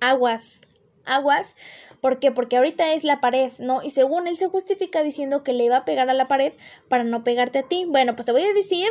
Aguas, 0.00 0.60
aguas. 1.04 1.54
¿Por 2.00 2.18
qué? 2.18 2.32
Porque 2.32 2.56
ahorita 2.56 2.94
es 2.94 3.04
la 3.04 3.20
pared, 3.20 3.52
¿no? 3.58 3.82
Y 3.82 3.90
según 3.90 4.26
él 4.26 4.38
se 4.38 4.48
justifica 4.48 5.02
diciendo 5.02 5.42
que 5.42 5.52
le 5.52 5.68
va 5.68 5.78
a 5.78 5.84
pegar 5.84 6.08
a 6.08 6.14
la 6.14 6.28
pared 6.28 6.54
para 6.88 7.04
no 7.04 7.24
pegarte 7.24 7.58
a 7.58 7.68
ti. 7.68 7.84
Bueno, 7.86 8.16
pues 8.16 8.24
te 8.24 8.32
voy 8.32 8.42
a 8.42 8.54
decir, 8.54 8.88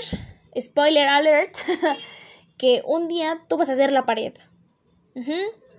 spoiler 0.59 1.07
alert, 1.07 1.57
que 2.57 2.83
un 2.85 3.07
día 3.07 3.41
tú 3.49 3.57
vas 3.57 3.69
a 3.69 3.73
hacer 3.73 3.91
la 3.91 4.05
pared 4.05 4.33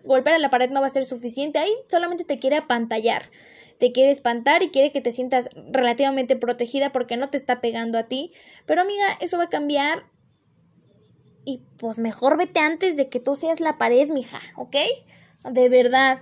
golpear 0.05 0.37
a 0.37 0.39
la 0.39 0.51
pared 0.51 0.71
no 0.71 0.81
va 0.81 0.87
a 0.87 0.91
ser 0.91 1.05
suficiente, 1.05 1.59
ahí 1.59 1.73
solamente 1.89 2.25
te 2.25 2.39
quiere 2.39 2.57
apantallar, 2.57 3.31
te 3.81 3.93
quiere 3.93 4.11
espantar 4.11 4.63
y 4.63 4.69
quiere 4.69 4.93
que 4.93 5.01
te 5.01 5.11
sientas 5.11 5.49
relativamente 5.73 6.37
protegida 6.37 6.93
porque 6.93 7.17
no 7.17 7.31
te 7.31 7.39
está 7.39 7.63
pegando 7.63 7.99
a 7.99 8.05
ti, 8.05 8.31
pero 8.67 8.83
amiga, 8.83 9.07
eso 9.21 9.39
va 9.39 9.45
a 9.45 9.49
cambiar 9.49 10.05
y 11.47 11.63
pues 11.79 11.99
mejor 11.99 12.37
vete 12.37 12.61
antes 12.61 12.99
de 12.99 13.09
que 13.09 13.21
tú 13.21 13.37
seas 13.37 13.61
la 13.61 13.79
pared, 13.79 14.09
mija, 14.09 14.39
¿ok? 14.57 14.77
De 15.51 15.69
verdad. 15.71 16.21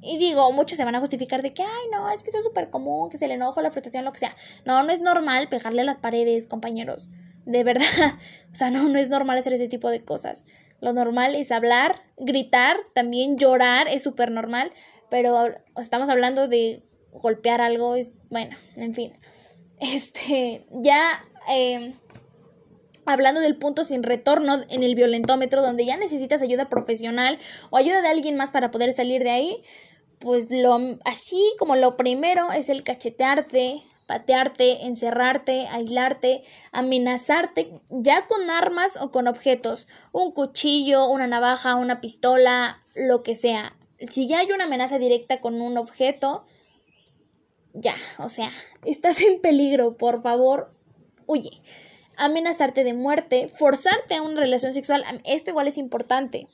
Y 0.00 0.16
digo, 0.16 0.50
muchos 0.52 0.78
se 0.78 0.84
van 0.86 0.94
a 0.94 1.00
justificar 1.00 1.42
de 1.42 1.52
que, 1.52 1.62
ay, 1.62 1.88
no, 1.92 2.10
es 2.10 2.22
que 2.22 2.30
eso 2.30 2.38
es 2.38 2.44
súper 2.44 2.70
común, 2.70 3.10
que 3.10 3.18
se 3.18 3.28
le 3.28 3.34
enojo, 3.34 3.60
la 3.60 3.70
frustración, 3.70 4.06
lo 4.06 4.12
que 4.12 4.20
sea. 4.20 4.34
No, 4.64 4.82
no 4.82 4.90
es 4.90 5.00
normal 5.00 5.50
pegarle 5.50 5.82
a 5.82 5.84
las 5.84 5.98
paredes, 5.98 6.46
compañeros. 6.46 7.10
De 7.44 7.64
verdad. 7.64 7.84
O 8.50 8.54
sea, 8.54 8.70
no, 8.70 8.88
no 8.88 8.98
es 8.98 9.10
normal 9.10 9.36
hacer 9.36 9.52
ese 9.52 9.68
tipo 9.68 9.90
de 9.90 10.02
cosas. 10.02 10.44
Lo 10.80 10.92
normal 10.94 11.34
es 11.34 11.52
hablar, 11.52 12.02
gritar, 12.16 12.78
también 12.94 13.36
llorar 13.36 13.88
es 13.88 14.02
súper 14.02 14.30
normal, 14.30 14.72
pero 15.10 15.48
estamos 15.76 16.08
hablando 16.08 16.48
de 16.48 16.82
golpear 17.12 17.60
algo, 17.60 17.96
es 17.96 18.12
bueno, 18.30 18.56
en 18.76 18.94
fin. 18.94 19.12
Este, 19.80 20.66
ya 20.72 21.22
eh, 21.48 21.94
hablando 23.06 23.40
del 23.40 23.56
punto 23.56 23.84
sin 23.84 24.02
retorno 24.02 24.58
en 24.68 24.82
el 24.82 24.96
violentómetro, 24.96 25.62
donde 25.62 25.86
ya 25.86 25.96
necesitas 25.96 26.42
ayuda 26.42 26.68
profesional 26.68 27.38
o 27.70 27.76
ayuda 27.76 28.02
de 28.02 28.08
alguien 28.08 28.36
más 28.36 28.50
para 28.50 28.70
poder 28.70 28.92
salir 28.92 29.22
de 29.22 29.30
ahí, 29.30 29.62
pues 30.18 30.50
lo 30.50 30.76
así 31.04 31.54
como 31.58 31.76
lo 31.76 31.96
primero 31.96 32.50
es 32.52 32.68
el 32.68 32.82
cachetearte, 32.82 33.82
patearte, 34.06 34.86
encerrarte, 34.86 35.68
aislarte, 35.68 36.42
amenazarte, 36.72 37.80
ya 37.88 38.26
con 38.26 38.50
armas 38.50 38.98
o 39.00 39.10
con 39.10 39.28
objetos, 39.28 39.86
un 40.12 40.32
cuchillo, 40.32 41.08
una 41.08 41.26
navaja, 41.26 41.76
una 41.76 42.00
pistola, 42.00 42.82
lo 42.94 43.22
que 43.22 43.34
sea. 43.34 43.77
Si 44.08 44.28
ya 44.28 44.38
hay 44.38 44.52
una 44.52 44.64
amenaza 44.64 44.98
directa 44.98 45.40
con 45.40 45.60
un 45.60 45.76
objeto, 45.76 46.44
ya, 47.74 47.94
o 48.18 48.28
sea, 48.28 48.50
estás 48.84 49.20
en 49.20 49.40
peligro, 49.40 49.96
por 49.96 50.22
favor, 50.22 50.72
huye. 51.26 51.60
Amenazarte 52.16 52.84
de 52.84 52.94
muerte, 52.94 53.48
forzarte 53.48 54.14
a 54.14 54.22
una 54.22 54.40
relación 54.40 54.74
sexual, 54.74 55.04
esto 55.24 55.50
igual 55.50 55.68
es 55.68 55.78
importante. 55.78 56.48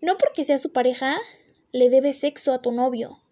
No 0.00 0.16
porque 0.16 0.44
sea 0.44 0.58
su 0.58 0.72
pareja, 0.72 1.18
le 1.72 1.90
debes 1.90 2.18
sexo 2.18 2.52
a 2.52 2.60
tu 2.60 2.72
novio. 2.72 3.22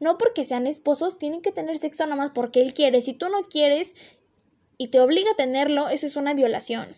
No 0.00 0.18
porque 0.18 0.44
sean 0.44 0.66
esposos 0.66 1.18
tienen 1.18 1.42
que 1.42 1.52
tener 1.52 1.76
sexo 1.78 2.04
nada 2.04 2.16
más 2.16 2.30
porque 2.30 2.60
él 2.60 2.74
quiere. 2.74 3.00
Si 3.00 3.14
tú 3.14 3.28
no 3.28 3.48
quieres 3.48 3.94
y 4.76 4.88
te 4.88 5.00
obliga 5.00 5.32
a 5.32 5.36
tenerlo, 5.36 5.88
eso 5.88 6.06
es 6.06 6.16
una 6.16 6.34
violación. 6.34 6.96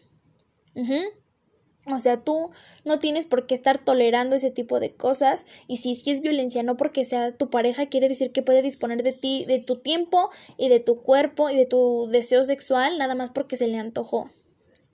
O 1.92 1.98
sea, 1.98 2.22
tú 2.22 2.50
no 2.84 2.98
tienes 2.98 3.24
por 3.24 3.46
qué 3.46 3.54
estar 3.54 3.78
tolerando 3.78 4.36
ese 4.36 4.50
tipo 4.50 4.80
de 4.80 4.94
cosas. 4.94 5.46
Y 5.66 5.78
si, 5.78 5.94
si 5.94 6.10
es 6.10 6.20
violencia, 6.20 6.62
no 6.62 6.76
porque 6.76 7.04
sea 7.04 7.36
tu 7.36 7.50
pareja, 7.50 7.86
quiere 7.86 8.08
decir 8.08 8.32
que 8.32 8.42
puede 8.42 8.62
disponer 8.62 9.02
de 9.02 9.12
ti, 9.12 9.44
de 9.46 9.58
tu 9.58 9.76
tiempo 9.76 10.30
y 10.56 10.68
de 10.68 10.80
tu 10.80 11.02
cuerpo 11.02 11.50
y 11.50 11.56
de 11.56 11.66
tu 11.66 12.08
deseo 12.10 12.44
sexual, 12.44 12.98
nada 12.98 13.14
más 13.14 13.30
porque 13.30 13.56
se 13.56 13.68
le 13.68 13.78
antojó. 13.78 14.30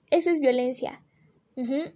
Eso 0.09 0.29
es 0.29 0.39
violencia. 0.39 1.01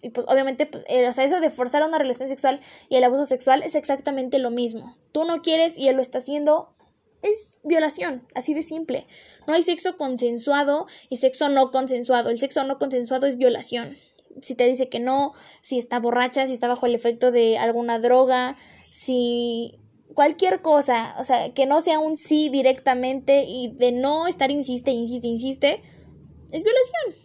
Y 0.01 0.09
pues 0.09 0.25
obviamente, 0.27 0.65
pues, 0.65 0.83
eh, 0.87 1.07
o 1.07 1.13
sea, 1.13 1.23
eso 1.23 1.39
de 1.39 1.51
forzar 1.51 1.83
una 1.83 1.99
relación 1.99 2.27
sexual 2.27 2.61
y 2.89 2.95
el 2.95 3.03
abuso 3.03 3.25
sexual 3.25 3.61
es 3.61 3.75
exactamente 3.75 4.39
lo 4.39 4.49
mismo. 4.49 4.97
Tú 5.11 5.23
no 5.23 5.43
quieres 5.43 5.77
y 5.77 5.87
él 5.87 5.97
lo 5.97 6.01
está 6.01 6.17
haciendo, 6.17 6.73
es 7.21 7.51
violación, 7.63 8.27
así 8.33 8.55
de 8.55 8.63
simple. 8.63 9.05
No 9.45 9.53
hay 9.53 9.61
sexo 9.61 9.97
consensuado 9.97 10.87
y 11.09 11.17
sexo 11.17 11.47
no 11.49 11.69
consensuado. 11.69 12.31
El 12.31 12.39
sexo 12.39 12.63
no 12.63 12.79
consensuado 12.79 13.27
es 13.27 13.37
violación. 13.37 13.97
Si 14.41 14.55
te 14.55 14.65
dice 14.65 14.89
que 14.89 14.99
no, 14.99 15.33
si 15.61 15.77
está 15.77 15.99
borracha, 15.99 16.47
si 16.47 16.53
está 16.53 16.67
bajo 16.67 16.85
el 16.85 16.95
efecto 16.95 17.31
de 17.31 17.57
alguna 17.57 17.99
droga, 17.99 18.57
si 18.89 19.79
cualquier 20.13 20.61
cosa, 20.61 21.15
o 21.19 21.23
sea, 21.23 21.53
que 21.53 21.65
no 21.65 21.81
sea 21.81 21.99
un 21.99 22.15
sí 22.15 22.49
directamente 22.49 23.45
y 23.45 23.69
de 23.69 23.91
no 23.91 24.27
estar 24.27 24.51
insiste, 24.51 24.91
insiste, 24.91 25.27
insiste, 25.27 25.81
es 26.51 26.63
violación. 26.63 27.15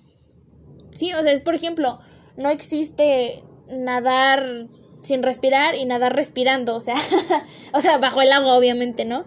Sí, 0.93 1.13
o 1.13 1.23
sea, 1.23 1.33
es 1.33 1.41
por 1.41 1.55
ejemplo, 1.55 2.01
no 2.37 2.51
existe 2.51 3.43
nadar 3.69 4.69
sin 5.03 5.23
respirar 5.23 5.75
y 5.75 5.85
nadar 5.85 6.15
respirando, 6.15 6.75
o 6.75 6.81
sea, 6.81 6.97
o 7.73 7.81
sea, 7.81 7.99
bajo 7.99 8.23
el 8.23 8.33
agua 8.33 8.57
obviamente, 8.57 9.05
¿no? 9.05 9.25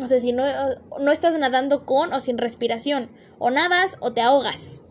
O 0.00 0.06
sea, 0.06 0.18
si 0.18 0.32
no, 0.32 0.44
no 1.00 1.10
estás 1.10 1.38
nadando 1.38 1.84
con 1.84 2.12
o 2.12 2.20
sin 2.20 2.38
respiración, 2.38 3.10
o 3.38 3.50
nadas 3.50 3.96
o 4.00 4.12
te 4.12 4.20
ahogas. 4.20 4.82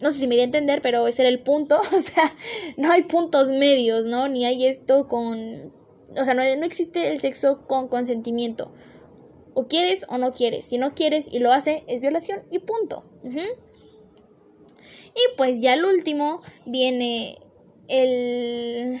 No 0.00 0.10
sé 0.10 0.18
si 0.18 0.26
me 0.26 0.34
di 0.34 0.40
a 0.42 0.44
entender, 0.44 0.82
pero 0.82 1.06
ese 1.06 1.22
era 1.22 1.28
el 1.28 1.40
punto, 1.40 1.80
o 1.92 2.00
sea, 2.00 2.34
no 2.76 2.90
hay 2.90 3.04
puntos 3.04 3.48
medios, 3.48 4.06
¿no? 4.06 4.28
Ni 4.28 4.44
hay 4.44 4.66
esto 4.66 5.08
con... 5.08 5.72
O 6.16 6.24
sea, 6.24 6.34
no, 6.34 6.42
no 6.56 6.64
existe 6.64 7.10
el 7.10 7.20
sexo 7.20 7.66
con 7.66 7.88
consentimiento. 7.88 8.72
O 9.54 9.66
quieres 9.66 10.04
o 10.08 10.18
no 10.18 10.32
quieres. 10.32 10.66
Si 10.66 10.78
no 10.78 10.94
quieres 10.94 11.28
y 11.30 11.38
lo 11.38 11.52
hace, 11.52 11.84
es 11.86 12.00
violación 12.00 12.42
y 12.50 12.58
punto. 12.60 13.04
Y 15.14 15.36
pues 15.36 15.60
ya 15.60 15.74
el 15.74 15.84
último 15.84 16.42
viene 16.66 17.38
el... 17.88 19.00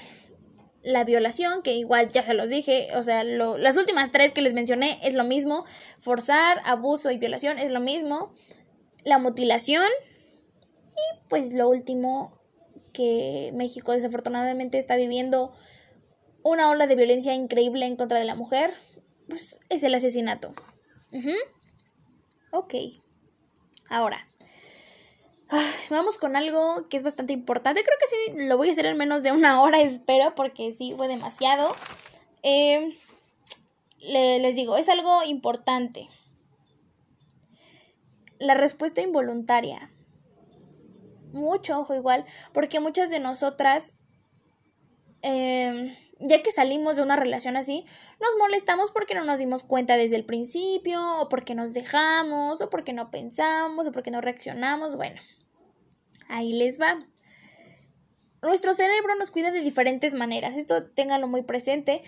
la 0.82 1.04
violación, 1.04 1.62
que 1.62 1.74
igual 1.74 2.10
ya 2.10 2.22
se 2.22 2.34
los 2.34 2.48
dije, 2.48 2.88
o 2.96 3.02
sea, 3.02 3.24
las 3.24 3.76
últimas 3.76 4.12
tres 4.12 4.32
que 4.32 4.42
les 4.42 4.54
mencioné 4.54 5.00
es 5.02 5.14
lo 5.14 5.24
mismo, 5.24 5.64
forzar, 5.98 6.60
abuso 6.64 7.10
y 7.10 7.18
violación 7.18 7.58
es 7.58 7.70
lo 7.70 7.80
mismo, 7.80 8.32
la 9.04 9.18
mutilación 9.18 9.88
y 10.96 11.28
pues 11.28 11.52
lo 11.52 11.68
último 11.68 12.38
que 12.92 13.50
México 13.54 13.92
desafortunadamente 13.92 14.78
está 14.78 14.96
viviendo 14.96 15.52
una 16.42 16.70
ola 16.70 16.86
de 16.86 16.94
violencia 16.94 17.34
increíble 17.34 17.86
en 17.86 17.96
contra 17.96 18.18
de 18.18 18.24
la 18.24 18.34
mujer, 18.34 18.74
pues 19.28 19.58
es 19.68 19.82
el 19.82 19.94
asesinato. 19.94 20.52
Ok. 22.50 22.74
Ahora, 23.88 24.26
vamos 25.90 26.18
con 26.18 26.36
algo 26.36 26.88
que 26.88 26.96
es 26.96 27.02
bastante 27.02 27.32
importante. 27.32 27.82
Creo 27.82 27.96
que 27.98 28.06
sí 28.06 28.46
lo 28.46 28.56
voy 28.56 28.68
a 28.68 28.72
hacer 28.72 28.86
en 28.86 28.96
menos 28.96 29.22
de 29.22 29.32
una 29.32 29.62
hora, 29.62 29.80
espero, 29.82 30.34
porque 30.34 30.72
sí 30.72 30.94
fue 30.96 31.08
demasiado. 31.08 31.68
Eh, 32.42 32.96
les 33.98 34.54
digo, 34.54 34.76
es 34.76 34.88
algo 34.88 35.22
importante. 35.24 36.08
La 38.38 38.54
respuesta 38.54 39.00
involuntaria. 39.00 39.90
Mucho 41.34 41.80
ojo 41.80 41.94
igual, 41.94 42.24
porque 42.52 42.80
muchas 42.80 43.10
de 43.10 43.20
nosotras, 43.20 43.94
eh, 45.22 45.98
ya 46.18 46.42
que 46.42 46.52
salimos 46.52 46.96
de 46.96 47.02
una 47.02 47.16
relación 47.16 47.56
así, 47.56 47.84
nos 48.20 48.30
molestamos 48.38 48.90
porque 48.90 49.14
no 49.14 49.24
nos 49.24 49.38
dimos 49.38 49.64
cuenta 49.64 49.96
desde 49.96 50.16
el 50.16 50.24
principio, 50.24 51.20
o 51.20 51.28
porque 51.28 51.54
nos 51.54 51.74
dejamos, 51.74 52.62
o 52.62 52.70
porque 52.70 52.92
no 52.92 53.10
pensamos, 53.10 53.86
o 53.86 53.92
porque 53.92 54.10
no 54.10 54.20
reaccionamos. 54.20 54.96
Bueno, 54.96 55.20
Ahí 56.28 56.52
les 56.52 56.80
va. 56.80 57.06
Nuestro 58.42 58.74
cerebro 58.74 59.14
nos 59.16 59.30
cuida 59.30 59.52
de 59.52 59.60
diferentes 59.60 60.14
maneras, 60.14 60.56
esto 60.56 60.90
ténganlo 60.90 61.28
muy 61.28 61.42
presente, 61.42 62.02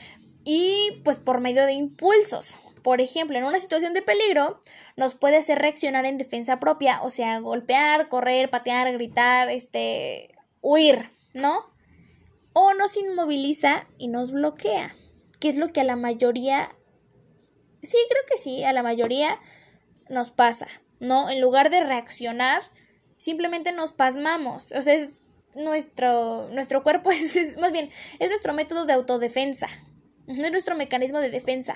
y 0.45 1.01
pues 1.05 1.19
por 1.19 1.41
medio 1.41 1.65
de 1.65 1.73
impulsos. 1.73 2.57
Por 2.87 3.01
ejemplo, 3.01 3.37
en 3.37 3.43
una 3.43 3.59
situación 3.59 3.95
de 3.95 4.03
peligro, 4.03 4.61
nos 4.97 5.17
puede 5.17 5.39
hacer 5.39 5.59
reaccionar 5.59 6.07
en 6.07 6.19
defensa 6.19 6.61
propia, 6.61 7.03
o 7.03 7.11
sea, 7.11 7.41
golpear, 7.41 8.09
correr, 8.09 8.49
patear, 8.49 8.93
gritar, 8.93 9.51
este, 9.51 10.37
huir, 10.61 11.11
¿no? 11.35 11.69
O 12.53 12.75
nos 12.75 12.97
inmoviliza 12.97 13.89
y 13.99 14.07
nos 14.07 14.31
bloquea, 14.31 14.95
que 15.41 15.49
es 15.49 15.57
lo 15.57 15.73
que 15.73 15.81
a 15.81 15.85
la 15.85 15.97
mayoría, 15.97 16.77
sí, 17.83 17.99
creo 18.09 18.23
que 18.29 18.37
sí, 18.37 18.63
a 18.63 18.73
la 18.73 18.85
mayoría 18.85 19.41
nos 20.09 20.31
pasa, 20.31 20.69
¿no? 21.01 21.29
En 21.29 21.41
lugar 21.41 21.71
de 21.71 21.81
reaccionar, 21.83 22.63
simplemente 23.17 23.73
nos 23.73 23.91
pasmamos. 23.91 24.71
O 24.71 24.81
sea, 24.81 24.95
es 24.95 25.25
nuestro, 25.57 26.49
nuestro 26.51 26.85
cuerpo 26.85 27.11
es, 27.11 27.57
más 27.57 27.73
bien, 27.73 27.91
es 28.21 28.29
nuestro 28.29 28.53
método 28.53 28.87
de 28.87 28.93
autodefensa. 28.93 29.67
Es 30.29 30.51
nuestro 30.53 30.77
mecanismo 30.77 31.21
de 31.21 31.31
defensa. 31.31 31.75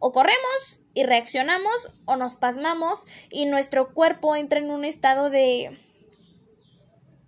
O 0.00 0.12
corremos 0.12 0.80
y 0.94 1.04
reaccionamos 1.04 1.90
o 2.04 2.16
nos 2.16 2.34
pasmamos 2.34 3.04
y 3.30 3.46
nuestro 3.46 3.92
cuerpo 3.94 4.36
entra 4.36 4.58
en 4.58 4.70
un 4.70 4.84
estado 4.84 5.30
de... 5.30 5.78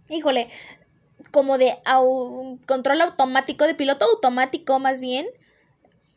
Híjole, 0.08 0.48
como 1.30 1.58
de 1.58 1.78
control 2.66 3.00
automático, 3.00 3.66
de 3.66 3.74
piloto 3.74 4.06
automático 4.06 4.78
más 4.78 5.00
bien, 5.00 5.26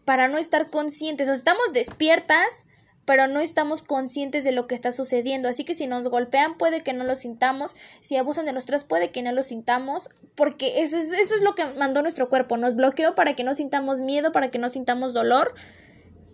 para 0.06 0.28
no 0.28 0.38
estar 0.38 0.70
conscientes. 0.70 1.30
O 1.30 1.34
estamos 1.34 1.74
despiertas, 1.74 2.66
pero 3.06 3.28
no 3.28 3.39
estamos 3.39 3.84
conscientes 3.84 4.43
de 4.43 4.51
lo 4.51 4.68
que 4.68 4.76
está 4.76 4.91
sucediendo. 4.91 5.49
Así 5.49 5.66
que 5.66 5.74
si 5.74 5.88
nos 5.88 6.08
golpean 6.08 6.58
puede 6.58 6.84
que 6.84 6.93
no 6.93 7.04
lo 7.04 7.16
sintamos, 7.16 7.76
si 8.01 8.18
abusan 8.18 8.45
de 8.45 8.54
nosotras 8.54 8.84
puede 8.84 9.12
que 9.12 9.22
no 9.22 9.32
lo 9.32 9.43
sintamos, 9.43 10.10
porque 10.36 10.82
eso 10.82 10.97
es, 10.97 11.12
eso 11.12 11.36
es 11.36 11.41
lo 11.41 11.56
que 11.56 11.66
mandó 11.66 12.01
nuestro 12.01 12.30
cuerpo, 12.30 12.58
nos 12.58 12.76
bloqueó 12.76 13.16
para 13.16 13.36
que 13.36 13.43
no 13.43 13.54
sintamos 13.54 13.99
miedo, 13.99 14.32
para 14.32 14.51
que 14.51 14.60
no 14.60 14.70
sintamos 14.70 15.14
dolor, 15.14 15.54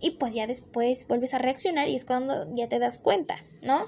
y 0.02 0.12
pues 0.12 0.34
ya 0.34 0.48
después 0.48 1.08
vuelves 1.08 1.34
a 1.34 1.38
reaccionar 1.38 1.88
y 1.88 1.96
es 1.96 2.06
cuando 2.06 2.48
ya 2.52 2.68
te 2.68 2.80
das 2.80 2.98
cuenta, 2.98 3.38
¿no? 3.62 3.88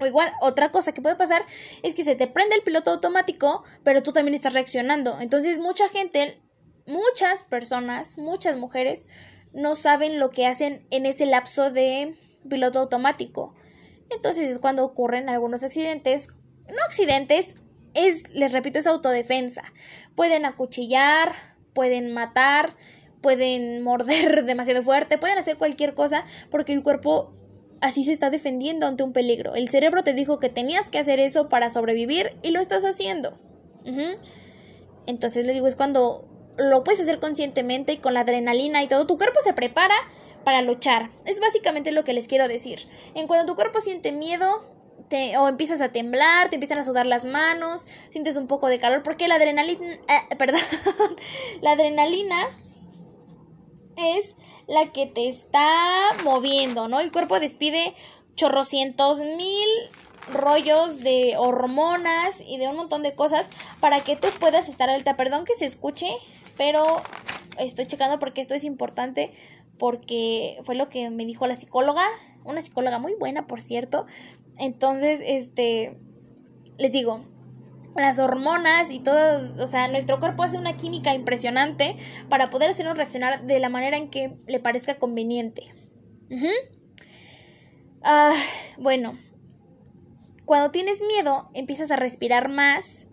O 0.00 0.06
igual, 0.06 0.32
otra 0.40 0.72
cosa 0.72 0.92
que 0.92 1.02
puede 1.02 1.16
pasar 1.16 1.44
es 1.82 1.94
que 1.94 2.02
se 2.02 2.16
te 2.16 2.26
prende 2.26 2.56
el 2.56 2.62
piloto 2.62 2.90
automático, 2.90 3.62
pero 3.84 4.02
tú 4.02 4.12
también 4.12 4.34
estás 4.34 4.54
reaccionando. 4.54 5.20
Entonces 5.20 5.58
mucha 5.58 5.88
gente, 5.88 6.40
muchas 6.86 7.44
personas, 7.44 8.18
muchas 8.18 8.56
mujeres, 8.56 9.06
no 9.52 9.74
saben 9.74 10.18
lo 10.18 10.30
que 10.30 10.46
hacen 10.46 10.86
en 10.90 11.06
ese 11.06 11.26
lapso 11.26 11.70
de 11.70 12.16
piloto 12.48 12.80
automático. 12.80 13.54
Entonces 14.10 14.48
es 14.48 14.58
cuando 14.58 14.84
ocurren 14.84 15.28
algunos 15.28 15.62
accidentes, 15.62 16.28
no 16.68 16.82
accidentes, 16.84 17.56
es, 17.94 18.30
les 18.30 18.52
repito, 18.52 18.78
es 18.78 18.86
autodefensa. 18.86 19.62
Pueden 20.14 20.46
acuchillar, 20.46 21.32
pueden 21.74 22.12
matar, 22.12 22.76
pueden 23.22 23.82
morder 23.82 24.44
demasiado 24.44 24.82
fuerte, 24.82 25.16
pueden 25.16 25.38
hacer 25.38 25.56
cualquier 25.56 25.94
cosa 25.94 26.24
porque 26.50 26.72
el 26.72 26.82
cuerpo 26.82 27.32
así 27.80 28.04
se 28.04 28.12
está 28.12 28.30
defendiendo 28.30 28.86
ante 28.86 29.02
un 29.02 29.12
peligro. 29.12 29.54
El 29.54 29.68
cerebro 29.68 30.02
te 30.02 30.12
dijo 30.12 30.38
que 30.38 30.48
tenías 30.48 30.88
que 30.88 30.98
hacer 30.98 31.20
eso 31.20 31.48
para 31.48 31.70
sobrevivir 31.70 32.36
y 32.42 32.50
lo 32.50 32.60
estás 32.60 32.84
haciendo. 32.84 33.38
Entonces 35.06 35.44
le 35.44 35.52
digo, 35.52 35.66
es 35.66 35.74
cuando 35.74 36.28
lo 36.56 36.84
puedes 36.84 37.00
hacer 37.00 37.18
conscientemente 37.18 37.94
y 37.94 37.96
con 37.96 38.14
la 38.14 38.20
adrenalina 38.20 38.82
y 38.82 38.88
todo, 38.88 39.06
tu 39.06 39.16
cuerpo 39.16 39.40
se 39.40 39.52
prepara 39.52 39.94
para 40.44 40.62
luchar. 40.62 41.10
Es 41.24 41.40
básicamente 41.40 41.92
lo 41.92 42.04
que 42.04 42.12
les 42.12 42.28
quiero 42.28 42.46
decir. 42.48 42.80
En 43.14 43.26
cuando 43.26 43.46
tu 43.46 43.56
cuerpo 43.56 43.80
siente 43.80 44.12
miedo, 44.12 44.64
te, 45.08 45.36
o 45.38 45.48
empiezas 45.48 45.80
a 45.80 45.90
temblar, 45.90 46.50
te 46.50 46.56
empiezan 46.56 46.78
a 46.78 46.84
sudar 46.84 47.06
las 47.06 47.24
manos, 47.24 47.86
sientes 48.10 48.36
un 48.36 48.46
poco 48.46 48.68
de 48.68 48.78
calor, 48.78 49.02
porque 49.02 49.28
la 49.28 49.36
adrenalina, 49.36 49.94
eh, 49.94 50.36
perdón, 50.36 50.60
la 51.60 51.72
adrenalina 51.72 52.48
es 53.96 54.34
la 54.66 54.92
que 54.92 55.06
te 55.06 55.28
está 55.28 56.10
moviendo, 56.24 56.88
¿no? 56.88 57.00
El 57.00 57.12
cuerpo 57.12 57.40
despide 57.40 57.94
chorrocientos 58.34 59.18
mil 59.18 59.68
rollos 60.32 61.00
de 61.00 61.34
hormonas 61.36 62.40
y 62.46 62.58
de 62.58 62.68
un 62.68 62.76
montón 62.76 63.02
de 63.02 63.14
cosas 63.14 63.48
para 63.80 64.04
que 64.04 64.16
tú 64.16 64.28
puedas 64.40 64.68
estar 64.68 64.88
alta. 64.88 65.14
Perdón 65.16 65.44
que 65.44 65.54
se 65.54 65.66
escuche, 65.66 66.08
pero 66.56 66.84
estoy 67.58 67.86
checando 67.86 68.18
porque 68.18 68.40
esto 68.40 68.54
es 68.54 68.64
importante 68.64 69.32
porque 69.78 70.60
fue 70.64 70.74
lo 70.74 70.88
que 70.88 71.10
me 71.10 71.26
dijo 71.26 71.46
la 71.46 71.56
psicóloga, 71.56 72.06
una 72.44 72.60
psicóloga 72.60 72.98
muy 72.98 73.14
buena, 73.14 73.46
por 73.46 73.60
cierto. 73.60 74.06
Entonces, 74.56 75.20
este, 75.24 75.96
les 76.78 76.92
digo, 76.92 77.24
las 77.96 78.18
hormonas 78.18 78.90
y 78.90 79.00
todo, 79.00 79.38
o 79.62 79.66
sea, 79.66 79.88
nuestro 79.88 80.18
cuerpo 80.18 80.42
hace 80.42 80.58
una 80.58 80.76
química 80.76 81.14
impresionante 81.14 81.96
para 82.28 82.48
poder 82.48 82.70
hacernos 82.70 82.96
reaccionar 82.96 83.46
de 83.46 83.58
la 83.58 83.68
manera 83.68 83.96
en 83.96 84.10
que 84.10 84.34
le 84.46 84.60
parezca 84.60 84.98
conveniente. 84.98 85.74
ah, 88.02 88.32
bueno, 88.78 89.18
cuando 90.44 90.70
tienes 90.70 91.02
miedo, 91.02 91.50
empiezas 91.54 91.90
a 91.90 91.96
respirar 91.96 92.48
más, 92.48 93.06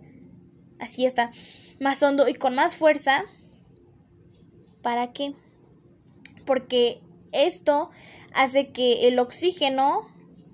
así 0.79 1.05
está, 1.05 1.31
más 1.79 2.01
hondo 2.01 2.27
y 2.27 2.33
con 2.33 2.55
más 2.55 2.75
fuerza. 2.75 3.23
¿Para 4.81 5.11
qué? 5.11 5.35
Porque 6.45 7.01
esto 7.31 7.91
hace 8.33 8.71
que 8.71 9.07
el 9.07 9.19
oxígeno 9.19 10.07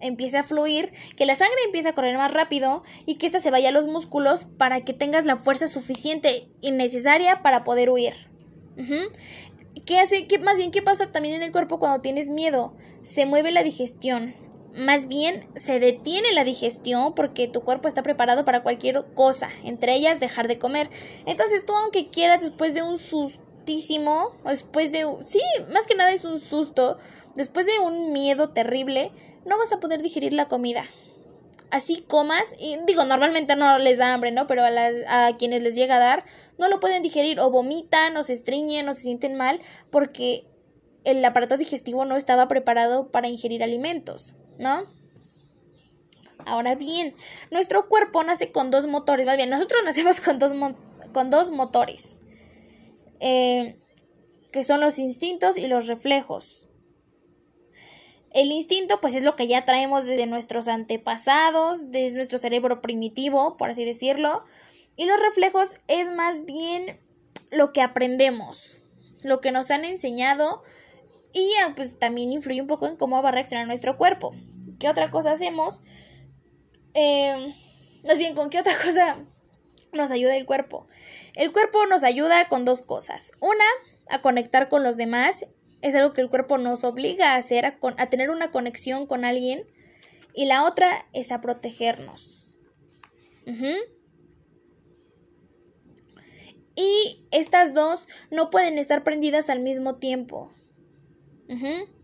empiece 0.08 0.38
a 0.38 0.44
fluir, 0.44 0.92
que 1.16 1.26
la 1.26 1.36
sangre 1.36 1.58
empiece 1.66 1.90
a 1.90 1.94
correr 1.94 2.18
más 2.18 2.34
rápido 2.34 2.84
y 3.06 3.16
que 3.16 3.26
ésta 3.26 3.40
se 3.40 3.52
vaya 3.52 3.70
a 3.70 3.72
los 3.72 3.88
músculos 3.88 4.46
para 4.58 4.82
que 4.82 4.94
tengas 4.94 5.26
la 5.26 5.38
fuerza 5.38 5.68
suficiente 5.68 6.48
y 6.62 6.72
necesaria 6.72 7.42
para 7.42 7.64
poder 7.64 7.90
huir. 7.90 8.14
¿Qué 9.86 10.00
hace? 10.00 10.28
¿Qué, 10.28 10.40
más 10.40 10.58
bien, 10.58 10.72
¿qué 10.72 10.82
pasa 10.82 11.12
también 11.12 11.36
en 11.36 11.44
el 11.44 11.52
cuerpo 11.52 11.80
cuando 11.80 12.02
tienes 12.02 12.28
miedo? 12.28 12.76
Se 13.02 13.26
mueve 13.26 13.52
la 13.52 13.64
digestión 13.64 14.34
más 14.76 15.08
bien 15.08 15.48
se 15.56 15.80
detiene 15.80 16.34
la 16.34 16.44
digestión 16.44 17.16
porque 17.16 17.48
tu 17.48 17.62
cuerpo 17.62 17.88
está 17.88 18.04
preparado 18.04 18.44
para 18.44 18.62
cualquier 18.62 19.06
cosa, 19.14 19.50
entre 19.64 19.96
ellas 19.96 20.20
dejar 20.20 20.48
de 20.48 20.60
comer. 20.60 20.90
Entonces 21.26 21.66
tú 21.66 21.74
aunque 21.74 22.10
quieras 22.10 22.42
después 22.44 22.74
de 22.74 22.84
un 22.84 22.98
sustísimo, 22.98 24.36
después 24.46 24.92
de... 24.92 25.06
Sí, 25.24 25.42
más 25.72 25.88
que 25.88 25.96
nada 25.96 26.12
es 26.12 26.26
un 26.26 26.42
susto, 26.42 26.98
después 27.36 27.66
de 27.66 27.80
un 27.80 28.12
miedo 28.12 28.50
terrible, 28.50 29.12
no 29.46 29.58
vas 29.58 29.72
a 29.72 29.80
poder 29.80 30.02
digerir 30.02 30.34
la 30.34 30.48
comida. 30.48 30.86
Así 31.72 32.02
comas, 32.02 32.54
y 32.60 32.78
digo, 32.86 33.06
normalmente 33.06 33.56
no 33.56 33.80
les 33.80 33.98
da 33.98 34.14
hambre, 34.14 34.32
¿no? 34.32 34.48
Pero 34.48 34.64
a, 34.64 34.70
las, 34.70 34.96
a 35.08 35.36
quienes 35.38 35.64
les 35.64 35.76
llega 35.76 35.96
a 35.96 36.00
dar, 36.00 36.26
no 36.58 36.68
lo 36.70 36.80
pueden 36.80 37.02
digerir, 37.02 37.40
o 37.40 37.50
vomitan, 37.50 38.16
o 38.18 38.24
se 38.24 38.34
estriñen, 38.34 38.88
o 38.88 38.94
se 38.94 39.02
sienten 39.02 39.36
mal, 39.36 39.62
porque 39.90 40.46
el 41.04 41.24
aparato 41.26 41.58
digestivo 41.58 42.06
no 42.06 42.16
estaba 42.16 42.48
preparado 42.48 43.12
para 43.12 43.28
ingerir 43.28 43.64
alimentos. 43.64 44.36
¿no? 44.58 44.86
Ahora 46.46 46.76
bien, 46.76 47.16
nuestro 47.52 47.88
cuerpo 47.88 48.24
nace 48.24 48.52
con 48.52 48.72
dos 48.72 48.88
motores, 48.88 49.26
más 49.26 49.38
bien, 49.38 49.50
nosotros 49.50 49.82
nacemos 49.86 50.22
con 50.22 50.40
dos, 50.40 50.54
con 51.14 51.30
dos 51.30 51.52
motores, 51.52 52.20
eh, 53.20 53.80
que 54.52 54.64
son 54.64 54.80
los 54.80 55.00
instintos 55.00 55.58
y 55.58 55.68
los 55.68 55.88
reflejos. 55.88 56.65
El 58.36 58.52
instinto, 58.52 59.00
pues 59.00 59.16
es 59.16 59.24
lo 59.24 59.38
que 59.38 59.48
ya 59.48 59.64
traemos 59.64 60.06
desde 60.06 60.26
nuestros 60.26 60.68
antepasados, 60.68 61.90
desde 61.90 62.18
nuestro 62.18 62.38
cerebro 62.38 62.82
primitivo, 62.82 63.56
por 63.56 63.70
así 63.70 63.86
decirlo. 63.86 64.44
Y 64.98 65.06
los 65.06 65.18
reflejos 65.22 65.78
es 65.88 66.10
más 66.10 66.44
bien 66.44 67.00
lo 67.50 67.72
que 67.72 67.82
aprendemos, 67.82 68.82
lo 69.24 69.40
que 69.40 69.54
nos 69.54 69.72
han 69.72 69.86
enseñado 69.86 70.64
y 71.32 71.50
ah, 71.64 71.72
pues 71.78 71.98
también 71.98 72.34
influye 72.34 72.60
un 72.60 72.68
poco 72.68 72.88
en 72.88 72.98
cómo 72.98 73.22
va 73.22 73.30
a 73.30 73.32
reaccionar 73.32 73.68
nuestro 73.68 73.96
cuerpo. 73.96 74.36
¿Qué 74.80 74.90
otra 74.90 75.12
cosa 75.12 75.32
hacemos? 75.32 75.82
Eh, 76.94 77.54
más 78.06 78.18
bien, 78.18 78.36
¿con 78.36 78.50
qué 78.50 78.60
otra 78.60 78.74
cosa 78.84 79.18
nos 79.94 80.12
ayuda 80.12 80.36
el 80.36 80.46
cuerpo? 80.46 80.88
El 81.36 81.54
cuerpo 81.54 81.86
nos 81.86 82.04
ayuda 82.04 82.50
con 82.50 82.66
dos 82.66 82.82
cosas. 82.82 83.32
Una, 83.40 83.64
a 84.10 84.22
conectar 84.22 84.68
con 84.68 84.84
los 84.84 84.98
demás. 84.98 85.46
Es 85.86 85.94
algo 85.94 86.14
que 86.14 86.22
el 86.22 86.30
cuerpo 86.30 86.58
nos 86.58 86.84
obliga 86.84 87.34
a 87.34 87.36
hacer, 87.36 87.64
a, 87.64 88.10
tener 88.10 88.32
una 88.32 88.50
conexión 88.50 89.06
con 89.06 89.24
alguien. 89.24 89.68
Y 90.34 90.46
la 90.46 90.66
otra 90.66 91.06
es 91.14 91.32
a 91.32 91.42
protegernos. 91.42 92.52
Y 96.76 97.28
estas 97.30 97.76
dos 97.76 98.08
no 98.32 98.50
pueden 98.50 98.80
estar 98.80 99.04
prendidas 99.04 99.52
al 99.52 99.60
mismo 99.60 99.98
tiempo. 99.98 100.52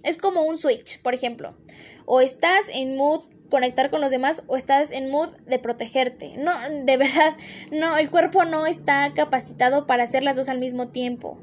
Es 0.04 0.18
como 0.18 0.44
un 0.44 0.60
switch, 0.60 1.02
por 1.02 1.16
ejemplo. 1.16 1.58
O 2.06 2.22
estás 2.22 2.66
en 2.72 2.96
mood 2.96 3.26
conectar 3.50 3.90
con 3.90 4.00
los 4.00 4.12
demás 4.12 4.44
o 4.46 4.58
estás 4.58 4.92
en 4.92 5.10
mood 5.10 5.36
de 5.48 5.58
protegerte. 5.58 6.36
No, 6.38 6.54
de 6.70 6.98
verdad, 6.98 7.36
no, 7.72 7.98
el 7.98 8.12
cuerpo 8.12 8.46
no 8.46 8.68
está 8.68 9.12
capacitado 9.16 9.88
para 9.88 10.04
hacer 10.04 10.22
las 10.22 10.36
dos 10.36 10.50
al 10.50 10.60
mismo 10.60 10.90
tiempo. 10.90 11.40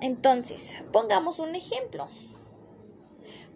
Entonces, 0.00 0.76
pongamos 0.92 1.38
un 1.38 1.54
ejemplo. 1.54 2.08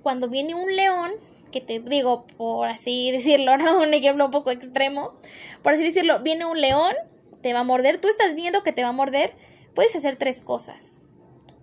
Cuando 0.03 0.29
viene 0.29 0.55
un 0.55 0.75
león, 0.75 1.13
que 1.53 1.61
te 1.61 1.81
digo 1.81 2.27
por 2.37 2.69
así 2.69 3.11
decirlo, 3.13 3.57
¿no? 3.57 3.81
Un 3.81 3.95
ejemplo 3.95 4.25
un 4.25 4.31
poco 4.31 4.51
extremo. 4.51 5.15
Por 5.63 5.75
así 5.75 5.83
decirlo, 5.83 6.21
viene 6.21 6.45
un 6.45 6.61
león, 6.61 6.95
te 7.43 7.53
va 7.53 7.61
a 7.61 7.65
morder, 7.65 8.01
tú 8.01 8.09
estás 8.09 8.35
viendo 8.35 8.63
que 8.63 8.73
te 8.73 8.83
va 8.83 8.89
a 8.89 8.93
morder, 8.93 9.35
puedes 9.75 9.95
hacer 9.95 10.17
tres 10.17 10.41
cosas 10.41 10.99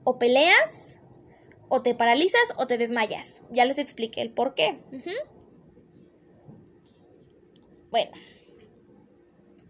o 0.04 0.18
peleas, 0.18 1.00
o 1.68 1.82
te 1.84 1.94
paralizas 1.94 2.54
o 2.58 2.68
te 2.68 2.78
desmayas. 2.78 3.42
Ya 3.52 3.66
les 3.66 3.78
expliqué 3.78 4.22
el 4.22 4.32
por 4.32 4.56
qué. 4.56 4.80
Bueno. 7.92 8.12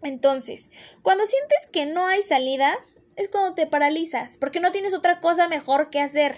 Entonces, 0.02 0.70
cuando 1.02 1.26
sientes 1.26 1.66
que 1.70 1.84
no 1.84 2.06
hay 2.06 2.22
salida, 2.22 2.74
es 3.20 3.28
cuando 3.28 3.54
te 3.54 3.66
paralizas, 3.66 4.38
porque 4.38 4.60
no 4.60 4.72
tienes 4.72 4.94
otra 4.94 5.20
cosa 5.20 5.48
mejor 5.48 5.90
que 5.90 6.00
hacer. 6.00 6.36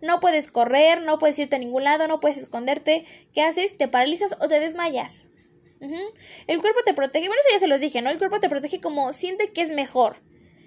No 0.00 0.20
puedes 0.20 0.50
correr, 0.50 1.02
no 1.02 1.18
puedes 1.18 1.38
irte 1.38 1.56
a 1.56 1.58
ningún 1.58 1.82
lado, 1.82 2.06
no 2.06 2.20
puedes 2.20 2.36
esconderte. 2.38 3.04
¿Qué 3.32 3.42
haces? 3.42 3.76
Te 3.76 3.88
paralizas 3.88 4.36
o 4.40 4.46
te 4.46 4.60
desmayas. 4.60 5.26
El 6.46 6.60
cuerpo 6.60 6.80
te 6.84 6.94
protege, 6.94 7.26
bueno, 7.26 7.40
eso 7.40 7.56
ya 7.56 7.60
se 7.60 7.68
los 7.68 7.80
dije, 7.80 8.00
¿no? 8.00 8.10
El 8.10 8.18
cuerpo 8.18 8.40
te 8.40 8.48
protege 8.48 8.80
como 8.80 9.12
siente 9.12 9.52
que 9.52 9.62
es 9.62 9.70
mejor 9.70 10.22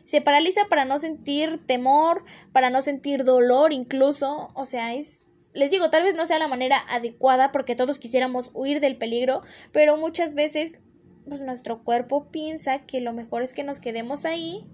se 0.08 0.22
paraliza 0.22 0.70
para 0.70 0.86
no 0.86 1.00
sentir 1.00 1.66
temor, 1.66 2.24
para 2.54 2.70
no 2.70 2.80
sentir 2.80 3.26
dolor 3.26 3.74
incluso, 3.74 4.48
o 4.54 4.64
sea, 4.64 4.94
es 4.94 5.22
les 5.54 5.70
digo, 5.70 5.90
tal 5.90 6.04
vez 6.04 6.16
no 6.16 6.26
sea 6.26 6.40
la 6.40 6.48
manera 6.48 6.82
adecuada 6.88 7.52
porque 7.52 7.76
todos 7.76 8.00
quisiéramos 8.00 8.52
huir 8.54 8.80
del 8.80 8.96
peligro, 8.96 9.42
pero 9.74 9.98
muchas 9.98 10.34
veces 10.34 10.80
pues 11.28 11.42
nuestro 11.42 11.84
cuerpo 11.84 12.32
piensa 12.32 12.86
que 12.86 13.02
lo 13.02 13.14
mejor 13.14 13.44
es 13.44 13.54
que 13.54 13.64
nos 13.64 13.80
quedemos 13.80 14.26
ahí, 14.26 14.66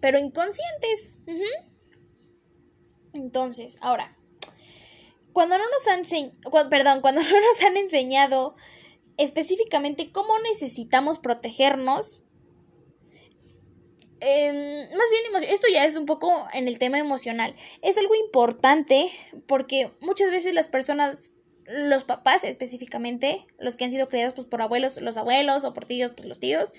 pero 0.00 0.18
inconscientes. 0.18 1.18
Entonces, 3.12 3.76
ahora, 3.80 4.16
cuando 5.32 5.58
no 5.58 5.64
nos 5.70 5.86
han 5.88 6.70
perdón, 6.70 7.00
cuando 7.00 7.20
no 7.22 7.28
nos 7.28 7.64
han 7.64 7.76
enseñado 7.76 8.56
específicamente 9.16 10.12
cómo 10.12 10.38
necesitamos 10.40 11.18
protegernos, 11.18 12.26
Em, 14.20 14.88
más 14.96 15.06
bien, 15.10 15.50
esto 15.50 15.66
ya 15.70 15.84
es 15.84 15.96
un 15.96 16.06
poco 16.06 16.48
en 16.52 16.68
el 16.68 16.78
tema 16.78 16.98
emocional. 16.98 17.54
Es 17.82 17.98
algo 17.98 18.14
importante 18.14 19.10
porque 19.46 19.92
muchas 20.00 20.30
veces 20.30 20.54
las 20.54 20.68
personas, 20.68 21.32
los 21.68 22.04
papás 22.04 22.44
específicamente, 22.44 23.46
los 23.58 23.76
que 23.76 23.84
han 23.84 23.90
sido 23.90 24.08
criados 24.08 24.34
pues, 24.34 24.46
por 24.46 24.62
abuelos, 24.62 25.00
los 25.00 25.16
abuelos 25.16 25.64
o 25.64 25.74
por 25.74 25.84
tíos, 25.84 26.12
pues 26.12 26.28
los 26.28 26.38
tíos, 26.38 26.72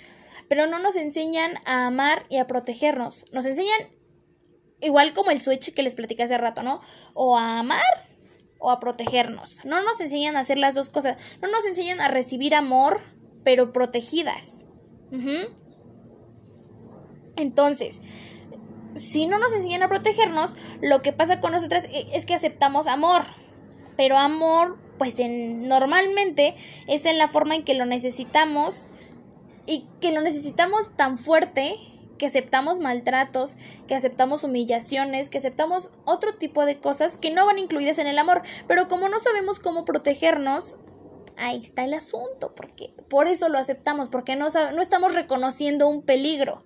pero 0.47 0.67
no 0.67 0.79
nos 0.79 0.95
enseñan 0.95 1.55
a 1.65 1.87
amar 1.87 2.25
y 2.29 2.37
a 2.37 2.47
protegernos. 2.47 3.25
Nos 3.31 3.45
enseñan 3.45 3.89
igual 4.81 5.13
como 5.13 5.31
el 5.31 5.41
switch 5.41 5.73
que 5.73 5.83
les 5.83 5.95
platicé 5.95 6.23
hace 6.23 6.37
rato, 6.37 6.63
¿no? 6.63 6.81
O 7.13 7.37
a 7.37 7.59
amar 7.59 7.81
o 8.59 8.71
a 8.71 8.79
protegernos. 8.79 9.63
No 9.65 9.81
nos 9.83 9.99
enseñan 10.01 10.35
a 10.35 10.41
hacer 10.41 10.57
las 10.57 10.73
dos 10.73 10.89
cosas. 10.89 11.17
No 11.41 11.49
nos 11.49 11.65
enseñan 11.65 12.01
a 12.01 12.07
recibir 12.07 12.55
amor, 12.55 13.01
pero 13.43 13.71
protegidas. 13.71 14.53
Entonces, 17.35 18.01
si 18.95 19.27
no 19.27 19.37
nos 19.37 19.53
enseñan 19.53 19.83
a 19.83 19.89
protegernos, 19.89 20.51
lo 20.81 21.01
que 21.01 21.13
pasa 21.13 21.39
con 21.39 21.51
nosotras 21.51 21.85
e, 21.85 22.07
es 22.13 22.25
que 22.25 22.33
aceptamos 22.33 22.87
amor. 22.87 23.23
Pero 23.97 24.17
amor, 24.17 24.77
pues 24.97 25.19
en, 25.19 25.67
normalmente 25.67 26.55
es 26.87 27.05
en 27.05 27.17
la 27.17 27.27
forma 27.27 27.55
en 27.55 27.63
que 27.63 27.73
lo 27.73 27.85
necesitamos 27.85 28.87
y 29.65 29.85
que 29.99 30.11
lo 30.11 30.21
necesitamos 30.21 30.95
tan 30.95 31.17
fuerte 31.17 31.75
que 32.17 32.25
aceptamos 32.25 32.79
maltratos, 32.79 33.55
que 33.87 33.95
aceptamos 33.95 34.43
humillaciones, 34.43 35.29
que 35.29 35.37
aceptamos 35.37 35.91
otro 36.05 36.35
tipo 36.35 36.65
de 36.65 36.79
cosas 36.79 37.17
que 37.17 37.31
no 37.31 37.45
van 37.45 37.59
incluidas 37.59 37.99
en 37.99 38.07
el 38.07 38.17
amor. 38.17 38.41
Pero 38.67 38.87
como 38.87 39.07
no 39.07 39.19
sabemos 39.19 39.59
cómo 39.59 39.85
protegernos, 39.85 40.77
ahí 41.37 41.59
está 41.59 41.83
el 41.83 41.93
asunto, 41.93 42.53
porque 42.55 42.93
por 43.09 43.27
eso 43.27 43.49
lo 43.49 43.57
aceptamos, 43.57 44.09
porque 44.09 44.35
no, 44.35 44.47
no 44.49 44.81
estamos 44.81 45.13
reconociendo 45.13 45.87
un 45.87 46.03
peligro. 46.03 46.65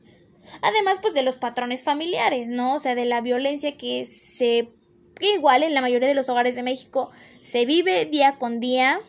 Además, 0.61 0.97
pues 1.01 1.13
de 1.13 1.21
los 1.21 1.35
patrones 1.35 1.83
familiares, 1.83 2.47
¿no? 2.47 2.75
O 2.75 2.79
sea, 2.79 2.95
de 2.95 3.05
la 3.05 3.21
violencia 3.21 3.77
que 3.77 4.05
se 4.05 4.73
igual 5.27 5.63
en 5.63 5.73
la 5.73 5.81
mayoría 5.81 6.07
de 6.07 6.15
los 6.15 6.29
hogares 6.29 6.55
de 6.55 6.63
México 6.63 7.11
se 7.39 7.65
vive 7.65 8.05
día 8.05 8.37
con 8.37 8.59
día. 8.59 8.99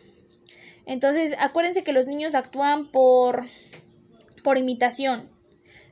Entonces, 0.85 1.35
acuérdense 1.39 1.83
que 1.83 1.93
los 1.93 2.07
niños 2.07 2.35
actúan 2.35 2.91
por 2.91 3.47
por 4.43 4.57
imitación. 4.57 5.29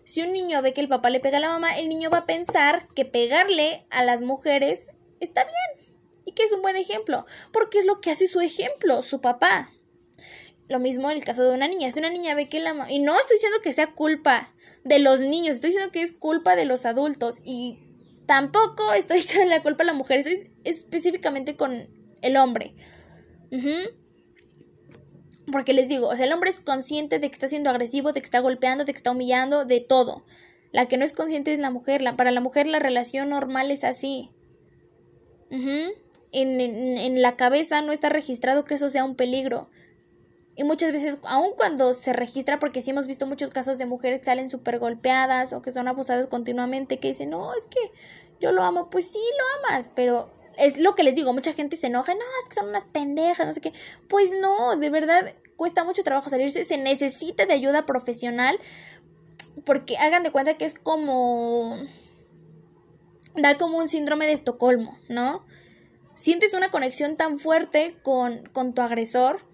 Si 0.04 0.22
un 0.22 0.34
niño 0.34 0.62
ve 0.62 0.74
que 0.74 0.82
el 0.82 0.90
papá 0.90 1.10
le 1.10 1.20
pega 1.20 1.38
a 1.38 1.42
la 1.42 1.50
mamá, 1.50 1.78
el 1.78 1.88
niño 1.88 2.10
va 2.10 2.20
a 2.20 2.26
pensar 2.26 2.88
que 2.90 3.06
pegarle 3.06 3.86
a 3.90 4.04
las 4.04 4.22
mujeres 4.22 4.92
está 5.20 5.44
bien 5.44 5.88
y 6.26 6.34
que 6.34 6.44
es 6.44 6.52
un 6.52 6.62
buen 6.62 6.76
ejemplo, 6.76 7.26
porque 7.52 7.80
es 7.80 7.86
lo 7.86 8.02
que 8.02 8.12
hace 8.12 8.28
su 8.28 8.42
ejemplo, 8.42 9.02
su 9.02 9.22
papá. 9.22 9.72
Lo 10.68 10.80
mismo 10.80 11.10
en 11.10 11.18
el 11.18 11.24
caso 11.24 11.44
de 11.44 11.52
una 11.52 11.68
niña. 11.68 11.90
Si 11.92 12.00
una 12.00 12.10
niña 12.10 12.34
ve 12.34 12.48
que 12.48 12.60
la... 12.60 12.90
Y 12.90 13.00
no 13.00 13.20
estoy 13.20 13.36
diciendo 13.36 13.58
que 13.62 13.74
sea 13.74 13.94
culpa 13.94 14.54
de 14.84 15.00
los 15.00 15.20
niños, 15.20 15.56
estoy 15.56 15.72
diciendo 15.72 15.92
que 15.92 16.02
es 16.02 16.14
culpa 16.14 16.56
de 16.56 16.66
los 16.66 16.86
adultos. 16.86 17.42
Y 17.44 17.80
tampoco 18.32 18.94
estoy 18.94 19.18
echando 19.20 19.50
la 19.50 19.62
culpa 19.62 19.84
a 19.84 19.88
la 19.88 19.94
mujer, 19.94 20.20
estoy 20.20 20.50
específicamente 20.64 21.58
con 21.58 21.90
el 22.22 22.38
hombre. 22.38 22.76
Porque 25.52 25.74
les 25.74 25.90
digo, 25.90 26.08
o 26.08 26.16
sea, 26.16 26.26
el 26.26 26.32
hombre 26.32 26.50
es 26.50 26.58
consciente 26.58 27.20
de 27.20 27.28
que 27.28 27.34
está 27.34 27.50
siendo 27.50 27.70
agresivo, 27.70 28.14
de 28.14 28.22
que 28.22 28.26
está 28.26 28.40
golpeando, 28.40 28.86
de 28.86 28.94
que 28.94 28.98
está 28.98 29.12
humillando, 29.12 29.66
de 29.66 29.82
todo. 29.82 30.24
La 30.72 30.88
que 30.88 30.96
no 30.96 31.04
es 31.04 31.12
consciente 31.12 31.52
es 31.52 31.60
la 31.60 31.72
mujer. 31.72 32.02
La, 32.02 32.16
para 32.16 32.32
la 32.32 32.40
mujer 32.40 32.68
la 32.68 32.80
relación 32.80 33.28
normal 33.28 33.70
es 33.70 33.84
así. 33.84 34.32
en, 35.50 36.62
en 36.62 37.22
la 37.22 37.36
cabeza 37.36 37.82
no 37.82 37.92
está 37.92 38.08
registrado 38.08 38.64
que 38.64 38.76
eso 38.76 38.88
sea 38.88 39.04
un 39.04 39.18
peligro. 39.18 39.70
Y 40.62 40.64
muchas 40.64 40.92
veces, 40.92 41.18
aun 41.24 41.54
cuando 41.56 41.92
se 41.92 42.14
registra, 42.14 42.60
porque 42.60 42.84
sí 42.84 42.92
hemos 42.92 43.08
visto 43.08 43.26
muchos 43.26 43.50
casos 43.50 43.80
de 43.80 43.88
mujeres 43.88 44.20
que 44.20 44.26
salen 44.26 44.48
súper 44.48 44.78
golpeadas 44.78 45.54
o 45.54 45.64
que 45.64 45.72
son 45.72 45.88
abusadas 45.88 46.28
continuamente, 46.28 47.00
que 47.00 47.08
dicen, 47.08 47.32
no, 47.32 47.56
es 47.56 47.66
que 47.66 47.80
yo 48.40 48.52
lo 48.52 48.62
amo, 48.62 48.88
pues 48.92 49.12
sí, 49.12 49.18
lo 49.18 49.70
amas, 49.70 49.92
pero 49.96 50.32
es 50.60 50.78
lo 50.78 50.94
que 50.94 51.02
les 51.02 51.16
digo, 51.16 51.34
mucha 51.34 51.54
gente 51.54 51.78
se 51.78 51.88
enoja, 51.88 52.14
no, 52.14 52.20
es 52.44 52.48
que 52.48 52.54
son 52.54 52.70
unas 52.70 52.84
pendejas, 52.84 53.48
no 53.48 53.54
sé 53.54 53.60
qué. 53.60 53.74
Pues 54.08 54.30
no, 54.40 54.76
de 54.76 54.92
verdad, 54.92 55.34
cuesta 55.56 55.84
mucho 55.84 56.04
trabajo 56.04 56.30
salirse, 56.30 56.64
se 56.64 56.78
necesita 56.78 57.48
de 57.48 57.54
ayuda 57.54 57.88
profesional, 57.88 58.60
porque 59.66 59.98
hagan 59.98 60.22
de 60.22 60.32
cuenta 60.32 60.58
que 60.58 60.66
es 60.66 60.76
como... 60.76 61.76
da 63.36 63.58
como 63.58 63.80
un 63.80 63.90
síndrome 63.90 64.28
de 64.28 64.34
Estocolmo, 64.34 64.96
¿no? 65.10 65.44
Sientes 66.14 66.54
una 66.54 66.70
conexión 66.70 67.18
tan 67.18 67.40
fuerte 67.40 67.98
con, 68.04 68.48
con 68.54 68.76
tu 68.76 68.84
agresor 68.84 69.50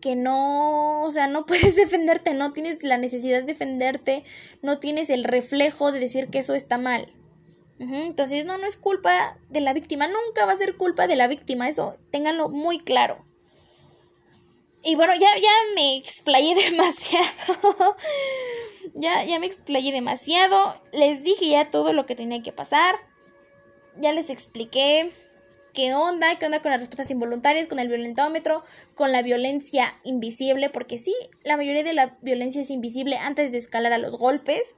que 0.00 0.16
no, 0.16 1.02
o 1.02 1.10
sea, 1.10 1.26
no 1.26 1.46
puedes 1.46 1.76
defenderte, 1.76 2.34
no 2.34 2.52
tienes 2.52 2.82
la 2.82 2.98
necesidad 2.98 3.40
de 3.40 3.46
defenderte, 3.46 4.24
no 4.62 4.78
tienes 4.78 5.10
el 5.10 5.24
reflejo 5.24 5.92
de 5.92 6.00
decir 6.00 6.28
que 6.28 6.38
eso 6.38 6.54
está 6.54 6.78
mal. 6.78 7.12
Entonces, 7.78 8.44
no, 8.44 8.58
no 8.58 8.66
es 8.66 8.76
culpa 8.76 9.38
de 9.48 9.62
la 9.62 9.72
víctima, 9.72 10.06
nunca 10.06 10.44
va 10.44 10.52
a 10.52 10.56
ser 10.56 10.76
culpa 10.76 11.06
de 11.06 11.16
la 11.16 11.28
víctima, 11.28 11.66
eso 11.66 11.96
ténganlo 12.10 12.50
muy 12.50 12.78
claro. 12.78 13.24
Y 14.82 14.94
bueno, 14.96 15.14
ya, 15.14 15.28
ya 15.36 15.50
me 15.74 15.96
explayé 15.96 16.54
demasiado. 16.70 17.96
ya, 18.94 19.24
ya 19.24 19.38
me 19.38 19.46
explayé 19.46 19.92
demasiado. 19.92 20.80
Les 20.92 21.22
dije 21.22 21.48
ya 21.48 21.70
todo 21.70 21.92
lo 21.92 22.06
que 22.06 22.14
tenía 22.14 22.42
que 22.42 22.52
pasar. 22.52 22.96
Ya 23.96 24.12
les 24.12 24.30
expliqué 24.30 25.12
qué 25.72 25.94
onda, 25.94 26.38
qué 26.38 26.46
onda 26.46 26.60
con 26.60 26.70
las 26.70 26.80
respuestas 26.80 27.10
involuntarias, 27.10 27.66
con 27.66 27.78
el 27.78 27.88
violentómetro, 27.88 28.62
con 28.94 29.12
la 29.12 29.22
violencia 29.22 29.94
invisible, 30.04 30.70
porque 30.70 30.98
sí, 30.98 31.14
la 31.44 31.56
mayoría 31.56 31.84
de 31.84 31.92
la 31.92 32.18
violencia 32.22 32.62
es 32.62 32.70
invisible 32.70 33.16
antes 33.16 33.52
de 33.52 33.58
escalar 33.58 33.92
a 33.92 33.98
los 33.98 34.16
golpes. 34.16 34.76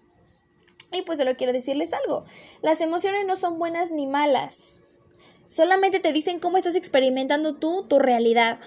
Y 0.93 1.03
pues 1.03 1.19
solo 1.19 1.37
quiero 1.37 1.55
decirles 1.55 1.93
algo, 1.93 2.27
las 2.61 2.81
emociones 2.83 3.27
no 3.27 3.37
son 3.37 3.59
buenas 3.59 3.91
ni 3.91 4.07
malas, 4.07 4.79
solamente 5.47 6.01
te 6.01 6.13
dicen 6.13 6.39
cómo 6.39 6.59
estás 6.59 6.75
experimentando 6.75 7.55
tú 7.55 7.87
tu 7.89 7.99
realidad. 7.99 8.59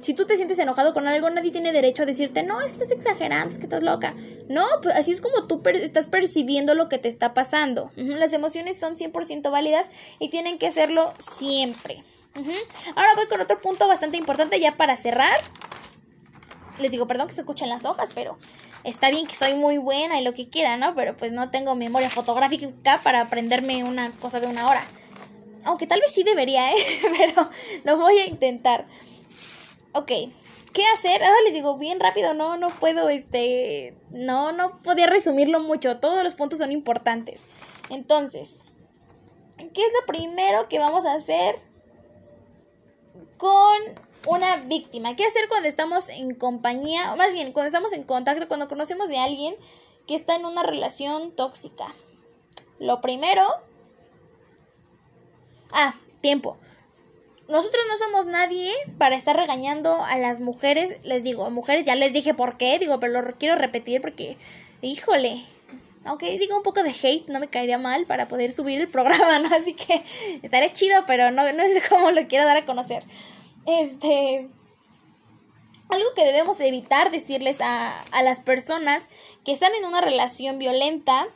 Si 0.00 0.14
tú 0.14 0.26
te 0.26 0.36
sientes 0.36 0.58
enojado 0.58 0.92
con 0.92 1.08
algo, 1.08 1.28
nadie 1.30 1.50
tiene 1.50 1.72
derecho 1.72 2.02
a 2.02 2.06
decirte, 2.06 2.42
no, 2.42 2.60
estás 2.60 2.90
exagerando, 2.90 3.52
es 3.52 3.58
que 3.58 3.64
estás 3.64 3.82
loca. 3.82 4.14
No, 4.48 4.64
pues 4.82 4.94
así 4.94 5.12
es 5.12 5.20
como 5.20 5.46
tú 5.46 5.62
estás 5.66 6.06
percibiendo 6.06 6.74
lo 6.74 6.88
que 6.88 6.98
te 6.98 7.08
está 7.08 7.34
pasando. 7.34 7.90
Las 7.96 8.32
emociones 8.32 8.78
son 8.78 8.94
100% 8.94 9.50
válidas 9.50 9.86
y 10.18 10.28
tienen 10.28 10.58
que 10.58 10.70
serlo 10.70 11.12
siempre. 11.18 12.04
Ahora 12.94 13.08
voy 13.16 13.26
con 13.26 13.40
otro 13.40 13.58
punto 13.58 13.88
bastante 13.88 14.16
importante 14.16 14.60
ya 14.60 14.76
para 14.76 14.96
cerrar. 14.96 15.38
Les 16.78 16.90
digo, 16.90 17.06
perdón 17.06 17.28
que 17.28 17.32
se 17.32 17.40
escuchen 17.40 17.68
las 17.68 17.84
hojas, 17.84 18.10
pero 18.14 18.36
está 18.84 19.10
bien 19.10 19.26
que 19.26 19.34
soy 19.34 19.54
muy 19.54 19.78
buena 19.78 20.20
y 20.20 20.24
lo 20.24 20.34
que 20.34 20.48
quiera, 20.48 20.76
¿no? 20.76 20.94
Pero 20.94 21.16
pues 21.16 21.32
no 21.32 21.50
tengo 21.50 21.74
memoria 21.74 22.10
fotográfica 22.10 23.00
para 23.02 23.22
aprenderme 23.22 23.82
una 23.84 24.12
cosa 24.12 24.40
de 24.40 24.46
una 24.46 24.66
hora. 24.66 24.82
Aunque 25.64 25.86
tal 25.86 26.00
vez 26.00 26.12
sí 26.12 26.22
debería, 26.22 26.70
¿eh? 26.70 26.74
Pero 27.18 27.50
lo 27.84 27.96
voy 27.96 28.18
a 28.18 28.26
intentar. 28.26 28.86
Ok, 29.96 30.08
¿qué 30.74 30.84
hacer? 30.94 31.24
Ahora 31.24 31.38
les 31.46 31.54
digo 31.54 31.78
bien 31.78 32.00
rápido, 32.00 32.34
no, 32.34 32.58
no 32.58 32.66
puedo, 32.66 33.08
este, 33.08 33.96
no, 34.10 34.52
no 34.52 34.82
podía 34.82 35.06
resumirlo 35.06 35.58
mucho, 35.58 36.00
todos 36.00 36.22
los 36.22 36.34
puntos 36.34 36.58
son 36.58 36.70
importantes. 36.70 37.46
Entonces, 37.88 38.56
¿qué 39.56 39.80
es 39.80 39.92
lo 39.98 40.04
primero 40.04 40.68
que 40.68 40.78
vamos 40.78 41.06
a 41.06 41.14
hacer 41.14 41.58
con 43.38 43.78
una 44.28 44.56
víctima? 44.56 45.16
¿Qué 45.16 45.24
hacer 45.24 45.48
cuando 45.48 45.66
estamos 45.66 46.10
en 46.10 46.34
compañía, 46.34 47.14
o 47.14 47.16
más 47.16 47.32
bien, 47.32 47.52
cuando 47.52 47.68
estamos 47.68 47.94
en 47.94 48.02
contacto, 48.02 48.48
cuando 48.48 48.68
conocemos 48.68 49.08
de 49.08 49.16
alguien 49.16 49.56
que 50.06 50.14
está 50.14 50.36
en 50.36 50.44
una 50.44 50.62
relación 50.62 51.34
tóxica? 51.34 51.86
Lo 52.78 53.00
primero... 53.00 53.46
Ah, 55.72 55.94
tiempo 56.20 56.58
nosotros 57.48 57.82
no 57.88 57.96
somos 57.96 58.26
nadie 58.26 58.72
para 58.98 59.16
estar 59.16 59.36
regañando 59.36 60.04
a 60.04 60.18
las 60.18 60.40
mujeres. 60.40 60.96
Les 61.04 61.22
digo, 61.22 61.48
mujeres, 61.50 61.84
ya 61.84 61.94
les 61.94 62.12
dije 62.12 62.34
por 62.34 62.56
qué, 62.56 62.78
digo, 62.78 62.98
pero 62.98 63.22
lo 63.22 63.36
quiero 63.36 63.54
repetir 63.54 64.00
porque, 64.00 64.36
híjole, 64.82 65.40
aunque 66.04 66.38
digo 66.38 66.56
un 66.56 66.62
poco 66.62 66.82
de 66.82 66.90
hate, 66.90 67.28
no 67.28 67.38
me 67.38 67.48
caería 67.48 67.78
mal 67.78 68.06
para 68.06 68.26
poder 68.26 68.50
subir 68.50 68.80
el 68.80 68.88
programa, 68.88 69.38
¿no? 69.38 69.54
Así 69.54 69.74
que 69.74 70.02
estaré 70.42 70.72
chido, 70.72 71.04
pero 71.06 71.30
no, 71.30 71.42
no 71.52 71.62
es 71.62 71.88
como 71.88 72.10
lo 72.10 72.26
quiero 72.26 72.44
dar 72.44 72.56
a 72.56 72.66
conocer. 72.66 73.04
Este. 73.66 74.48
Algo 75.88 76.14
que 76.16 76.24
debemos 76.24 76.58
evitar 76.58 77.12
decirles 77.12 77.60
a, 77.60 78.00
a 78.10 78.22
las 78.24 78.40
personas 78.40 79.04
que 79.44 79.52
están 79.52 79.72
en 79.74 79.84
una 79.84 80.00
relación 80.00 80.58
violenta, 80.58 81.28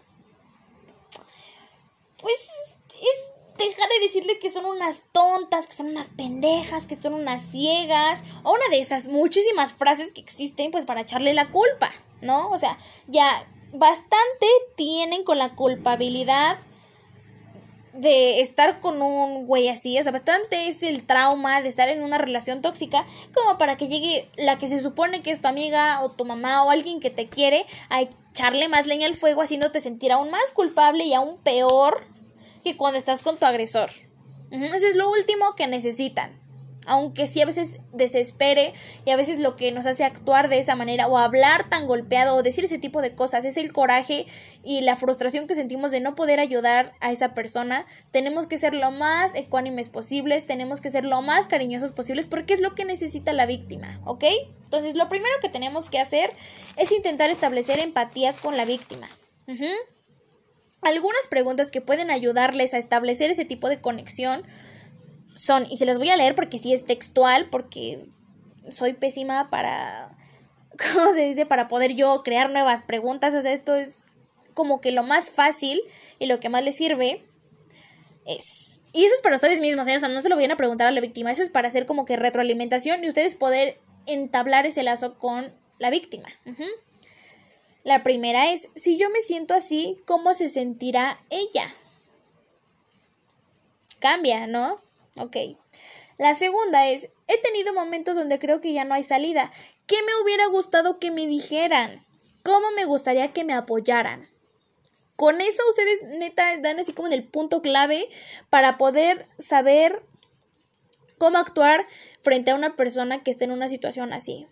pues 2.20 2.34
es 3.00 3.29
dejar 3.68 3.88
de 3.88 4.06
decirle 4.06 4.38
que 4.38 4.50
son 4.50 4.64
unas 4.64 5.02
tontas, 5.12 5.66
que 5.66 5.74
son 5.74 5.86
unas 5.86 6.08
pendejas, 6.08 6.86
que 6.86 6.96
son 6.96 7.14
unas 7.14 7.42
ciegas, 7.50 8.20
o 8.42 8.52
una 8.52 8.68
de 8.70 8.80
esas 8.80 9.08
muchísimas 9.08 9.72
frases 9.72 10.12
que 10.12 10.20
existen 10.20 10.70
pues 10.70 10.84
para 10.84 11.02
echarle 11.02 11.34
la 11.34 11.50
culpa, 11.50 11.90
¿no? 12.22 12.50
O 12.50 12.58
sea, 12.58 12.78
ya 13.06 13.46
bastante 13.72 14.46
tienen 14.76 15.24
con 15.24 15.38
la 15.38 15.54
culpabilidad 15.54 16.58
de 17.92 18.40
estar 18.40 18.80
con 18.80 19.02
un 19.02 19.46
güey 19.46 19.68
así, 19.68 19.98
o 19.98 20.02
sea, 20.02 20.12
bastante 20.12 20.68
es 20.68 20.82
el 20.82 21.04
trauma 21.06 21.60
de 21.60 21.68
estar 21.68 21.88
en 21.88 22.02
una 22.02 22.18
relación 22.18 22.62
tóxica 22.62 23.04
como 23.34 23.58
para 23.58 23.76
que 23.76 23.88
llegue 23.88 24.28
la 24.36 24.58
que 24.58 24.68
se 24.68 24.80
supone 24.80 25.22
que 25.22 25.30
es 25.30 25.40
tu 25.40 25.48
amiga 25.48 26.02
o 26.02 26.12
tu 26.12 26.24
mamá 26.24 26.64
o 26.64 26.70
alguien 26.70 27.00
que 27.00 27.10
te 27.10 27.28
quiere 27.28 27.66
a 27.88 28.02
echarle 28.02 28.68
más 28.68 28.86
leña 28.86 29.06
al 29.06 29.16
fuego 29.16 29.42
haciéndote 29.42 29.80
sentir 29.80 30.12
aún 30.12 30.30
más 30.30 30.50
culpable 30.52 31.04
y 31.04 31.14
aún 31.14 31.38
peor 31.38 32.06
que 32.62 32.76
cuando 32.76 32.98
estás 32.98 33.22
con 33.22 33.36
tu 33.36 33.46
agresor. 33.46 33.90
Eso 34.50 34.86
es 34.86 34.96
lo 34.96 35.10
último 35.10 35.54
que 35.56 35.66
necesitan. 35.66 36.40
Aunque 36.86 37.26
sí 37.26 37.42
a 37.42 37.46
veces 37.46 37.78
desespere 37.92 38.72
y 39.04 39.10
a 39.10 39.16
veces 39.16 39.38
lo 39.38 39.54
que 39.54 39.70
nos 39.70 39.86
hace 39.86 40.02
actuar 40.02 40.48
de 40.48 40.58
esa 40.58 40.74
manera 40.74 41.08
o 41.08 41.18
hablar 41.18 41.68
tan 41.68 41.86
golpeado 41.86 42.34
o 42.34 42.42
decir 42.42 42.64
ese 42.64 42.78
tipo 42.78 43.02
de 43.02 43.14
cosas 43.14 43.44
es 43.44 43.58
el 43.58 43.72
coraje 43.72 44.26
y 44.64 44.80
la 44.80 44.96
frustración 44.96 45.46
que 45.46 45.54
sentimos 45.54 45.90
de 45.90 46.00
no 46.00 46.14
poder 46.14 46.40
ayudar 46.40 46.94
a 47.00 47.12
esa 47.12 47.34
persona. 47.34 47.84
Tenemos 48.10 48.46
que 48.46 48.58
ser 48.58 48.74
lo 48.74 48.90
más 48.90 49.34
ecuánimes 49.34 49.90
posibles, 49.90 50.46
tenemos 50.46 50.80
que 50.80 50.90
ser 50.90 51.04
lo 51.04 51.20
más 51.20 51.46
cariñosos 51.46 51.92
posibles 51.92 52.26
porque 52.26 52.54
es 52.54 52.60
lo 52.60 52.74
que 52.74 52.86
necesita 52.86 53.32
la 53.34 53.46
víctima, 53.46 54.00
¿ok? 54.04 54.24
Entonces 54.64 54.94
lo 54.94 55.08
primero 55.08 55.34
que 55.42 55.50
tenemos 55.50 55.90
que 55.90 56.00
hacer 56.00 56.32
es 56.76 56.92
intentar 56.92 57.28
establecer 57.30 57.78
empatía 57.78 58.32
con 58.32 58.56
la 58.56 58.64
víctima. 58.64 59.08
Algunas 60.82 61.28
preguntas 61.28 61.70
que 61.70 61.80
pueden 61.80 62.10
ayudarles 62.10 62.74
a 62.74 62.78
establecer 62.78 63.30
ese 63.30 63.44
tipo 63.44 63.68
de 63.68 63.80
conexión 63.80 64.44
son, 65.34 65.66
y 65.70 65.76
se 65.76 65.86
las 65.86 65.98
voy 65.98 66.10
a 66.10 66.16
leer 66.16 66.34
porque 66.34 66.58
sí 66.58 66.72
es 66.72 66.84
textual, 66.84 67.48
porque 67.50 68.06
soy 68.68 68.94
pésima 68.94 69.50
para, 69.50 70.16
¿cómo 70.94 71.12
se 71.12 71.22
dice? 71.22 71.46
Para 71.46 71.68
poder 71.68 71.94
yo 71.94 72.22
crear 72.22 72.50
nuevas 72.50 72.82
preguntas. 72.82 73.34
O 73.34 73.40
sea, 73.40 73.52
esto 73.52 73.74
es 73.74 73.90
como 74.54 74.80
que 74.80 74.92
lo 74.92 75.02
más 75.02 75.30
fácil 75.30 75.80
y 76.18 76.26
lo 76.26 76.40
que 76.40 76.48
más 76.48 76.64
les 76.64 76.76
sirve 76.76 77.24
es... 78.26 78.80
Y 78.92 79.04
eso 79.04 79.14
es 79.14 79.22
para 79.22 79.36
ustedes 79.36 79.60
mismos, 79.60 79.86
¿eh? 79.86 79.96
o 79.96 80.00
sea, 80.00 80.08
no 80.08 80.20
se 80.20 80.28
lo 80.28 80.34
vayan 80.34 80.50
a 80.50 80.56
preguntar 80.56 80.88
a 80.88 80.90
la 80.90 81.00
víctima, 81.00 81.30
eso 81.30 81.44
es 81.44 81.48
para 81.48 81.68
hacer 81.68 81.86
como 81.86 82.04
que 82.04 82.16
retroalimentación 82.16 83.04
y 83.04 83.08
ustedes 83.08 83.36
poder 83.36 83.78
entablar 84.06 84.66
ese 84.66 84.82
lazo 84.82 85.16
con 85.16 85.54
la 85.78 85.90
víctima. 85.90 86.26
La 87.82 88.02
primera 88.02 88.52
es, 88.52 88.68
si 88.74 88.98
yo 88.98 89.08
me 89.08 89.20
siento 89.20 89.54
así, 89.54 90.02
¿cómo 90.06 90.34
se 90.34 90.48
sentirá 90.48 91.20
ella? 91.30 91.74
Cambia, 94.00 94.46
¿no? 94.46 94.80
Ok. 95.16 95.36
La 96.18 96.34
segunda 96.34 96.88
es, 96.88 97.08
he 97.26 97.40
tenido 97.40 97.72
momentos 97.72 98.16
donde 98.16 98.38
creo 98.38 98.60
que 98.60 98.74
ya 98.74 98.84
no 98.84 98.94
hay 98.94 99.02
salida. 99.02 99.50
¿Qué 99.86 99.96
me 100.02 100.22
hubiera 100.22 100.46
gustado 100.46 100.98
que 100.98 101.10
me 101.10 101.26
dijeran? 101.26 102.04
¿Cómo 102.42 102.70
me 102.72 102.84
gustaría 102.84 103.32
que 103.32 103.44
me 103.44 103.54
apoyaran? 103.54 104.28
Con 105.16 105.40
eso 105.40 105.62
ustedes 105.68 106.02
neta 106.18 106.58
dan 106.58 106.78
así 106.78 106.92
como 106.92 107.08
en 107.08 107.14
el 107.14 107.24
punto 107.24 107.62
clave 107.62 108.08
para 108.50 108.76
poder 108.78 109.28
saber 109.38 110.02
cómo 111.18 111.38
actuar 111.38 111.86
frente 112.20 112.50
a 112.50 112.54
una 112.54 112.76
persona 112.76 113.22
que 113.22 113.30
esté 113.30 113.44
en 113.44 113.52
una 113.52 113.68
situación 113.68 114.12
así 114.12 114.46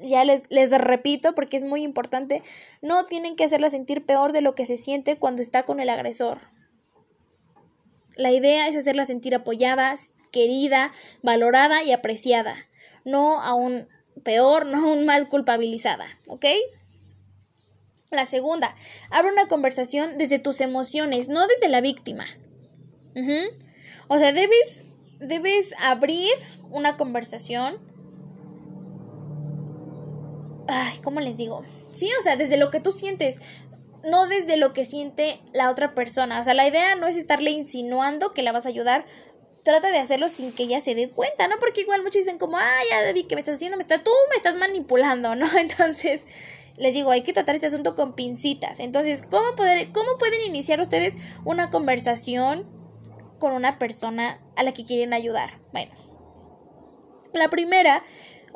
ya 0.00 0.24
les, 0.24 0.44
les 0.50 0.70
repito 0.70 1.34
porque 1.34 1.56
es 1.56 1.64
muy 1.64 1.82
importante, 1.82 2.42
no 2.82 3.06
tienen 3.06 3.36
que 3.36 3.44
hacerla 3.44 3.70
sentir 3.70 4.04
peor 4.04 4.32
de 4.32 4.40
lo 4.40 4.54
que 4.54 4.64
se 4.64 4.76
siente 4.76 5.16
cuando 5.16 5.42
está 5.42 5.64
con 5.64 5.80
el 5.80 5.90
agresor. 5.90 6.38
La 8.16 8.32
idea 8.32 8.66
es 8.66 8.76
hacerla 8.76 9.04
sentir 9.04 9.34
apoyada, 9.34 9.94
querida, 10.32 10.92
valorada 11.22 11.82
y 11.82 11.92
apreciada, 11.92 12.54
no 13.04 13.40
aún 13.40 13.88
peor, 14.24 14.66
no 14.66 14.88
aún 14.88 15.04
más 15.04 15.26
culpabilizada, 15.26 16.06
¿ok? 16.26 16.46
La 18.10 18.26
segunda, 18.26 18.74
abre 19.10 19.32
una 19.32 19.48
conversación 19.48 20.16
desde 20.18 20.38
tus 20.38 20.60
emociones, 20.60 21.28
no 21.28 21.46
desde 21.46 21.68
la 21.68 21.80
víctima. 21.80 22.24
O 24.08 24.18
sea, 24.18 24.32
debes, 24.32 24.82
debes 25.18 25.74
abrir 25.78 26.30
una 26.70 26.96
conversación 26.96 27.78
ay, 30.68 30.98
¿cómo 31.02 31.20
les 31.20 31.36
digo? 31.36 31.64
Sí, 31.90 32.08
o 32.18 32.22
sea, 32.22 32.36
desde 32.36 32.56
lo 32.56 32.70
que 32.70 32.80
tú 32.80 32.92
sientes, 32.92 33.40
no 34.04 34.26
desde 34.26 34.56
lo 34.56 34.72
que 34.72 34.84
siente 34.84 35.40
la 35.52 35.70
otra 35.70 35.94
persona. 35.94 36.40
O 36.40 36.44
sea, 36.44 36.54
la 36.54 36.68
idea 36.68 36.94
no 36.94 37.06
es 37.06 37.16
estarle 37.16 37.50
insinuando 37.50 38.32
que 38.32 38.42
la 38.42 38.52
vas 38.52 38.66
a 38.66 38.68
ayudar. 38.68 39.06
Trata 39.64 39.90
de 39.90 39.98
hacerlo 39.98 40.28
sin 40.28 40.52
que 40.52 40.64
ella 40.64 40.80
se 40.80 40.94
dé 40.94 41.10
cuenta, 41.10 41.48
¿no? 41.48 41.56
Porque 41.58 41.80
igual 41.80 42.02
muchos 42.02 42.22
dicen 42.24 42.38
como, 42.38 42.56
ay, 42.58 42.86
ya 42.90 43.02
David, 43.02 43.26
¿qué 43.28 43.34
me 43.34 43.40
estás 43.40 43.56
haciendo? 43.56 43.76
Me 43.76 43.82
está, 43.82 44.02
tú 44.02 44.10
me 44.30 44.36
estás 44.36 44.56
manipulando, 44.56 45.34
¿no? 45.34 45.46
Entonces, 45.58 46.22
les 46.76 46.94
digo, 46.94 47.10
hay 47.10 47.22
que 47.22 47.32
tratar 47.32 47.54
este 47.54 47.66
asunto 47.66 47.94
con 47.94 48.14
pincitas. 48.14 48.78
Entonces, 48.78 49.22
¿cómo, 49.22 49.56
poder, 49.56 49.90
¿cómo 49.92 50.16
pueden 50.18 50.42
iniciar 50.42 50.80
ustedes 50.80 51.16
una 51.44 51.70
conversación 51.70 52.66
con 53.38 53.52
una 53.52 53.78
persona 53.78 54.40
a 54.56 54.62
la 54.62 54.72
que 54.72 54.84
quieren 54.84 55.12
ayudar? 55.12 55.58
Bueno, 55.72 55.92
la 57.34 57.50
primera 57.50 58.02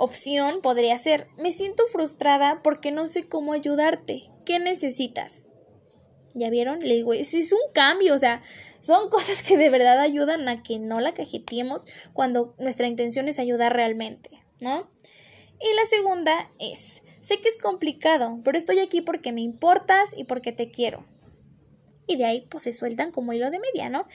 opción 0.03 0.61
podría 0.63 0.99
ser, 0.99 1.29
me 1.37 1.51
siento 1.51 1.87
frustrada 1.87 2.61
porque 2.63 2.91
no 2.91 3.07
sé 3.07 3.29
cómo 3.29 3.53
ayudarte. 3.53 4.31
¿Qué 4.45 4.59
necesitas? 4.59 5.51
¿Ya 6.35 6.51
vieron? 6.51 6.81
Le 6.81 6.95
digo, 6.95 7.13
es, 7.13 7.35
es 7.35 7.53
un 7.53 7.73
cambio, 7.73 8.15
o 8.15 8.19
sea, 8.19 8.43
son 8.81 9.11
cosas 9.11 9.43
que 9.43 9.57
de 9.57 9.71
verdad 9.71 10.01
ayudan 10.01 10.49
a 10.49 10.63
que 10.63 10.79
no 10.79 11.01
la 11.01 11.15
cajeteemos 11.15 11.85
cuando 12.13 12.55
nuestra 12.59 12.89
intención 12.89 13.29
es 13.29 13.39
ayudar 13.39 13.75
realmente, 13.75 14.31
¿no? 14.61 14.91
Y 15.61 15.75
la 15.77 15.85
segunda 15.85 16.51
es, 16.59 17.03
sé 17.21 17.41
que 17.41 17.49
es 17.49 17.59
complicado, 17.59 18.41
pero 18.43 18.59
estoy 18.59 18.81
aquí 18.81 19.01
porque 19.03 19.33
me 19.33 19.43
importas 19.43 20.15
y 20.17 20.25
porque 20.25 20.51
te 20.53 20.71
quiero. 20.71 21.05
Y 22.09 22.17
de 22.17 22.25
ahí 22.25 22.47
pues 22.51 22.65
se 22.65 22.73
sueltan 22.73 23.13
como 23.13 23.33
hilo 23.33 23.51
de 23.51 23.61
media, 23.61 23.89
¿no? 23.89 24.07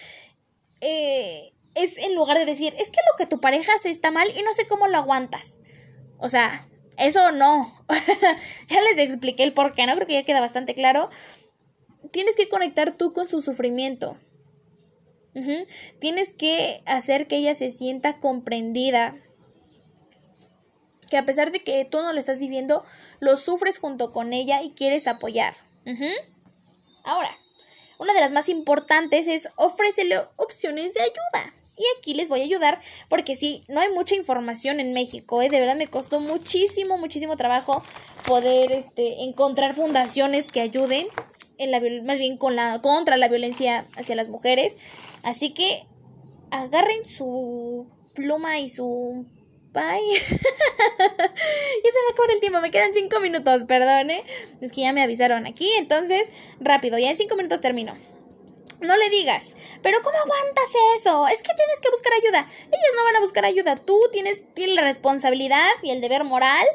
eh, 0.81 1.53
es 1.75 1.97
en 1.97 2.15
lugar 2.15 2.38
de 2.38 2.45
decir, 2.45 2.73
es 2.77 2.89
que 2.89 2.99
lo 3.11 3.17
que 3.17 3.27
tu 3.27 3.39
pareja 3.39 3.71
hace 3.75 3.89
está 3.89 4.11
mal 4.11 4.27
y 4.35 4.41
no 4.41 4.53
sé 4.53 4.67
cómo 4.67 4.88
lo 4.88 4.97
aguantas. 4.97 5.56
O 6.20 6.30
sea, 6.30 6.68
eso 6.97 7.32
no. 7.32 7.74
ya 8.68 8.82
les 8.82 8.97
expliqué 8.97 9.43
el 9.43 9.53
por 9.53 9.74
qué, 9.74 9.86
¿no? 9.86 9.95
Creo 9.95 10.07
que 10.07 10.13
ya 10.13 10.24
queda 10.24 10.39
bastante 10.39 10.74
claro. 10.74 11.09
Tienes 12.11 12.36
que 12.36 12.49
conectar 12.49 12.95
tú 12.97 13.13
con 13.13 13.28
su 13.28 13.41
sufrimiento. 13.41 14.18
Tienes 15.99 16.32
que 16.32 16.82
hacer 16.88 17.28
que 17.28 17.38
ella 17.38 17.53
se 17.53 17.70
sienta 17.70 18.18
comprendida. 18.18 19.15
Que 21.09 21.18
a 21.18 21.26
pesar 21.26 21.51
de 21.51 21.63
que 21.63 21.86
tú 21.86 21.99
no 22.01 22.11
lo 22.11 22.20
estás 22.20 22.39
viviendo, 22.39 22.84
lo 23.20 23.36
sufres 23.36 23.78
junto 23.78 24.11
con 24.11 24.34
ella 24.34 24.63
y 24.63 24.72
quieres 24.72 25.07
apoyar. 25.07 25.55
Ahora, 27.05 27.38
una 27.99 28.13
de 28.13 28.20
las 28.20 28.32
más 28.32 28.49
importantes 28.49 29.28
es 29.28 29.47
ofrécele 29.55 30.20
opciones 30.36 30.93
de 30.93 31.01
ayuda. 31.01 31.53
Y 31.78 31.84
aquí 31.97 32.13
les 32.13 32.28
voy 32.28 32.41
a 32.41 32.43
ayudar 32.43 32.80
porque 33.07 33.36
sí, 33.36 33.63
no 33.67 33.80
hay 33.80 33.91
mucha 33.93 34.15
información 34.15 34.80
en 34.80 34.93
México, 34.93 35.41
¿eh? 35.41 35.49
de 35.49 35.59
verdad 35.59 35.75
me 35.75 35.88
costó 35.88 36.19
muchísimo, 36.19 36.97
muchísimo 36.97 37.38
trabajo 37.38 37.84
poder 38.25 38.71
este, 38.71 39.23
encontrar 39.23 39.75
fundaciones 39.75 40.47
que 40.47 40.61
ayuden 40.61 41.07
en 41.57 41.71
la 41.71 41.80
más 42.03 42.17
bien 42.17 42.38
con 42.38 42.55
la 42.55 42.82
contra 42.82 43.17
la 43.17 43.30
violencia 43.30 43.86
hacia 43.95 44.15
las 44.15 44.30
mujeres. 44.30 44.78
Así 45.23 45.53
que 45.53 45.86
agarren 46.51 47.05
su 47.05 47.88
pluma 48.13 48.59
y 48.59 48.69
su 48.69 49.25
pay. 49.71 50.01
ya 50.11 50.19
se 50.19 50.39
me 50.39 52.11
acabó 52.11 52.32
el 52.34 52.39
tiempo, 52.39 52.61
me 52.61 52.71
quedan 52.71 52.93
cinco 52.93 53.19
minutos, 53.19 53.63
perdone. 53.65 54.23
Es 54.61 54.71
que 54.71 54.82
ya 54.82 54.93
me 54.93 55.03
avisaron 55.03 55.45
aquí, 55.45 55.69
entonces 55.78 56.30
rápido, 56.59 56.97
ya 56.97 57.09
en 57.11 57.17
cinco 57.17 57.36
minutos 57.36 57.61
termino. 57.61 57.95
No 58.80 58.95
le 58.95 59.09
digas, 59.09 59.53
pero 59.82 59.97
¿cómo 60.03 60.18
aguantas 60.18 60.70
eso? 60.97 61.28
Es 61.28 61.41
que 61.41 61.53
tienes 61.53 61.80
que 61.82 61.89
buscar 61.89 62.13
ayuda. 62.13 62.47
Ellas 62.68 62.93
no 62.95 63.03
van 63.03 63.15
a 63.15 63.22
buscar 63.22 63.45
ayuda. 63.45 63.76
Tú 63.76 63.99
tienes, 64.11 64.43
tienes 64.53 64.76
la 64.76 64.84
responsabilidad 64.84 65.70
y 65.82 65.91
el 65.91 66.01
deber 66.01 66.24
moral 66.24 66.65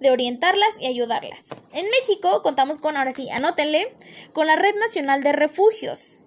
de 0.00 0.10
orientarlas 0.10 0.70
y 0.80 0.86
ayudarlas. 0.86 1.48
En 1.72 1.84
México 1.90 2.42
contamos 2.42 2.78
con, 2.78 2.96
ahora 2.96 3.12
sí, 3.12 3.28
anótenle, 3.30 3.94
con 4.32 4.46
la 4.46 4.56
Red 4.56 4.74
Nacional 4.76 5.22
de 5.22 5.32
Refugios. 5.32 6.20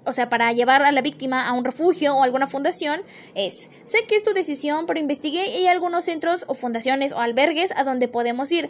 o 0.08 0.14
sea, 0.14 0.30
para 0.30 0.54
llevar 0.54 0.84
a 0.84 0.92
la 0.94 1.02
víctima 1.02 1.46
a 1.46 1.52
un 1.52 1.66
refugio 1.66 2.16
o 2.16 2.24
alguna 2.24 2.48
fundación 2.48 3.02
es, 3.36 3.70
sé 3.84 4.06
que 4.08 4.16
es 4.16 4.24
tu 4.24 4.32
decisión, 4.34 4.86
pero 4.86 5.02
investigué 5.02 5.50
y 5.50 5.58
hay 5.58 5.68
algunos 5.68 6.06
centros 6.06 6.46
o 6.48 6.54
fundaciones 6.54 7.12
o 7.12 7.20
albergues 7.20 7.74
a 7.76 7.84
donde 7.84 8.08
podemos 8.08 8.50
ir. 8.54 8.70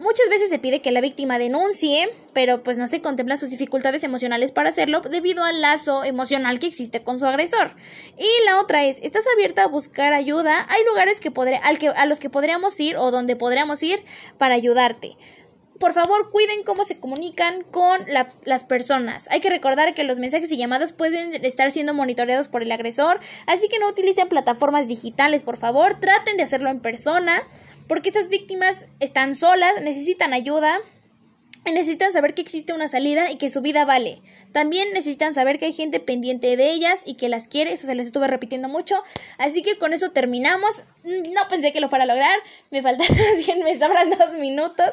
Muchas 0.00 0.30
veces 0.30 0.48
se 0.48 0.58
pide 0.58 0.80
que 0.80 0.92
la 0.92 1.02
víctima 1.02 1.38
denuncie, 1.38 2.08
pero 2.32 2.62
pues 2.62 2.78
no 2.78 2.86
se 2.86 3.02
contemplan 3.02 3.36
sus 3.36 3.50
dificultades 3.50 4.02
emocionales 4.02 4.50
para 4.50 4.70
hacerlo 4.70 5.02
debido 5.02 5.44
al 5.44 5.60
lazo 5.60 6.04
emocional 6.04 6.58
que 6.58 6.68
existe 6.68 7.02
con 7.02 7.20
su 7.20 7.26
agresor. 7.26 7.76
Y 8.16 8.46
la 8.46 8.62
otra 8.62 8.86
es, 8.86 8.98
¿estás 9.02 9.26
abierta 9.34 9.64
a 9.64 9.68
buscar 9.68 10.14
ayuda? 10.14 10.66
Hay 10.70 10.82
lugares 10.86 11.20
que 11.20 11.30
al 11.62 11.78
que, 11.78 11.88
a 11.88 12.06
los 12.06 12.18
que 12.18 12.30
podríamos 12.30 12.80
ir 12.80 12.96
o 12.96 13.10
donde 13.10 13.36
podríamos 13.36 13.82
ir 13.82 14.02
para 14.38 14.54
ayudarte 14.54 15.18
por 15.78 15.94
favor 15.94 16.30
cuiden 16.30 16.62
cómo 16.62 16.84
se 16.84 17.00
comunican 17.00 17.62
con 17.62 18.00
las 18.44 18.64
personas. 18.64 19.26
Hay 19.30 19.40
que 19.40 19.48
recordar 19.48 19.94
que 19.94 20.04
los 20.04 20.18
mensajes 20.18 20.52
y 20.52 20.58
llamadas 20.58 20.92
pueden 20.92 21.42
estar 21.42 21.70
siendo 21.70 21.94
monitoreados 21.94 22.48
por 22.48 22.62
el 22.62 22.70
agresor, 22.70 23.18
así 23.46 23.66
que 23.68 23.78
no 23.78 23.88
utilicen 23.88 24.28
plataformas 24.28 24.88
digitales, 24.88 25.42
por 25.42 25.56
favor, 25.56 25.98
traten 25.98 26.36
de 26.36 26.42
hacerlo 26.42 26.68
en 26.68 26.80
persona 26.80 27.42
porque 27.90 28.10
estas 28.10 28.28
víctimas 28.28 28.86
están 29.00 29.34
solas, 29.34 29.82
necesitan 29.82 30.32
ayuda, 30.32 30.78
necesitan 31.64 32.12
saber 32.12 32.34
que 32.34 32.40
existe 32.40 32.72
una 32.72 32.86
salida 32.86 33.32
y 33.32 33.36
que 33.36 33.50
su 33.50 33.62
vida 33.62 33.84
vale. 33.84 34.22
También 34.52 34.92
necesitan 34.92 35.34
saber 35.34 35.58
que 35.58 35.64
hay 35.64 35.72
gente 35.72 35.98
pendiente 35.98 36.56
de 36.56 36.70
ellas 36.70 37.00
y 37.04 37.14
que 37.14 37.28
las 37.28 37.48
quiere, 37.48 37.72
eso 37.72 37.88
se 37.88 37.96
los 37.96 38.06
estuve 38.06 38.28
repitiendo 38.28 38.68
mucho. 38.68 38.94
Así 39.38 39.62
que 39.62 39.76
con 39.76 39.92
eso 39.92 40.12
terminamos. 40.12 40.70
No 41.02 41.40
pensé 41.50 41.72
que 41.72 41.80
lo 41.80 41.88
fuera 41.88 42.04
a 42.04 42.06
lograr, 42.06 42.38
me 42.70 42.80
faltan 42.80 43.08
100, 43.08 43.58
me 43.64 43.76
sobran 43.76 44.08
dos 44.10 44.34
minutos. 44.38 44.90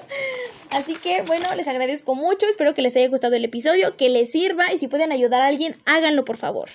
Así 0.72 0.96
que 0.96 1.22
bueno, 1.22 1.46
les 1.56 1.68
agradezco 1.68 2.16
mucho, 2.16 2.48
espero 2.48 2.74
que 2.74 2.82
les 2.82 2.96
haya 2.96 3.10
gustado 3.10 3.36
el 3.36 3.46
episodio, 3.46 3.96
que 3.96 4.10
les 4.10 4.32
sirva 4.32 4.74
y 4.74 4.80
si 4.80 4.88
pueden 4.88 5.12
ayudar 5.12 5.42
a 5.42 5.46
alguien, 5.46 5.76
háganlo 5.86 6.26
por 6.26 6.38
favor. 6.38 6.70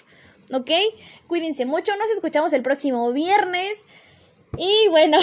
¿Ok? 0.53 0.71
Cuídense 1.27 1.67
mucho, 1.67 1.97
nos 1.97 2.11
escuchamos 2.11 2.53
el 2.53 2.63
próximo 2.63 3.11
viernes. 3.11 3.83
Y 4.59 4.89
bueno, 4.91 5.19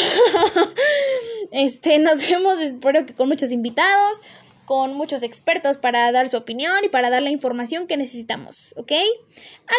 este, 1.52 2.00
nos 2.00 2.28
vemos, 2.28 2.60
espero 2.60 3.06
que 3.06 3.14
con 3.14 3.30
muchos 3.30 3.52
invitados, 3.52 4.18
con 4.66 4.94
muchos 4.94 5.24
expertos 5.24 5.78
para 5.78 6.12
dar 6.12 6.30
su 6.30 6.38
opinión 6.38 6.84
y 6.84 6.90
para 6.90 7.10
dar 7.10 7.22
la 7.22 7.30
información 7.30 7.88
que 7.88 7.98
necesitamos, 7.98 8.74
¿ok? 8.76 8.92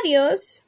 Adiós. 0.03 0.62